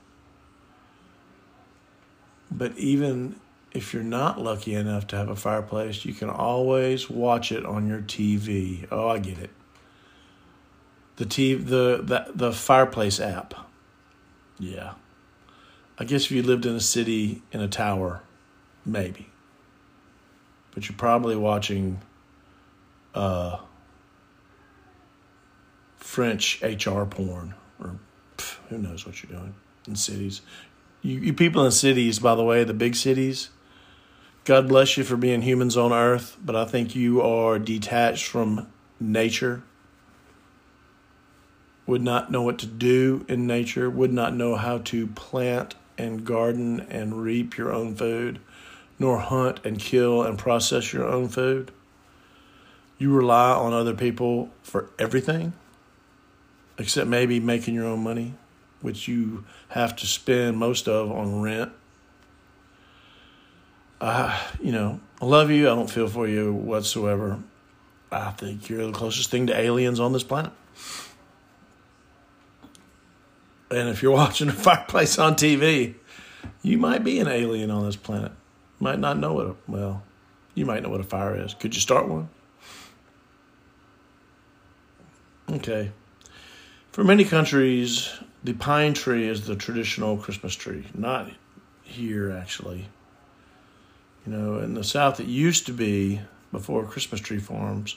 But 2.51 2.77
even 2.77 3.37
if 3.71 3.95
you're 3.95 4.03
not 4.03 4.41
lucky 4.41 4.75
enough 4.75 5.07
to 5.07 5.17
have 5.17 5.29
a 5.29 5.37
fireplace, 5.37 6.05
you 6.05 6.13
can 6.13 6.29
always 6.29 7.09
watch 7.09 7.53
it 7.53 7.65
on 7.65 7.87
your 7.87 8.01
TV. 8.01 8.89
Oh, 8.91 9.07
I 9.09 9.21
get 9.21 9.39
it. 9.39 9.51
The 11.19 11.25
TV, 11.25 11.65
the, 11.65 12.01
the 12.03 12.33
the 12.35 12.53
fireplace 12.53 13.21
app. 13.21 13.55
Yeah. 14.59 14.95
I 16.01 16.05
guess 16.05 16.25
if 16.25 16.33
you 16.33 16.43
lived 16.43 16.67
in 16.67 16.75
a 16.75 16.81
city 16.81 17.43
in 17.53 17.61
a 17.61 17.69
tower, 17.69 18.23
maybe. 18.85 19.31
But 20.77 20.91
you're 20.91 20.99
probably 20.99 21.37
watching 21.37 22.03
uh, 23.15 23.57
French 25.97 26.63
HR 26.63 27.05
porn, 27.05 27.55
or 27.81 27.99
pff, 28.37 28.59
who 28.69 28.77
knows 28.77 29.07
what 29.07 29.23
you're 29.23 29.33
doing 29.33 29.55
in 29.89 29.97
cities. 29.97 30.43
You, 31.01 31.19
you 31.19 31.33
people 31.33 31.65
in 31.65 31.73
cities, 31.73 32.19
by 32.19 32.35
the 32.35 32.45
way, 32.45 32.63
the 32.63 32.75
big 32.75 32.95
cities, 32.95 33.49
God 34.45 34.69
bless 34.69 34.99
you 34.99 35.03
for 35.03 35.17
being 35.17 35.41
humans 35.41 35.79
on 35.79 35.95
earth, 35.95 36.37
but 36.45 36.55
I 36.55 36.67
think 36.67 36.95
you 36.95 37.23
are 37.23 37.59
detached 37.59 38.27
from 38.27 38.69
nature. 39.01 39.63
Would 41.87 42.03
not 42.03 42.31
know 42.31 42.43
what 42.43 42.59
to 42.59 42.67
do 42.67 43.25
in 43.29 43.47
nature, 43.47 43.89
would 43.89 44.13
not 44.13 44.35
know 44.35 44.57
how 44.57 44.77
to 44.77 45.07
plant 45.07 45.75
and 45.97 46.23
garden 46.23 46.81
and 46.91 47.23
reap 47.23 47.57
your 47.57 47.73
own 47.73 47.95
food, 47.95 48.41
nor 48.99 49.19
hunt 49.19 49.61
and 49.65 49.79
kill 49.79 50.23
and 50.23 50.39
process 50.39 50.93
your 50.93 51.07
own 51.07 51.29
food. 51.29 51.71
You 52.99 53.13
rely 53.13 53.51
on 53.53 53.73
other 53.73 53.95
people 53.95 54.51
for 54.63 54.91
everything, 54.99 55.53
except 56.79 57.09
maybe 57.09 57.41
making 57.41 57.75
your 57.75 57.85
own 57.85 58.03
money, 58.03 58.35
which 58.81 59.07
you 59.07 59.45
have 59.69 59.95
to 59.97 60.07
spend 60.07 60.57
most 60.57 60.89
of 60.89 61.13
on 61.13 61.43
rent. 61.43 61.73
I, 64.01 64.41
you 64.61 64.73
know, 64.73 65.01
I 65.21 65.25
love 65.25 65.51
you. 65.51 65.71
I 65.71 65.75
don't 65.75 65.91
feel 65.91 66.09
for 66.09 66.27
you 66.27 66.53
whatsoever. 66.53 67.39
I 68.11 68.31
think 68.31 68.69
you're 68.69 68.87
the 68.87 68.93
closest 68.93 69.31
thing 69.31 69.49
to 69.49 69.59
aliens 69.59 70.01
on 70.01 70.13
this 70.13 70.23
planet. 70.23 70.53
And 73.71 73.89
if 73.89 74.03
you're 74.03 74.13
watching 74.13 74.49
a 74.49 74.53
fireplace 74.53 75.19
on 75.19 75.35
TV, 75.35 75.95
you 76.63 76.79
might 76.79 77.05
be 77.05 77.19
an 77.21 77.29
alien 77.29 77.71
on 77.71 77.85
this 77.85 77.97
planet. 77.97 78.33
Might 78.79 78.99
not 78.99 79.19
know 79.19 79.33
what 79.33 79.47
a, 79.47 79.55
well, 79.67 80.03
you 80.55 80.67
might 80.67 80.83
know 80.83 80.91
what 80.91 81.01
a 81.01 81.05
fire 81.05 81.39
is. 81.39 81.55
Could 81.55 81.75
you 81.75 81.81
start 81.81 82.09
one? 82.09 82.29
Okay. 85.51 85.93
For 86.93 87.05
many 87.05 87.25
countries, 87.25 88.13
the 88.43 88.55
pine 88.55 88.95
tree 88.95 89.29
is 89.29 89.47
the 89.47 89.57
traditional 89.57 90.17
Christmas 90.17 90.55
tree. 90.55 90.87
Not 90.95 91.31
here, 91.83 92.31
actually. 92.31 92.89
You 94.27 94.33
know, 94.33 94.59
in 94.59 94.75
the 94.75 94.85
South, 94.85 95.21
it 95.21 95.27
used 95.27 95.67
to 95.67 95.73
be 95.73 96.21
before 96.53 96.85
Christmas 96.85 97.21
tree 97.21 97.39
farms. 97.39 97.97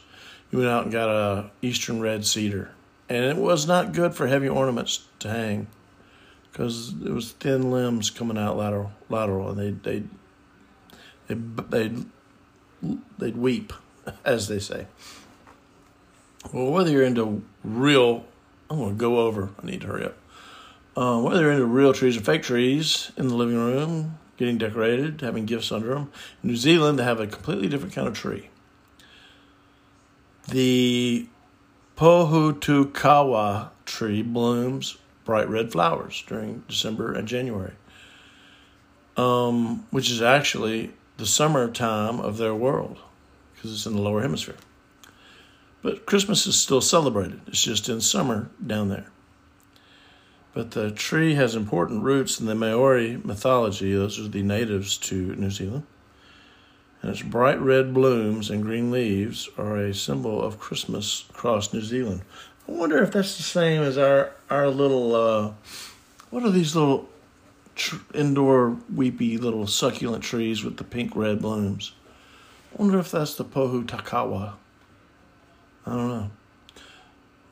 You 0.51 0.59
went 0.59 0.69
out 0.69 0.83
and 0.83 0.91
got 0.91 1.09
a 1.09 1.51
eastern 1.61 1.99
red 1.99 2.25
cedar, 2.25 2.71
and 3.07 3.23
it 3.23 3.37
was 3.37 3.67
not 3.67 3.93
good 3.93 4.13
for 4.13 4.27
heavy 4.27 4.49
ornaments 4.49 5.05
to 5.19 5.29
hang 5.29 5.67
because 6.51 6.93
it 7.05 7.11
was 7.11 7.31
thin 7.31 7.71
limbs 7.71 8.09
coming 8.09 8.37
out 8.37 8.57
lateral, 8.57 8.91
lateral, 9.09 9.49
and 9.51 9.59
they 9.59 9.71
they 9.71 10.03
they 11.29 11.35
they'd, 11.69 12.05
they'd 13.17 13.37
weep, 13.37 13.71
as 14.25 14.47
they 14.47 14.59
say. 14.59 14.87
Well, 16.51 16.71
whether 16.71 16.91
you're 16.91 17.03
into 17.03 17.43
real, 17.63 18.25
I'm 18.69 18.79
going 18.79 18.89
to 18.91 18.99
go 18.99 19.19
over. 19.19 19.49
I 19.61 19.65
need 19.65 19.81
to 19.81 19.87
hurry 19.87 20.05
up. 20.05 20.17
Um, 20.97 21.23
whether 21.23 21.41
you're 21.41 21.51
into 21.51 21.65
real 21.65 21.93
trees 21.93 22.17
or 22.17 22.21
fake 22.21 22.43
trees 22.43 23.11
in 23.15 23.27
the 23.27 23.35
living 23.35 23.55
room, 23.55 24.17
getting 24.37 24.57
decorated, 24.57 25.21
having 25.21 25.45
gifts 25.45 25.71
under 25.71 25.89
them. 25.89 26.11
In 26.43 26.49
New 26.49 26.55
Zealand, 26.55 26.97
they 26.97 27.03
have 27.03 27.19
a 27.19 27.27
completely 27.27 27.67
different 27.67 27.93
kind 27.93 28.07
of 28.07 28.13
tree. 28.13 28.49
The 30.47 31.27
Pohutukawa 31.95 33.69
tree 33.85 34.21
blooms 34.23 34.97
bright 35.25 35.47
red 35.47 35.71
flowers 35.71 36.23
during 36.25 36.63
December 36.67 37.13
and 37.13 37.27
January, 37.27 37.73
um, 39.15 39.85
which 39.91 40.09
is 40.09 40.23
actually 40.23 40.91
the 41.19 41.25
summer 41.25 41.69
time 41.69 42.21
of 42.21 42.37
their 42.37 42.55
world 42.55 42.97
because 43.53 43.73
it's 43.73 43.85
in 43.85 43.93
the 43.93 44.01
lower 44.01 44.21
hemisphere. 44.21 44.55
But 45.81 46.05
Christmas 46.05 46.47
is 46.47 46.57
still 46.57 46.79
celebrated, 46.79 47.41
it's 47.45 47.61
just 47.61 47.89
in 47.89 47.99
summer 47.99 48.49
down 48.65 48.87
there. 48.87 49.07
But 50.53 50.71
the 50.71 50.91
tree 50.91 51.35
has 51.35 51.55
important 51.55 52.03
roots 52.03 52.39
in 52.39 52.45
the 52.45 52.55
Maori 52.55 53.17
mythology. 53.23 53.93
Those 53.93 54.17
are 54.17 54.29
the 54.29 54.41
natives 54.41 54.97
to 54.97 55.35
New 55.35 55.51
Zealand. 55.51 55.83
And 57.01 57.11
its 57.11 57.21
bright 57.21 57.59
red 57.59 57.93
blooms 57.93 58.49
and 58.49 58.63
green 58.63 58.89
leaves 58.89 59.49
are 59.57 59.77
a 59.77 59.93
symbol 59.93 60.41
of 60.41 60.59
Christmas 60.59 61.25
across 61.29 61.73
New 61.73 61.81
Zealand. 61.81 62.21
I 62.67 62.71
wonder 62.71 63.03
if 63.03 63.11
that's 63.11 63.35
the 63.35 63.43
same 63.43 63.81
as 63.81 63.97
our 63.97 64.31
our 64.49 64.69
little 64.69 65.15
uh, 65.15 65.51
what 66.29 66.43
are 66.43 66.51
these 66.51 66.75
little 66.75 67.09
tr- 67.79 67.97
indoor 68.13 68.77
weepy 68.93 69.37
little 69.37 69.65
succulent 69.65 70.23
trees 70.23 70.63
with 70.63 70.77
the 70.77 70.83
pink 70.83 71.15
red 71.15 71.41
blooms? 71.41 71.93
Wonder 72.75 72.99
if 72.99 73.11
that's 73.11 73.35
the 73.35 73.45
Pohutukawa. 73.45 74.53
I 75.85 75.89
don't 75.89 76.07
know 76.07 76.31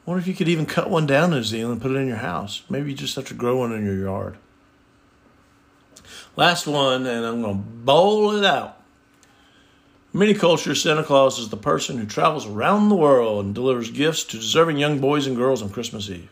wonder 0.08 0.22
if 0.22 0.28
you 0.28 0.34
could 0.34 0.48
even 0.48 0.66
cut 0.66 0.90
one 0.90 1.06
down 1.06 1.26
in 1.26 1.38
New 1.38 1.44
Zealand 1.44 1.74
and 1.74 1.82
put 1.82 1.92
it 1.92 2.00
in 2.00 2.08
your 2.08 2.18
house. 2.18 2.64
Maybe 2.70 2.90
you 2.90 2.98
just 2.98 3.16
have 3.18 3.26
to 3.26 3.34
grow 3.34 3.58
one 3.58 3.74
in 3.74 3.86
your 3.86 4.00
yard. 4.00 4.38
Last 6.36 6.66
one, 6.66 7.06
and 7.06 7.26
I'm 7.26 7.42
going 7.42 7.58
to 7.58 7.62
bowl 7.62 8.32
it 8.32 8.46
out. 8.46 8.82
In 10.14 10.22
many 10.22 10.34
cultures, 10.34 10.82
Santa 10.82 11.04
Claus 11.04 11.38
is 11.38 11.50
the 11.50 11.58
person 11.58 11.98
who 11.98 12.06
travels 12.06 12.48
around 12.48 12.88
the 12.88 12.96
world 12.96 13.46
and 13.46 13.54
delivers 13.54 13.92
gifts 13.92 14.24
to 14.26 14.38
deserving 14.38 14.78
young 14.78 15.00
boys 15.00 15.28
and 15.28 15.36
girls 15.36 15.62
on 15.62 15.70
Christmas 15.70 16.10
Eve. 16.10 16.30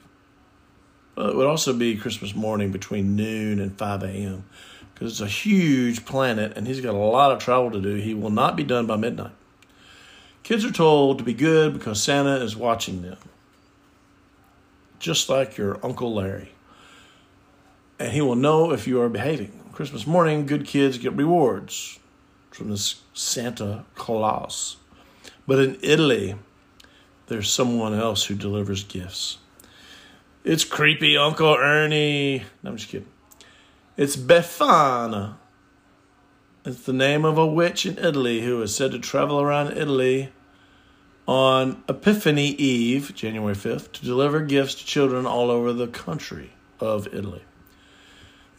Well, 1.15 1.29
it 1.29 1.35
would 1.35 1.47
also 1.47 1.73
be 1.73 1.95
Christmas 1.95 2.35
morning 2.35 2.71
between 2.71 3.15
noon 3.15 3.59
and 3.59 3.77
5 3.77 4.03
a.m. 4.03 4.45
because 4.93 5.13
it's 5.13 5.21
a 5.21 5.27
huge 5.27 6.05
planet 6.05 6.57
and 6.57 6.67
he's 6.67 6.81
got 6.81 6.93
a 6.93 6.97
lot 6.97 7.31
of 7.31 7.39
travel 7.39 7.71
to 7.71 7.81
do. 7.81 7.95
He 7.95 8.13
will 8.13 8.29
not 8.29 8.55
be 8.55 8.63
done 8.63 8.85
by 8.85 8.97
midnight. 8.97 9.33
Kids 10.43 10.65
are 10.65 10.71
told 10.71 11.17
to 11.17 11.23
be 11.23 11.33
good 11.33 11.73
because 11.73 12.03
Santa 12.03 12.35
is 12.35 12.55
watching 12.55 13.01
them 13.01 13.17
just 15.05 15.29
like 15.29 15.55
your 15.55 15.79
Uncle 15.85 16.15
Larry. 16.15 16.51
And 17.99 18.11
he 18.11 18.21
will 18.21 18.35
know 18.35 18.71
if 18.71 18.87
you 18.87 18.99
are 19.01 19.09
behaving. 19.09 19.51
Christmas 19.71 20.07
morning, 20.07 20.47
good 20.47 20.65
kids 20.65 20.97
get 20.97 21.13
rewards 21.13 21.99
from 22.49 22.71
this 22.71 23.01
Santa 23.13 23.85
Claus. 23.93 24.77
But 25.45 25.59
in 25.59 25.77
Italy, 25.81 26.35
there's 27.27 27.51
someone 27.51 27.93
else 27.93 28.25
who 28.25 28.33
delivers 28.33 28.83
gifts. 28.83 29.37
It's 30.45 30.63
creepy 30.63 31.17
Uncle 31.17 31.55
Ernie. 31.55 32.43
No, 32.61 32.69
I'm 32.69 32.77
just 32.77 32.91
kidding. 32.91 33.07
It's 33.97 34.15
Befana. 34.15 35.37
It's 36.63 36.83
the 36.83 36.93
name 36.93 37.25
of 37.25 37.39
a 37.39 37.47
witch 37.47 37.83
in 37.87 37.97
Italy 37.97 38.41
who 38.41 38.61
is 38.61 38.75
said 38.75 38.91
to 38.91 38.99
travel 38.99 39.41
around 39.41 39.75
Italy 39.75 40.29
on 41.27 41.83
Epiphany 41.89 42.49
Eve, 42.49 43.11
January 43.15 43.55
5th, 43.55 43.91
to 43.93 44.05
deliver 44.05 44.39
gifts 44.41 44.75
to 44.75 44.85
children 44.85 45.25
all 45.25 45.49
over 45.49 45.73
the 45.73 45.87
country 45.87 46.51
of 46.79 47.07
Italy. 47.07 47.43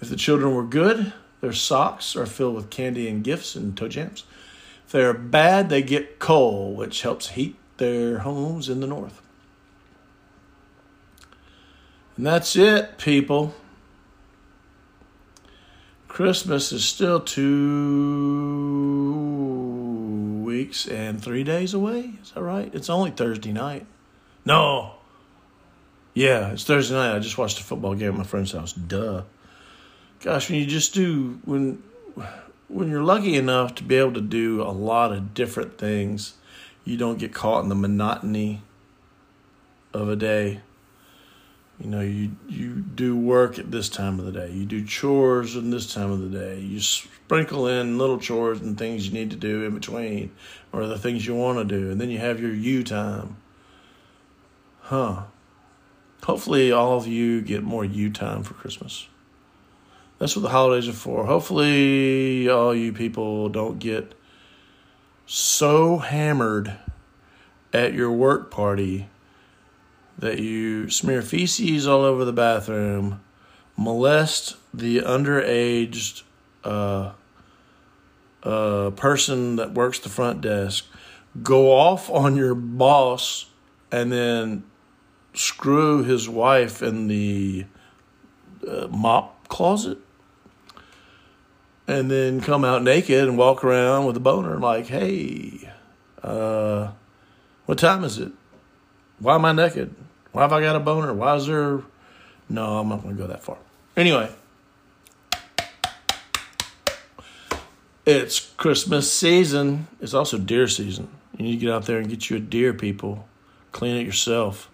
If 0.00 0.08
the 0.08 0.16
children 0.16 0.56
were 0.56 0.64
good, 0.64 1.12
their 1.40 1.52
socks 1.52 2.16
are 2.16 2.26
filled 2.26 2.56
with 2.56 2.68
candy 2.68 3.08
and 3.08 3.22
gifts 3.22 3.54
and 3.54 3.76
toe 3.76 3.86
jams. 3.86 4.24
If 4.86 4.90
they 4.90 5.04
are 5.04 5.14
bad, 5.14 5.68
they 5.68 5.82
get 5.82 6.18
coal, 6.18 6.74
which 6.74 7.02
helps 7.02 7.28
heat 7.28 7.54
their 7.76 8.18
homes 8.18 8.68
in 8.68 8.80
the 8.80 8.88
north. 8.88 9.22
And 12.16 12.26
that's 12.26 12.56
it, 12.56 12.98
people. 12.98 13.54
Christmas 16.08 16.72
is 16.72 16.84
still 16.84 17.20
two 17.20 17.66
weeks 20.44 20.86
and 20.86 21.22
three 21.22 21.44
days 21.44 21.74
away. 21.74 22.14
Is 22.22 22.30
that 22.30 22.40
right? 22.40 22.74
It's 22.74 22.88
only 22.88 23.10
Thursday 23.10 23.52
night. 23.52 23.84
No. 24.46 24.92
Yeah, 26.14 26.52
it's 26.52 26.64
Thursday 26.64 26.94
night. 26.94 27.14
I 27.14 27.18
just 27.18 27.36
watched 27.36 27.60
a 27.60 27.62
football 27.62 27.94
game 27.94 28.12
at 28.12 28.16
my 28.16 28.24
friend's 28.24 28.52
house. 28.52 28.72
Duh. 28.72 29.24
Gosh, 30.20 30.48
when 30.48 30.58
you 30.58 30.64
just 30.64 30.94
do 30.94 31.38
when 31.44 31.82
when 32.68 32.88
you're 32.88 33.02
lucky 33.04 33.36
enough 33.36 33.74
to 33.74 33.84
be 33.84 33.96
able 33.96 34.14
to 34.14 34.22
do 34.22 34.62
a 34.62 34.72
lot 34.72 35.12
of 35.12 35.34
different 35.34 35.76
things, 35.76 36.32
you 36.84 36.96
don't 36.96 37.18
get 37.18 37.34
caught 37.34 37.62
in 37.62 37.68
the 37.68 37.74
monotony 37.74 38.62
of 39.92 40.08
a 40.08 40.16
day. 40.16 40.62
You 41.78 41.90
know, 41.90 42.00
you 42.00 42.30
you 42.48 42.76
do 42.76 43.16
work 43.16 43.58
at 43.58 43.70
this 43.70 43.88
time 43.90 44.18
of 44.18 44.24
the 44.24 44.32
day. 44.32 44.50
You 44.50 44.64
do 44.64 44.84
chores 44.84 45.56
in 45.56 45.70
this 45.70 45.92
time 45.92 46.10
of 46.10 46.20
the 46.20 46.38
day. 46.38 46.58
You 46.58 46.80
sprinkle 46.80 47.66
in 47.66 47.98
little 47.98 48.18
chores 48.18 48.60
and 48.60 48.78
things 48.78 49.06
you 49.06 49.12
need 49.12 49.30
to 49.30 49.36
do 49.36 49.64
in 49.64 49.74
between, 49.74 50.32
or 50.72 50.86
the 50.86 50.98
things 50.98 51.26
you 51.26 51.34
want 51.34 51.58
to 51.58 51.64
do, 51.64 51.90
and 51.90 52.00
then 52.00 52.08
you 52.08 52.18
have 52.18 52.40
your 52.40 52.54
you 52.54 52.82
time. 52.82 53.36
Huh. 54.80 55.24
Hopefully, 56.22 56.72
all 56.72 56.96
of 56.96 57.06
you 57.06 57.42
get 57.42 57.62
more 57.62 57.84
you 57.84 58.10
time 58.10 58.42
for 58.42 58.54
Christmas. 58.54 59.06
That's 60.18 60.34
what 60.34 60.42
the 60.42 60.48
holidays 60.48 60.88
are 60.88 60.94
for. 60.94 61.26
Hopefully, 61.26 62.48
all 62.48 62.74
you 62.74 62.92
people 62.92 63.50
don't 63.50 63.78
get 63.78 64.14
so 65.26 65.98
hammered 65.98 66.72
at 67.72 67.92
your 67.92 68.10
work 68.10 68.50
party 68.50 69.08
that 70.18 70.38
you 70.38 70.88
smear 70.90 71.22
feces 71.22 71.86
all 71.86 72.02
over 72.02 72.24
the 72.24 72.32
bathroom, 72.32 73.20
molest 73.76 74.56
the 74.72 74.98
underaged 74.98 76.22
uh, 76.64 77.12
uh, 78.42 78.90
person 78.90 79.56
that 79.56 79.74
works 79.74 79.98
the 79.98 80.08
front 80.08 80.40
desk, 80.40 80.86
go 81.42 81.72
off 81.72 82.10
on 82.10 82.36
your 82.36 82.54
boss, 82.54 83.46
and 83.92 84.10
then 84.10 84.64
screw 85.34 86.02
his 86.02 86.28
wife 86.28 86.82
in 86.82 87.08
the 87.08 87.66
uh, 88.66 88.88
mop 88.88 89.48
closet 89.48 89.98
and 91.88 92.10
then 92.10 92.40
come 92.40 92.64
out 92.64 92.82
naked 92.82 93.28
and 93.28 93.38
walk 93.38 93.62
around 93.62 94.06
with 94.06 94.16
a 94.16 94.20
boner 94.20 94.58
like, 94.58 94.86
hey, 94.86 95.70
uh, 96.22 96.90
what 97.66 97.78
time 97.78 98.02
is 98.04 98.18
it? 98.18 98.32
Why 99.18 99.36
am 99.36 99.44
I 99.44 99.52
naked? 99.52 99.94
Why 100.36 100.42
have 100.42 100.52
I 100.52 100.60
got 100.60 100.76
a 100.76 100.80
boner? 100.80 101.14
Why 101.14 101.34
is 101.36 101.46
there. 101.46 101.80
No, 102.50 102.78
I'm 102.78 102.90
not 102.90 103.02
going 103.02 103.16
to 103.16 103.22
go 103.22 103.26
that 103.26 103.42
far. 103.42 103.56
Anyway, 103.96 104.30
it's 108.04 108.40
Christmas 108.58 109.10
season. 109.10 109.88
It's 109.98 110.12
also 110.12 110.36
deer 110.36 110.68
season. 110.68 111.08
You 111.38 111.46
need 111.46 111.52
to 111.52 111.56
get 111.56 111.70
out 111.70 111.86
there 111.86 111.96
and 111.96 112.10
get 112.10 112.28
you 112.28 112.36
a 112.36 112.40
deer, 112.40 112.74
people. 112.74 113.26
Clean 113.72 113.96
it 113.96 114.04
yourself. 114.04 114.70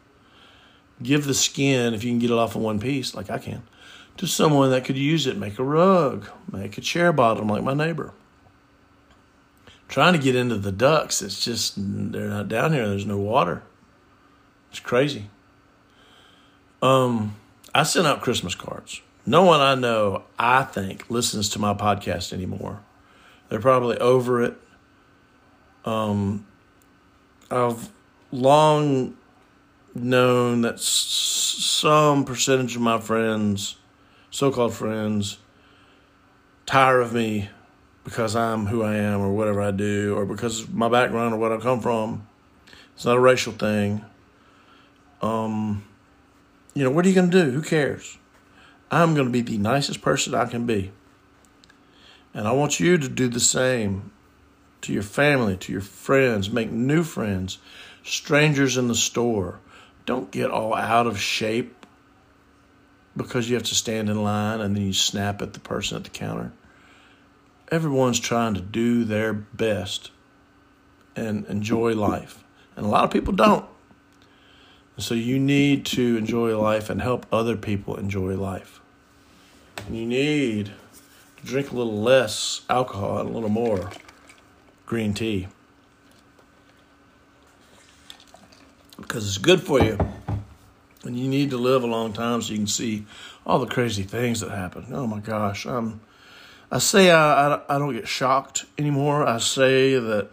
Give 1.00 1.24
the 1.24 1.32
skin, 1.32 1.94
if 1.94 2.02
you 2.02 2.10
can 2.10 2.18
get 2.18 2.30
it 2.30 2.36
off 2.36 2.56
in 2.56 2.62
one 2.62 2.80
piece, 2.80 3.14
like 3.14 3.30
I 3.30 3.38
can, 3.38 3.62
to 4.16 4.26
someone 4.26 4.70
that 4.70 4.84
could 4.84 4.98
use 4.98 5.28
it. 5.28 5.36
Make 5.36 5.60
a 5.60 5.64
rug, 5.64 6.28
make 6.50 6.76
a 6.76 6.80
chair 6.80 7.12
bottom 7.12 7.46
like 7.46 7.62
my 7.62 7.72
neighbor. 7.72 8.12
Trying 9.86 10.14
to 10.14 10.18
get 10.18 10.34
into 10.34 10.56
the 10.56 10.72
ducks, 10.72 11.22
it's 11.22 11.38
just, 11.38 11.74
they're 11.76 12.28
not 12.30 12.48
down 12.48 12.72
here. 12.72 12.88
There's 12.88 13.06
no 13.06 13.18
water. 13.18 13.62
It's 14.68 14.80
crazy. 14.80 15.26
Um, 16.83 17.37
I 17.74 17.85
sent 17.85 18.07
out 18.07 18.20
Christmas 18.20 18.55
cards. 18.55 19.01
No 19.24 19.45
one 19.45 19.61
I 19.61 19.76
know, 19.76 20.24
I 20.39 20.64
think, 20.64 21.09
listens 21.09 21.49
to 21.51 21.61
my 21.61 21.74
podcast 21.74 22.33
anymore. 22.33 22.80
They're 23.49 23.61
probably 23.61 23.97
over 23.99 24.43
it. 24.43 24.57
Um, 25.85 26.47
I've 27.51 27.89
long 28.33 29.16
known 29.95 30.62
that 30.62 30.80
some 30.80 32.24
percentage 32.24 32.76
of 32.76 32.83
my 32.83 32.99
friends 32.99 33.76
so-called 34.30 34.72
friends 34.72 35.39
tire 36.64 37.01
of 37.01 37.12
me 37.12 37.51
because 38.03 38.35
I'm 38.35 38.66
who 38.66 38.83
I 38.83 38.95
am 38.95 39.20
or 39.20 39.33
whatever 39.33 39.61
I 39.61 39.70
do 39.70 40.14
or 40.16 40.24
because 40.24 40.68
my 40.68 40.89
background 40.89 41.35
or 41.35 41.37
what 41.37 41.53
I 41.53 41.59
come 41.59 41.80
from. 41.80 42.26
It's 42.95 43.05
not 43.05 43.16
a 43.16 43.20
racial 43.20 43.53
thing. 43.53 44.05
Um, 45.20 45.85
you 46.75 46.85
know, 46.85 46.91
what 46.91 47.05
are 47.05 47.09
you 47.09 47.14
going 47.14 47.31
to 47.31 47.45
do? 47.45 47.51
Who 47.51 47.62
cares? 47.62 48.18
I'm 48.91 49.14
going 49.14 49.27
to 49.27 49.33
be 49.33 49.41
the 49.41 49.59
nicest 49.59 50.03
person 50.03 50.35
I 50.35 50.47
can 50.47 50.66
be. 50.66 50.93
And 52.35 52.47
I 52.47 52.53
want 52.53 52.81
you 52.81 52.99
to 52.99 53.09
do 53.09 53.29
the 53.29 53.41
same 53.41 54.11
to 54.83 54.93
your 54.93 55.03
family, 55.03 55.57
to 55.57 55.73
your 55.73 55.81
friends, 55.81 56.51
make 56.51 56.70
new 56.70 57.03
friends, 57.03 57.59
strangers 58.03 58.77
in 58.77 58.89
the 58.89 58.95
store. 58.95 59.61
Don't 60.07 60.31
get 60.31 60.51
all 60.51 60.75
out 60.75 61.07
of 61.07 61.18
shape 61.18 61.87
because 63.16 63.49
you 63.49 63.55
have 63.55 63.64
to 63.64 63.75
stand 63.75 64.09
in 64.09 64.23
line 64.23 64.61
and 64.61 64.75
then 64.75 64.85
you 64.85 64.93
snap 64.93 65.43
at 65.43 65.53
the 65.53 65.61
person 65.61 65.97
at 65.97 66.05
the 66.05 66.11
counter. 66.11 66.53
Everyone's 67.70 68.20
trying 68.20 68.55
to 68.55 68.61
do 68.61 69.05
their 69.05 69.33
best 69.33 70.11
and 71.14 71.47
enjoy 71.47 71.95
life. 71.95 72.43
And 72.77 72.87
a 72.87 72.89
lot 72.89 73.05
of 73.05 73.11
people 73.11 73.33
don't. 73.33 73.66
So 74.99 75.14
you 75.14 75.38
need 75.38 75.86
to 75.86 76.16
enjoy 76.16 76.57
life 76.59 76.90
and 76.90 77.01
help 77.01 77.26
other 77.32 77.57
people 77.57 77.97
enjoy 77.97 78.36
life. 78.36 78.80
And 79.86 79.97
you 79.97 80.07
need 80.07 80.72
to 81.38 81.47
drink 81.47 81.72
a 81.72 81.74
little 81.74 82.01
less 82.01 82.62
alcohol 82.68 83.18
and 83.18 83.30
a 83.30 83.32
little 83.32 83.49
more 83.49 83.90
green 84.86 85.14
tea. 85.14 85.49
Because 88.97 89.26
it's 89.26 89.38
good 89.38 89.62
for 89.62 89.80
you. 89.80 89.99
And 91.05 91.18
you 91.18 91.26
need 91.26 91.51
to 91.51 91.57
live 91.57 91.82
a 91.82 91.86
long 91.86 92.12
time 92.12 92.43
so 92.43 92.53
you 92.53 92.59
can 92.59 92.66
see 92.68 93.07
all 93.45 93.59
the 93.59 93.66
crazy 93.66 94.05
things 94.05 94.40
that 94.40 94.51
happen. 94.51 94.86
Oh 94.93 95.07
my 95.07 95.18
gosh. 95.18 95.66
Um, 95.66 96.01
I 96.70 96.78
say 96.78 97.11
I, 97.11 97.55
I, 97.55 97.61
I 97.68 97.78
don't 97.78 97.93
get 97.93 98.07
shocked 98.07 98.66
anymore. 98.78 99.26
I 99.26 99.38
say 99.38 99.99
that, 99.99 100.30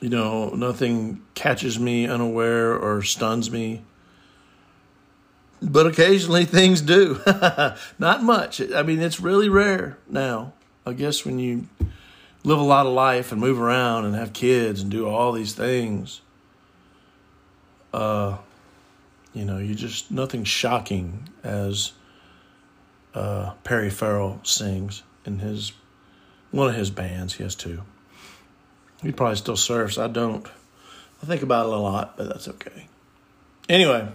you 0.00 0.08
know, 0.08 0.50
nothing 0.50 1.22
catches 1.34 1.78
me 1.78 2.06
unaware 2.06 2.74
or 2.76 3.02
stuns 3.02 3.50
me. 3.50 3.82
But 5.62 5.86
occasionally 5.86 6.46
things 6.46 6.80
do. 6.80 7.20
Not 7.98 8.22
much. 8.22 8.62
I 8.72 8.82
mean, 8.82 9.00
it's 9.00 9.20
really 9.20 9.50
rare 9.50 9.98
now. 10.08 10.54
I 10.86 10.94
guess 10.94 11.24
when 11.26 11.38
you 11.38 11.68
live 12.44 12.58
a 12.58 12.62
lot 12.62 12.86
of 12.86 12.94
life 12.94 13.30
and 13.30 13.40
move 13.40 13.60
around 13.60 14.06
and 14.06 14.14
have 14.14 14.32
kids 14.32 14.80
and 14.80 14.90
do 14.90 15.06
all 15.06 15.32
these 15.32 15.52
things, 15.52 16.22
uh, 17.92 18.38
you 19.34 19.44
know, 19.44 19.58
you 19.58 19.74
just 19.74 20.10
nothing 20.10 20.44
shocking 20.44 21.28
as 21.44 21.92
uh, 23.14 23.52
Perry 23.62 23.90
Farrell 23.90 24.40
sings 24.42 25.02
in 25.26 25.40
his 25.40 25.72
one 26.50 26.68
of 26.68 26.74
his 26.74 26.90
bands. 26.90 27.34
He 27.34 27.42
has 27.42 27.54
two. 27.54 27.82
He 29.02 29.12
probably 29.12 29.36
still 29.36 29.56
surfs. 29.56 29.98
I 29.98 30.08
don't. 30.08 30.46
I 31.22 31.26
think 31.26 31.42
about 31.42 31.66
it 31.66 31.72
a 31.72 31.76
lot, 31.76 32.16
but 32.16 32.28
that's 32.28 32.48
okay. 32.48 32.86
Anyway, 33.68 34.08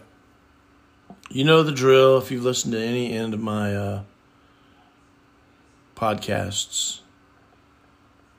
you 1.30 1.44
know 1.44 1.64
the 1.64 1.72
drill 1.72 2.18
if 2.18 2.32
you've 2.32 2.44
listened 2.44 2.74
to 2.74 2.82
any 2.82 3.14
end 3.14 3.34
of 3.34 3.40
my 3.40 3.76
uh, 3.76 4.04
podcasts. 5.96 7.00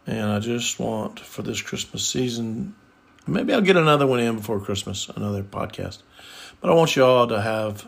And 0.07 0.31
I 0.31 0.39
just 0.39 0.79
want 0.79 1.19
for 1.19 1.43
this 1.43 1.63
Christmas 1.63 2.07
season, 2.07 2.77
maybe 3.27 3.53
I'll 3.53 3.61
get 3.61 3.77
another 3.77 4.07
one 4.07 4.21
in 4.21 4.37
before 4.37 4.61
Christmas, 4.61 5.09
another 5.09 5.43
podcast. 5.43 6.03
But 6.61 6.71
I 6.71 6.75
want 6.75 6.95
you 6.95 7.05
all 7.05 7.27
to 7.27 7.41
have 7.41 7.87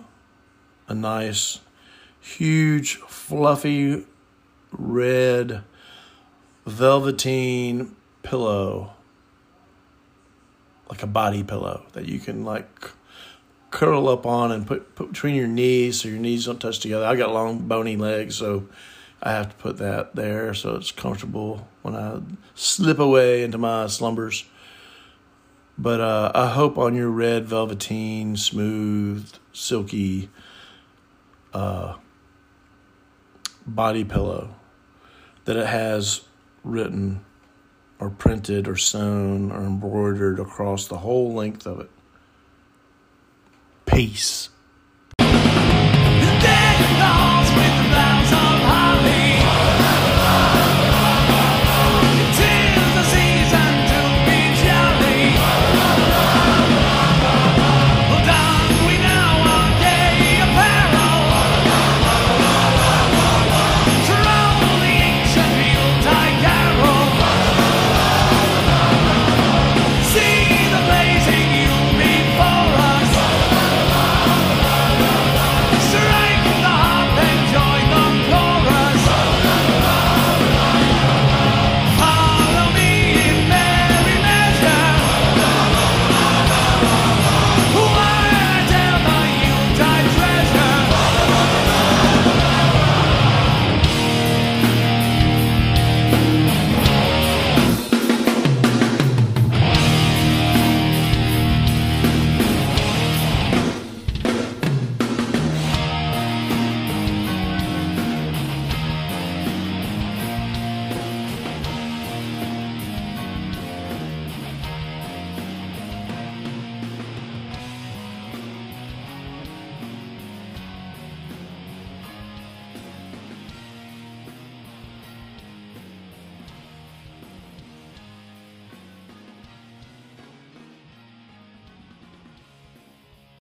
a 0.89 0.95
nice, 0.95 1.61
huge, 2.21 2.97
fluffy, 2.97 4.05
red, 4.73 5.63
velveteen 6.67 7.95
pillow, 8.29 8.93
like 10.91 11.03
a 11.03 11.07
body 11.07 11.43
pillow 11.43 11.87
that 11.95 12.05
you 12.07 12.19
can 12.19 12.45
like 12.45 12.91
curl 13.71 14.07
up 14.07 14.27
on 14.27 14.53
and 14.53 14.67
put, 14.67 14.95
put 14.95 15.13
between 15.13 15.35
your 15.35 15.47
knees 15.47 16.03
so 16.03 16.09
your 16.09 16.19
knees 16.19 16.45
don't 16.45 16.61
touch 16.61 16.79
together. 16.79 17.07
I 17.07 17.17
got 17.17 17.33
long, 17.33 17.67
bony 17.67 17.97
legs, 17.97 18.37
so 18.37 18.69
I 19.23 19.33
have 19.33 19.49
to 19.49 19.55
put 19.55 19.79
that 19.79 20.15
there 20.15 20.53
so 20.53 20.77
it's 20.77 20.93
comfortable 20.93 21.67
when 21.81 21.97
I 21.97 22.21
slip 22.55 22.99
away 22.99 23.43
into 23.43 23.57
my 23.57 23.87
slumbers. 23.87 24.45
But 25.79 26.01
uh, 26.03 26.33
I 26.35 26.49
hope 26.49 26.77
on 26.77 26.95
your 26.95 27.09
red 27.09 27.47
velveteen, 27.47 28.37
smooth, 28.37 29.33
silky 29.55 30.29
uh, 31.55 31.95
body 33.67 34.05
pillow 34.05 34.55
that 35.47 35.57
it 35.57 35.67
has 35.67 36.23
written 36.63 37.25
or 38.01 38.11
printed 38.11 38.69
or 38.69 38.77
sewn 38.77 39.51
or 39.51 39.65
embroidered 39.65 40.39
across 40.39 40.87
the 40.87 40.99
whole 40.99 41.35
length 41.35 41.67
of 41.67 41.81
it. 41.81 41.91
Peace. 43.87 44.51